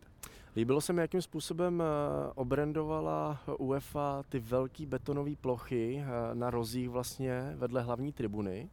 Líbilo 0.56 0.80
se 0.80 0.92
mi, 0.92 1.00
jakým 1.00 1.22
způsobem 1.22 1.82
eh, 1.82 2.32
obrandovala 2.34 3.40
UEFA 3.58 4.22
ty 4.28 4.38
velké 4.38 4.86
betonové 4.86 5.36
plochy 5.40 6.04
na 6.34 6.50
rozích 6.50 6.88
vlastně 6.88 7.52
vedle 7.56 7.82
hlavní 7.82 8.12
tribuny. 8.12 8.70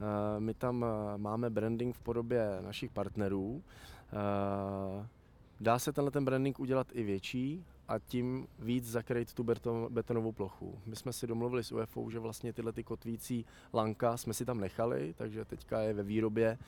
Eh, 0.00 0.40
my 0.40 0.54
tam 0.54 0.84
eh, 0.84 1.18
máme 1.18 1.50
branding 1.50 1.96
v 1.96 2.00
podobě 2.00 2.58
našich 2.60 2.90
partnerů. 2.90 3.62
Eh, 4.12 5.06
dá 5.60 5.78
se 5.78 5.92
tenhle 5.92 6.10
ten 6.10 6.24
branding 6.24 6.60
udělat 6.60 6.86
i 6.92 7.02
větší 7.02 7.64
a 7.90 7.98
tím 7.98 8.46
víc 8.58 8.90
zakrýt 8.90 9.34
tu 9.34 9.44
betonovou 9.88 10.32
plochu. 10.32 10.78
My 10.86 10.96
jsme 10.96 11.12
si 11.12 11.26
domluvili 11.26 11.64
s 11.64 11.72
UFO, 11.72 12.10
že 12.10 12.18
vlastně 12.18 12.52
tyhle 12.52 12.72
ty 12.72 12.84
kotvící 12.84 13.44
lanka 13.74 14.16
jsme 14.16 14.34
si 14.34 14.44
tam 14.44 14.60
nechali, 14.60 15.14
takže 15.18 15.44
teďka 15.44 15.80
je 15.80 15.92
ve 15.92 16.02
výrobě 16.02 16.48
e, 16.48 16.58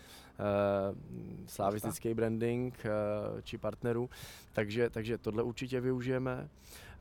slavistický 1.47 2.15
branding 2.15 2.87
e, 2.87 2.91
či 3.43 3.59
partnerů, 3.59 4.11
takže, 4.53 4.91
takže 4.91 5.19
tohle 5.19 5.43
určitě 5.43 5.81
využijeme. 5.81 6.49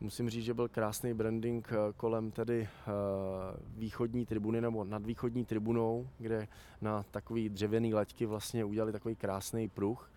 Musím 0.01 0.29
říct, 0.29 0.45
že 0.45 0.53
byl 0.53 0.67
krásný 0.67 1.13
branding 1.13 1.69
eh, 1.71 1.93
kolem 1.97 2.31
tedy 2.31 2.61
uh, 2.61 3.79
východní 3.79 4.25
tribuny 4.25 4.61
nebo 4.61 4.83
nad 4.83 5.05
východní 5.05 5.45
tribunou, 5.45 6.09
kde 6.17 6.47
na 6.81 7.03
takový 7.03 7.49
dřevěný 7.49 7.93
laťky 7.93 8.25
vlastně 8.25 8.65
udělali 8.65 8.91
takový 8.91 9.15
krásný 9.15 9.69
pruh, 9.69 10.11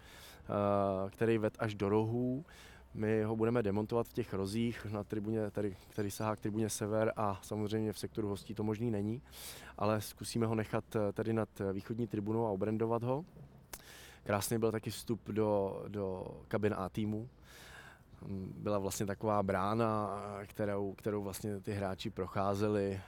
uh, 1.05 1.11
který 1.11 1.39
ved 1.39 1.57
až 1.59 1.75
do 1.75 1.89
rohů. 1.89 2.45
My 2.95 3.23
ho 3.23 3.37
budeme 3.37 3.63
demontovat 3.63 4.09
v 4.09 4.13
těch 4.13 4.35
rozích 4.35 4.87
na 4.87 5.05
tribuně, 5.05 5.51
tady, 5.51 5.77
který 5.89 6.11
sahá 6.11 6.37
k 6.37 6.41
tribuně 6.41 6.71
sever 6.71 7.13
a 7.17 7.41
samozřejmě 7.43 7.93
v 7.93 7.99
sektoru 7.99 8.29
hostí 8.29 8.55
to 8.55 8.63
možný 8.63 8.91
není, 8.91 9.23
ale 9.79 10.01
zkusíme 10.01 10.47
ho 10.47 10.55
nechat 10.55 10.85
tady 11.13 11.33
nad 11.33 11.49
východní 11.73 12.07
tribunou 12.07 12.47
a 12.47 12.51
obrandovat 12.51 13.03
ho. 13.03 13.25
Krásný 14.23 14.59
byl 14.59 14.73
taky 14.73 14.91
vstup 14.91 15.21
do, 15.29 15.83
do 15.89 16.27
kabin 16.49 16.75
A 16.79 16.89
týmu, 16.89 17.29
byla 18.57 18.79
vlastně 18.79 19.07
taková 19.07 19.43
brána, 19.43 20.21
kterou, 20.47 20.93
kterou 20.93 21.23
vlastně 21.23 21.61
ty 21.61 21.73
hráči 21.73 22.11
procházeli. 22.11 23.01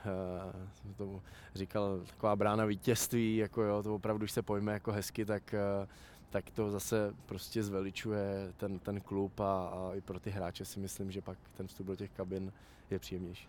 Jsem 0.73 0.93
tomu 0.93 1.21
říkal, 1.55 1.99
taková 2.07 2.35
brána 2.35 2.65
vítězství, 2.65 3.37
jako 3.37 3.61
jo, 3.61 3.83
to 3.83 3.95
opravdu, 3.95 4.23
když 4.23 4.31
se 4.31 4.41
pojme 4.41 4.73
jako 4.73 4.91
hezky, 4.91 5.25
tak, 5.25 5.53
eh, 5.53 5.87
tak 6.29 6.49
to 6.49 6.71
zase 6.71 7.13
prostě 7.25 7.63
zveličuje 7.63 8.53
ten, 8.57 8.79
ten 8.79 9.01
klub 9.01 9.39
a, 9.39 9.67
a 9.67 9.91
i 9.95 10.01
pro 10.01 10.19
ty 10.19 10.29
hráče 10.29 10.65
si 10.65 10.79
myslím, 10.79 11.11
že 11.11 11.21
pak 11.21 11.37
ten 11.57 11.67
vstup 11.67 11.87
do 11.87 11.95
těch 11.95 12.11
kabin 12.11 12.53
je 12.89 12.99
příjemnější. 12.99 13.47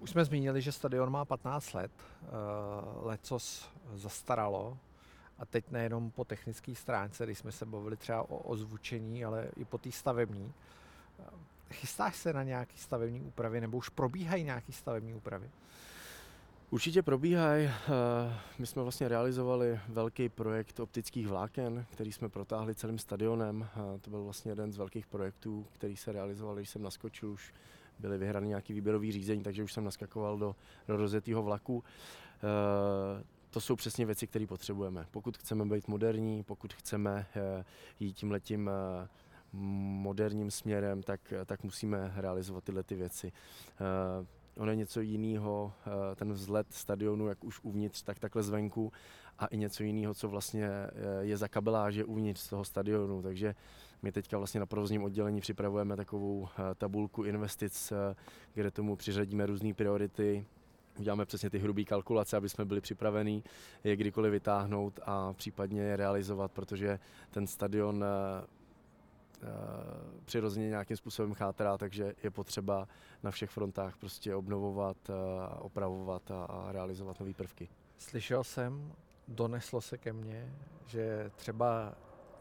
Už 0.00 0.10
jsme 0.10 0.24
zmínili, 0.24 0.62
že 0.62 0.72
stadion 0.72 1.10
má 1.10 1.24
15 1.24 1.72
let, 1.72 1.92
eh, 2.22 2.26
lecos 3.02 3.68
zastaralo, 3.94 4.78
a 5.38 5.44
teď 5.44 5.70
nejenom 5.70 6.10
po 6.10 6.24
technické 6.24 6.74
stránce, 6.74 7.24
když 7.24 7.38
jsme 7.38 7.52
se 7.52 7.66
bavili 7.66 7.96
třeba 7.96 8.22
o 8.22 8.38
ozvučení, 8.38 9.24
ale 9.24 9.48
i 9.56 9.64
po 9.64 9.78
té 9.78 9.92
stavební. 9.92 10.52
Chystáš 11.70 12.16
se 12.16 12.32
na 12.32 12.42
nějaké 12.42 12.76
stavební 12.76 13.20
úpravy 13.20 13.60
nebo 13.60 13.76
už 13.76 13.88
probíhají 13.88 14.44
nějaké 14.44 14.72
stavební 14.72 15.14
úpravy? 15.14 15.50
Určitě 16.70 17.02
probíhají. 17.02 17.66
Eh, 17.66 17.72
my 18.58 18.66
jsme 18.66 18.82
vlastně 18.82 19.08
realizovali 19.08 19.80
velký 19.88 20.28
projekt 20.28 20.80
optických 20.80 21.28
vláken, 21.28 21.86
který 21.92 22.12
jsme 22.12 22.28
protáhli 22.28 22.74
celým 22.74 22.98
stadionem. 22.98 23.68
Eh, 23.76 23.98
to 23.98 24.10
byl 24.10 24.24
vlastně 24.24 24.50
jeden 24.50 24.72
z 24.72 24.76
velkých 24.76 25.06
projektů, 25.06 25.66
který 25.72 25.96
se 25.96 26.12
realizoval, 26.12 26.56
když 26.56 26.70
jsem 26.70 26.82
naskočil, 26.82 27.30
už 27.30 27.54
byly 27.98 28.18
vyhrány 28.18 28.48
nějaký 28.48 28.72
výběrový 28.72 29.12
řízení, 29.12 29.42
takže 29.42 29.62
už 29.62 29.72
jsem 29.72 29.84
naskakoval 29.84 30.38
do, 30.38 30.56
do 30.88 30.96
rozjetého 30.96 31.42
vlaku. 31.42 31.84
To 33.54 33.60
jsou 33.60 33.76
přesně 33.76 34.06
věci, 34.06 34.26
které 34.26 34.46
potřebujeme. 34.46 35.06
Pokud 35.10 35.36
chceme 35.38 35.64
být 35.64 35.88
moderní, 35.88 36.42
pokud 36.42 36.72
chceme 36.72 37.26
eh, 37.36 37.64
jít 38.00 38.12
tím 38.12 38.30
letím 38.30 38.70
eh, 38.70 39.08
moderním 39.52 40.50
směrem, 40.50 41.02
tak, 41.02 41.32
tak 41.46 41.64
musíme 41.64 42.12
realizovat 42.16 42.64
tyhle 42.64 42.82
ty 42.82 42.94
věci. 42.94 43.32
Eh, 43.80 44.26
ono 44.56 44.70
je 44.70 44.76
něco 44.76 45.00
jiného, 45.00 45.72
ten 46.14 46.32
vzhled 46.32 46.66
stadionu, 46.70 47.28
jak 47.28 47.44
už 47.44 47.60
uvnitř, 47.62 48.02
tak 48.02 48.18
takhle 48.18 48.42
zvenku 48.42 48.92
a 49.38 49.46
i 49.46 49.56
něco 49.56 49.82
jiného, 49.82 50.14
co 50.14 50.28
vlastně 50.28 50.68
je 51.20 51.36
za 51.36 51.48
kabeláže 51.48 52.04
uvnitř 52.04 52.48
toho 52.48 52.64
stadionu. 52.64 53.22
Takže 53.22 53.54
my 54.02 54.12
teďka 54.12 54.38
vlastně 54.38 54.60
na 54.60 54.66
provozním 54.66 55.04
oddělení 55.04 55.40
připravujeme 55.40 55.96
takovou 55.96 56.48
tabulku 56.78 57.24
investic, 57.24 57.92
kde 58.54 58.70
tomu 58.70 58.96
přiřadíme 58.96 59.46
různé 59.46 59.74
priority, 59.74 60.46
uděláme 60.98 61.26
přesně 61.26 61.50
ty 61.50 61.58
hrubé 61.58 61.84
kalkulace, 61.84 62.36
aby 62.36 62.48
jsme 62.48 62.64
byli 62.64 62.80
připraveni 62.80 63.42
je 63.84 63.96
kdykoliv 63.96 64.32
vytáhnout 64.32 65.00
a 65.06 65.32
případně 65.32 65.82
je 65.82 65.96
realizovat, 65.96 66.52
protože 66.52 66.98
ten 67.30 67.46
stadion 67.46 68.04
eh, 68.04 68.46
eh, 69.42 69.46
přirozeně 70.24 70.68
nějakým 70.68 70.96
způsobem 70.96 71.34
chátrá, 71.34 71.78
takže 71.78 72.14
je 72.22 72.30
potřeba 72.30 72.88
na 73.22 73.30
všech 73.30 73.50
frontách 73.50 73.96
prostě 73.96 74.34
obnovovat, 74.34 74.96
eh, 75.10 75.12
opravovat 75.58 76.30
a 76.30 76.72
realizovat 76.72 77.20
nové 77.20 77.34
prvky. 77.34 77.68
Slyšel 77.98 78.44
jsem, 78.44 78.92
doneslo 79.28 79.80
se 79.80 79.98
ke 79.98 80.12
mně, 80.12 80.52
že 80.86 81.30
třeba 81.36 81.94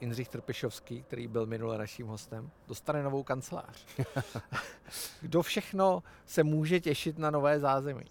Jindřich 0.04 0.30
Trpišovský, 0.30 1.04
který 1.04 1.28
byl 1.28 1.46
minule 1.46 1.78
naším 1.78 2.08
hostem, 2.08 2.52
dostane 2.68 3.04
novou 3.04 3.24
kancelář. 3.24 3.86
Kdo 5.22 5.42
všechno 5.42 6.04
se 6.26 6.44
může 6.44 6.80
těšit 6.80 7.18
na 7.18 7.32
nové 7.32 7.60
zázemí? 7.60 8.06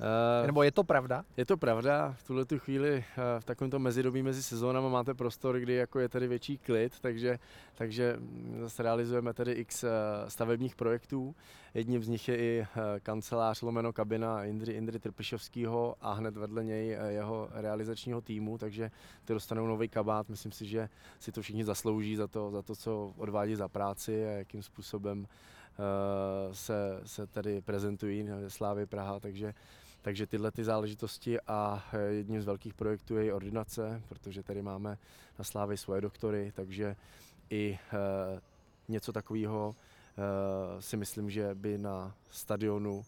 Uh, 0.00 0.46
Nebo 0.46 0.62
je 0.62 0.72
to 0.72 0.84
pravda? 0.84 1.24
Je 1.36 1.46
to 1.46 1.56
pravda. 1.56 2.14
V 2.18 2.22
tuhle 2.22 2.44
tu 2.44 2.58
chvíli 2.58 2.96
uh, 2.96 3.22
v 3.40 3.44
takovémto 3.44 3.78
mezidobí 3.78 4.22
mezi 4.22 4.42
sezónama 4.42 4.88
máte 4.88 5.14
prostor, 5.14 5.58
kdy 5.58 5.74
jako 5.74 5.98
je 5.98 6.08
tady 6.08 6.28
větší 6.28 6.58
klid, 6.58 7.00
takže, 7.00 7.38
takže 7.74 8.16
zase 8.60 8.82
realizujeme 8.82 9.34
tady 9.34 9.52
x 9.52 9.84
uh, 9.84 9.90
stavebních 10.28 10.76
projektů. 10.76 11.34
Jedním 11.74 12.02
z 12.02 12.08
nich 12.08 12.28
je 12.28 12.38
i 12.38 12.66
kancelář 13.02 13.62
lomeno 13.62 13.92
kabina 13.92 14.44
Indry, 14.44 14.72
Indry 14.72 14.98
Trpišovského 14.98 15.96
a 16.00 16.12
hned 16.12 16.36
vedle 16.36 16.64
něj 16.64 16.98
jeho 17.08 17.48
realizačního 17.52 18.20
týmu, 18.20 18.58
takže 18.58 18.90
ty 19.24 19.32
dostanou 19.32 19.66
nový 19.66 19.88
kabát. 19.88 20.28
Myslím 20.28 20.52
si, 20.52 20.66
že 20.66 20.88
si 21.18 21.32
to 21.32 21.42
všichni 21.42 21.64
zaslouží 21.64 22.16
za 22.16 22.26
to, 22.26 22.50
za 22.50 22.62
to 22.62 22.76
co 22.76 23.14
odvádí 23.16 23.54
za 23.54 23.68
práci 23.68 24.26
a 24.26 24.30
jakým 24.30 24.62
způsobem 24.62 25.26
se, 26.52 27.00
se 27.04 27.26
tady 27.26 27.60
prezentují 27.60 28.28
Slávy 28.48 28.86
Praha, 28.86 29.20
takže 29.20 29.54
takže 30.02 30.26
tyhle 30.26 30.50
ty 30.50 30.64
záležitosti 30.64 31.40
a 31.40 31.84
eh, 31.92 31.98
jedním 31.98 32.42
z 32.42 32.44
velkých 32.44 32.74
projektů 32.74 33.16
je 33.16 33.24
i 33.24 33.32
ordinace, 33.32 34.02
protože 34.08 34.42
tady 34.42 34.62
máme 34.62 34.98
na 35.38 35.44
Slávy 35.44 35.76
svoje 35.76 36.00
doktory, 36.00 36.52
takže 36.54 36.96
i 37.50 37.78
e, 37.92 38.40
něco 38.88 39.12
takového 39.12 39.74
e, 39.76 40.82
si 40.82 40.96
myslím, 40.96 41.30
že 41.30 41.54
by 41.54 41.78
na 41.78 42.14
stadionu 42.30 43.04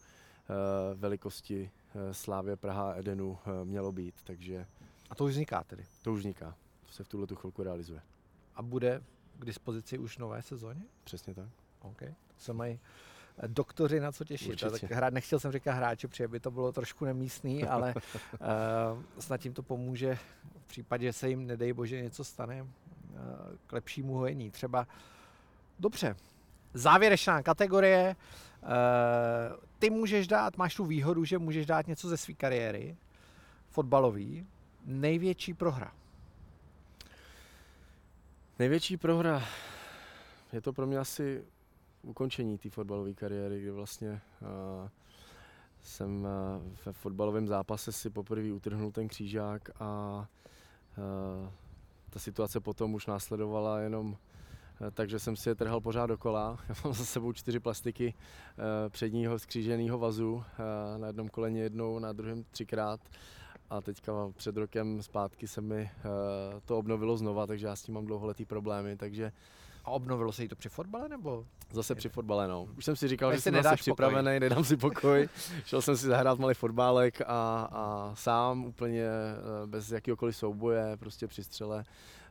velikosti 0.94 1.70
Slávě 2.12 2.56
Praha 2.56 2.94
Edenu 2.94 3.38
mělo 3.64 3.92
být. 3.92 4.14
Takže 4.24 4.66
a 5.10 5.14
to 5.14 5.24
už 5.24 5.32
vzniká 5.32 5.64
tedy? 5.64 5.86
To 6.02 6.12
už 6.12 6.18
vzniká. 6.18 6.56
To 6.86 6.92
se 6.92 7.04
v 7.04 7.08
tuhle 7.08 7.26
tu 7.26 7.36
chvilku 7.36 7.62
realizuje. 7.62 8.02
A 8.54 8.62
bude 8.62 9.02
k 9.38 9.44
dispozici 9.44 9.98
už 9.98 10.18
nové 10.18 10.42
sezóně? 10.42 10.82
Přesně 11.04 11.34
tak. 11.34 11.48
OK. 11.80 12.02
Se 12.38 12.52
mají 12.52 12.80
doktoři 13.46 14.00
na 14.00 14.12
co 14.12 14.24
těšit. 14.24 14.60
Tak 14.60 14.82
hra, 14.82 15.10
nechtěl 15.10 15.40
jsem 15.40 15.52
říkat 15.52 15.72
hráči, 15.72 16.08
protože 16.08 16.28
by 16.28 16.40
to 16.40 16.50
bylo 16.50 16.72
trošku 16.72 17.04
nemístný, 17.04 17.64
ale 17.68 17.94
uh, 17.94 19.02
snad 19.18 19.38
tím 19.38 19.54
to 19.54 19.62
pomůže 19.62 20.18
v 20.64 20.66
případě, 20.66 21.06
že 21.06 21.12
se 21.12 21.28
jim, 21.28 21.46
nedej 21.46 21.72
bože, 21.72 22.02
něco 22.02 22.24
stane 22.24 22.62
uh, 22.62 22.68
k 23.66 23.72
lepšímu 23.72 24.14
hojení. 24.14 24.50
Třeba, 24.50 24.86
dobře, 25.78 26.16
závěrečná 26.74 27.42
kategorie, 27.42 28.16
uh, 28.62 28.68
ty 29.78 29.90
můžeš 29.90 30.28
dát, 30.28 30.56
máš 30.56 30.74
tu 30.74 30.84
výhodu, 30.84 31.24
že 31.24 31.38
můžeš 31.38 31.66
dát 31.66 31.86
něco 31.86 32.08
ze 32.08 32.16
své 32.16 32.34
kariéry, 32.34 32.96
fotbalový, 33.70 34.46
největší 34.84 35.54
prohra. 35.54 35.92
Největší 38.58 38.96
prohra, 38.96 39.42
je 40.52 40.60
to 40.60 40.72
pro 40.72 40.86
mě 40.86 40.98
asi 40.98 41.44
ukončení 42.02 42.58
té 42.58 42.70
fotbalové 42.70 43.14
kariéry, 43.14 43.60
kdy 43.60 43.70
vlastně 43.70 44.20
uh, 44.42 44.88
jsem 45.82 46.24
uh, 46.24 46.28
ve 46.86 46.92
fotbalovém 46.92 47.48
zápase 47.48 47.92
si 47.92 48.10
poprvé 48.10 48.52
utrhnul 48.52 48.92
ten 48.92 49.08
křížák 49.08 49.70
a 49.80 50.18
uh, 50.98 51.48
ta 52.10 52.18
situace 52.18 52.60
potom 52.60 52.94
už 52.94 53.06
následovala 53.06 53.80
jenom 53.80 54.16
takže 54.94 55.18
jsem 55.18 55.36
si 55.36 55.48
je 55.48 55.54
trhal 55.54 55.80
pořád 55.80 56.06
dokola. 56.06 56.58
Já 56.68 56.74
mám 56.84 56.94
za 56.94 57.04
sebou 57.04 57.32
čtyři 57.32 57.60
plastiky 57.60 58.14
předního 58.88 59.38
skříženého 59.38 59.98
vazu, 59.98 60.44
na 60.96 61.06
jednom 61.06 61.28
koleně 61.28 61.62
jednou, 61.62 61.98
na 61.98 62.12
druhém 62.12 62.44
třikrát 62.44 63.00
a 63.70 63.80
teďka 63.80 64.12
před 64.36 64.56
rokem 64.56 65.02
zpátky 65.02 65.48
se 65.48 65.60
mi 65.60 65.90
to 66.64 66.78
obnovilo 66.78 67.16
znova, 67.16 67.46
takže 67.46 67.66
já 67.66 67.76
s 67.76 67.82
tím 67.82 67.94
mám 67.94 68.06
dlouholetý 68.06 68.44
problémy, 68.44 68.96
takže 68.96 69.32
a 69.84 69.90
obnovilo 69.90 70.32
se 70.32 70.42
jí 70.42 70.48
to 70.48 70.56
při 70.56 70.68
fotbale 70.68 71.08
nebo? 71.08 71.46
Zase 71.70 71.94
při 71.94 72.08
fotbale, 72.08 72.48
no. 72.48 72.68
Už 72.76 72.84
jsem 72.84 72.96
si 72.96 73.08
říkal, 73.08 73.32
že 73.32 73.40
jsem 73.40 73.56
asi 73.56 73.76
připravený, 73.76 74.26
pokoj. 74.26 74.40
nedám 74.40 74.64
si 74.64 74.76
pokoj. 74.76 75.28
Šel 75.64 75.82
jsem 75.82 75.96
si 75.96 76.06
zahrát 76.06 76.38
malý 76.38 76.54
fotbálek 76.54 77.20
a, 77.20 77.24
a 77.72 78.12
sám 78.14 78.64
úplně 78.64 79.02
eh, 79.02 79.66
bez 79.66 79.90
jakýkoliv 79.90 80.36
souboje, 80.36 80.96
prostě 80.96 81.26
při 81.26 81.44
střele 81.44 81.84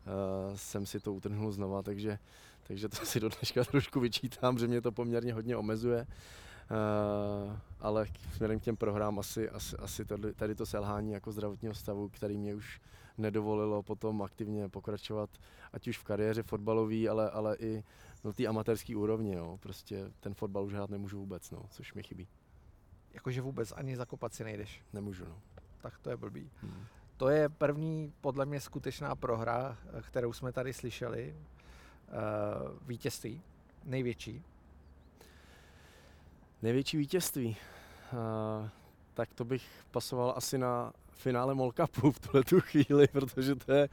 uh, 0.06 0.56
jsem 0.56 0.86
si 0.86 1.00
to 1.00 1.14
utrhnul 1.14 1.52
znova, 1.52 1.82
takže, 1.82 2.20
takže 2.64 2.90
to 2.90 2.96
si 3.06 3.20
do 3.20 3.30
dneška 3.30 3.64
trošku 3.64 4.00
vyčítám, 4.00 4.58
že 4.58 4.68
mě 4.68 4.82
to 4.82 4.92
poměrně 4.92 5.34
hodně 5.34 5.58
omezuje. 5.58 6.08
Uh, 6.72 7.56
ale 7.80 8.08
směrem 8.36 8.60
k 8.60 8.64
těm 8.64 8.78
prohrám 8.78 9.20
asi, 9.20 9.50
asi, 9.50 9.76
asi 9.78 10.06
tady, 10.06 10.34
tady 10.34 10.56
to 10.56 10.66
selhání 10.66 11.12
jako 11.12 11.32
zdravotního 11.32 11.74
stavu, 11.74 12.10
který 12.10 12.38
mě 12.38 12.56
už 12.56 12.82
nedovolilo 13.22 13.84
potom 13.84 14.22
aktivně 14.22 14.70
pokračovat, 14.70 15.30
ať 15.74 15.88
už 15.88 15.98
v 15.98 16.04
kariéře 16.04 16.44
fotbalové, 16.44 17.10
ale, 17.10 17.30
ale 17.30 17.58
i 17.60 17.84
na 18.24 18.34
té 18.34 18.48
amatérské 18.48 18.96
úrovni. 18.96 19.34
Jo. 19.34 19.58
Prostě 19.62 20.12
ten 20.20 20.34
fotbal 20.34 20.66
už 20.66 20.74
hrát 20.74 20.90
nemůžu 20.90 21.20
vůbec, 21.20 21.52
no, 21.52 21.66
což 21.70 21.94
mi 21.94 22.04
chybí. 22.04 22.28
Jakože 23.14 23.42
vůbec 23.42 23.72
ani 23.72 23.98
zakopat 23.98 24.34
si 24.34 24.44
nejdeš? 24.44 24.82
Nemůžu, 24.94 25.26
no. 25.26 25.42
Tak 25.82 26.00
to 26.00 26.10
je 26.10 26.18
blbý. 26.18 26.50
Hmm. 26.62 26.86
To 27.18 27.30
je 27.30 27.50
první, 27.50 28.14
podle 28.22 28.46
mě, 28.46 28.60
skutečná 28.60 29.16
prohra, 29.16 29.78
kterou 30.02 30.34
jsme 30.34 30.52
tady 30.52 30.74
slyšeli. 30.74 31.36
Uh, 31.36 32.88
vítězství, 32.88 33.42
největší. 33.84 34.44
Největší 36.62 36.98
vítězství. 36.98 37.58
Uh, 38.14 38.70
tak 39.14 39.34
to 39.34 39.46
bych 39.46 39.64
pasoval 39.92 40.34
asi 40.38 40.58
na 40.58 40.94
finále 41.22 41.56
Mall 41.56 41.72
Cupu 41.72 42.12
v 42.12 42.20
tuhle 42.20 42.44
tu 42.44 42.62
chvíli, 42.62 43.08
protože 43.12 43.56
to 43.56 43.72
je 43.72 43.90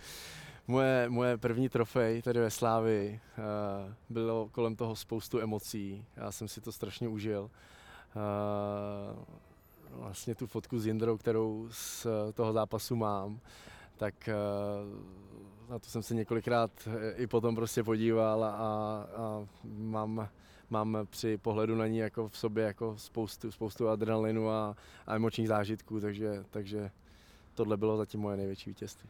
moje, 0.67 1.09
moje 1.09 1.39
první 1.39 1.69
trofej 1.69 2.23
tady 2.23 2.41
ve 2.41 2.51
Slávi. 2.51 3.21
Uh, 3.39 3.45
bylo 4.11 4.49
kolem 4.49 4.77
toho 4.77 4.97
spoustu 4.97 5.41
emocí, 5.41 6.05
já 6.17 6.33
jsem 6.33 6.49
si 6.49 6.61
to 6.61 6.73
strašně 6.73 7.09
užil. 7.09 7.51
Uh, 8.17 9.25
vlastně 9.91 10.35
tu 10.35 10.47
fotku 10.47 10.79
s 10.79 10.87
Jindrou, 10.87 11.17
kterou 11.17 11.69
z 11.71 12.07
toho 12.35 12.53
zápasu 12.53 12.97
mám, 12.97 13.41
tak 13.97 14.15
uh, 14.29 15.71
na 15.71 15.79
to 15.79 15.87
jsem 15.87 16.03
se 16.03 16.15
několikrát 16.15 16.71
i 17.17 17.27
potom 17.27 17.55
prostě 17.55 17.83
podíval 17.85 18.45
a, 18.45 18.57
a 19.17 19.47
mám 19.65 20.29
mám 20.71 20.99
při 21.11 21.37
pohledu 21.37 21.75
na 21.75 21.87
ní 21.87 21.99
jako 21.99 22.29
v 22.29 22.39
sobě 22.39 22.65
jako 22.65 22.95
spoustu, 22.99 23.51
spoustu 23.51 23.89
adrenalinu 23.89 24.51
a, 24.51 24.77
a 25.07 25.15
emočních 25.15 25.49
zážitků, 25.49 26.01
takže, 26.01 26.45
takže 26.51 26.91
tohle 27.59 27.77
bylo 27.77 27.97
zatím 27.97 28.21
moje 28.21 28.37
největší 28.37 28.71
vítězství. 28.71 29.09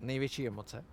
Největší 0.00 0.46
emoce? 0.46 0.84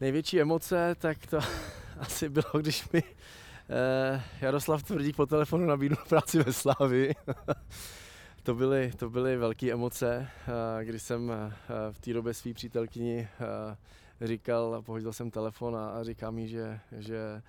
Největší 0.00 0.40
emoce, 0.40 0.94
tak 0.98 1.26
to 1.26 1.38
asi 1.98 2.28
bylo, 2.28 2.52
když 2.60 2.90
mi 2.90 3.02
eh, 3.02 4.22
Jaroslav 4.40 4.82
Tvrdík 4.82 5.16
po 5.16 5.26
telefonu 5.26 5.66
nabídl 5.66 5.96
práci 6.08 6.42
ve 6.42 6.52
Slávi. 6.52 7.14
to, 8.42 8.54
byly, 8.54 8.92
to 8.96 9.10
byly 9.10 9.36
velké 9.36 9.72
emoce, 9.72 10.28
eh, 10.80 10.84
když 10.84 11.02
jsem 11.02 11.30
eh, 11.30 11.52
v 11.92 11.98
té 11.98 12.12
době 12.12 12.34
svý 12.34 12.54
přítelkyni 12.54 13.28
eh, 14.20 14.26
říkal, 14.26 14.82
pohodil 14.82 15.12
jsem 15.12 15.30
telefon 15.30 15.76
a, 15.76 15.90
a 15.90 16.04
říká 16.04 16.30
mi, 16.30 16.48
že, 16.48 16.80
že 16.98 17.42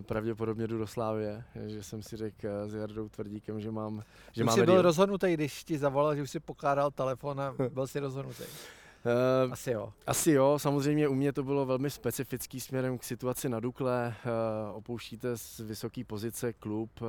pravděpodobně 0.00 0.66
jdu 0.66 0.78
do 0.78 0.86
Slávě, 0.86 1.44
že 1.66 1.82
jsem 1.82 2.02
si 2.02 2.16
řekl 2.16 2.48
s 2.66 2.74
Jardou 2.74 3.08
Tvrdíkem, 3.08 3.60
že 3.60 3.70
mám, 3.70 4.02
že 4.32 4.44
mám. 4.44 4.54
Jsi 4.54 4.64
byl 4.64 4.82
rozhodnutý, 4.82 5.34
když 5.34 5.64
ti 5.64 5.78
zavolal, 5.78 6.16
že 6.16 6.22
už 6.22 6.30
si 6.30 6.40
pokládal 6.40 6.90
telefon 6.90 7.40
a 7.40 7.54
byl 7.72 7.86
si 7.86 8.00
rozhodnutý. 8.00 8.44
Uh, 9.46 9.52
asi 9.52 9.70
jo. 9.70 9.92
Asi 10.06 10.30
jo, 10.30 10.58
samozřejmě 10.58 11.08
u 11.08 11.14
mě 11.14 11.32
to 11.32 11.42
bylo 11.42 11.66
velmi 11.66 11.90
specifický 11.90 12.60
směrem 12.60 12.98
k 12.98 13.04
situaci 13.04 13.48
na 13.48 13.60
Dukle. 13.60 14.14
Uh, 14.24 14.76
opouštíte 14.76 15.38
z 15.38 15.60
vysoké 15.60 16.04
pozice 16.04 16.52
klub, 16.52 16.90
uh, 17.00 17.08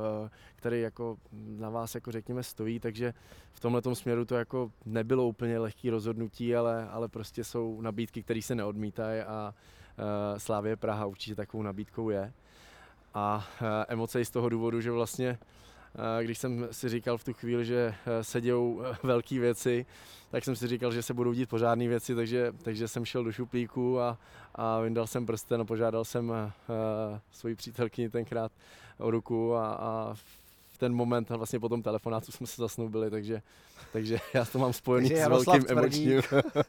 který 0.56 0.82
jako 0.82 1.18
na 1.32 1.70
vás 1.70 1.96
jako 1.96 2.12
řekněme 2.12 2.44
stojí, 2.44 2.80
takže 2.80 3.14
v 3.52 3.60
tomhle 3.60 3.82
směru 3.94 4.26
to 4.26 4.36
jako 4.36 4.72
nebylo 4.86 5.28
úplně 5.28 5.60
lehké 5.60 5.92
rozhodnutí, 5.92 6.56
ale, 6.56 6.90
ale 6.90 7.10
prostě 7.10 7.44
jsou 7.44 7.82
nabídky, 7.82 8.24
které 8.24 8.42
se 8.42 8.56
neodmítají 8.56 9.22
a 9.22 9.54
uh, 9.54 10.38
Slávě 10.38 10.76
Praha 10.76 11.06
určitě 11.06 11.36
takovou 11.36 11.64
nabídkou 11.64 12.10
je. 12.10 12.34
A 13.14 13.48
uh, 13.62 13.68
emoce 13.88 14.22
i 14.22 14.26
z 14.26 14.30
toho 14.30 14.50
důvodu, 14.50 14.82
že 14.82 14.92
vlastně 14.92 15.40
když 16.22 16.38
jsem 16.38 16.68
si 16.72 16.90
říkal 16.90 17.18
v 17.18 17.24
tu 17.24 17.34
chvíli, 17.34 17.66
že 17.66 17.96
se 18.22 18.42
dějou 18.42 18.84
velké 19.04 19.40
věci, 19.40 19.86
tak 20.32 20.44
jsem 20.44 20.56
si 20.56 20.68
říkal, 20.68 20.92
že 20.92 21.04
se 21.04 21.14
budou 21.14 21.34
dít 21.34 21.50
pořádné 21.50 21.88
věci, 21.88 22.16
takže, 22.16 22.54
takže 22.64 22.88
jsem 22.88 23.06
šel 23.06 23.24
do 23.24 23.32
šuplíku 23.32 24.00
a, 24.00 24.18
a 24.56 24.80
vyndal 24.80 25.08
jsem 25.08 25.26
prsten 25.26 25.62
a 25.62 25.66
požádal 25.66 26.06
jsem 26.06 26.34
svoji 27.32 27.56
přítelkyni 27.56 28.10
tenkrát 28.10 28.52
o 28.98 29.12
ruku 29.12 29.56
a, 29.56 29.74
a 29.74 30.16
ten 30.84 30.94
moment 30.94 31.32
a 31.32 31.38
vlastně 31.38 31.60
po 31.60 31.70
tom 31.70 31.84
telefonátu 31.84 32.32
jsme 32.32 32.48
se 32.48 32.62
zasnoubili, 32.62 33.12
takže, 33.12 33.42
takže 33.94 34.18
já 34.34 34.46
to 34.46 34.60
mám 34.60 34.74
spojený 34.74 35.10
s 35.10 35.28
velkým 35.28 35.66
emočním. 35.68 36.22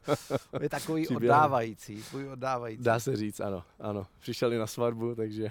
je 0.61 0.69
takový 0.69 1.09
oddávající, 1.09 2.03
tvůj 2.03 2.29
oddávající. 2.29 2.85
Dá 2.85 3.01
se 3.01 3.17
říct, 3.17 3.41
ano, 3.41 3.65
ano. 3.81 4.07
Přišel 4.21 4.53
i 4.53 4.59
na 4.59 4.67
svatbu, 4.67 5.15
takže 5.15 5.51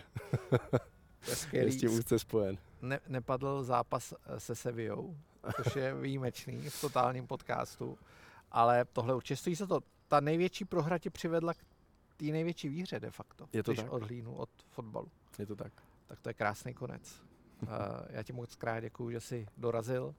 je 1.52 1.72
s 1.72 1.78
tím 1.78 1.94
úzce 1.94 2.20
spojen. 2.20 2.58
Ne, 2.82 3.00
nepadl 3.08 3.64
zápas 3.64 4.14
se 4.38 4.56
Sevillou? 4.56 5.16
což 5.64 5.76
je 5.76 5.96
výjimečný 6.02 6.70
v 6.70 6.82
totálním 6.82 7.28
podcastu. 7.28 7.98
Ale 8.52 8.86
tohle 8.94 9.16
určitě 9.16 9.36
stojí 9.36 9.56
se 9.56 9.68
to. 9.68 9.80
Ta 10.08 10.20
největší 10.20 10.66
prohra 10.66 10.98
tě 10.98 11.10
přivedla 11.10 11.54
k 11.54 11.58
té 12.18 12.26
největší 12.26 12.70
výhře 12.70 13.00
de 13.00 13.12
facto, 13.12 13.48
je 13.54 13.64
to 13.64 13.72
když 13.72 13.84
tak? 13.84 13.92
odhlínu 13.92 14.36
od 14.36 14.50
fotbalu. 14.70 15.08
Je 15.40 15.46
to 15.46 15.56
tak. 15.56 15.74
Tak 16.08 16.20
to 16.22 16.30
je 16.30 16.34
krásný 16.34 16.74
konec. 16.74 17.33
Uh, 17.62 17.70
já 18.10 18.24
ti 18.24 18.34
moc 18.34 18.56
krát 18.56 18.80
děkuju, 18.80 19.12
že 19.12 19.20
jsi 19.20 19.46
dorazil. 19.58 20.16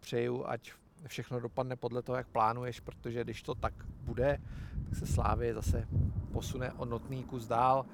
Přeju, 0.00 0.44
ať 0.46 0.72
všechno 1.06 1.40
dopadne 1.40 1.76
podle 1.76 2.02
toho, 2.02 2.16
jak 2.16 2.28
plánuješ, 2.28 2.80
protože 2.80 3.24
když 3.24 3.42
to 3.42 3.54
tak 3.54 3.74
bude, 4.00 4.40
tak 4.84 4.98
se 4.98 5.06
Slávě 5.06 5.54
zase 5.54 5.88
posune 6.32 6.72
o 6.72 6.84
notný 6.84 7.24
kus 7.24 7.46
dál 7.46 7.86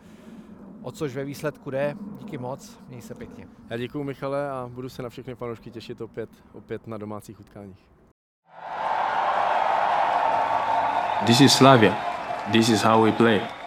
o 0.82 0.92
což 0.92 1.14
ve 1.14 1.24
výsledku 1.24 1.70
jde. 1.70 1.96
Díky 2.18 2.38
moc, 2.38 2.78
měj 2.88 3.02
se 3.02 3.14
pěkně. 3.14 3.48
Já 3.70 3.76
děkuji 3.76 4.04
Michale 4.04 4.50
a 4.50 4.70
budu 4.72 4.88
se 4.88 5.02
na 5.02 5.08
všechny 5.08 5.34
fanoušky 5.34 5.70
těšit 5.70 6.00
opět, 6.00 6.30
opět 6.52 6.86
na 6.86 6.98
domácích 6.98 7.40
utkáních. 7.40 7.86
This 11.26 11.40
is 11.40 11.52
Slavia. 11.52 11.96
This 12.52 12.68
is 12.68 12.82
how 12.82 13.04
we 13.04 13.12
play. 13.12 13.59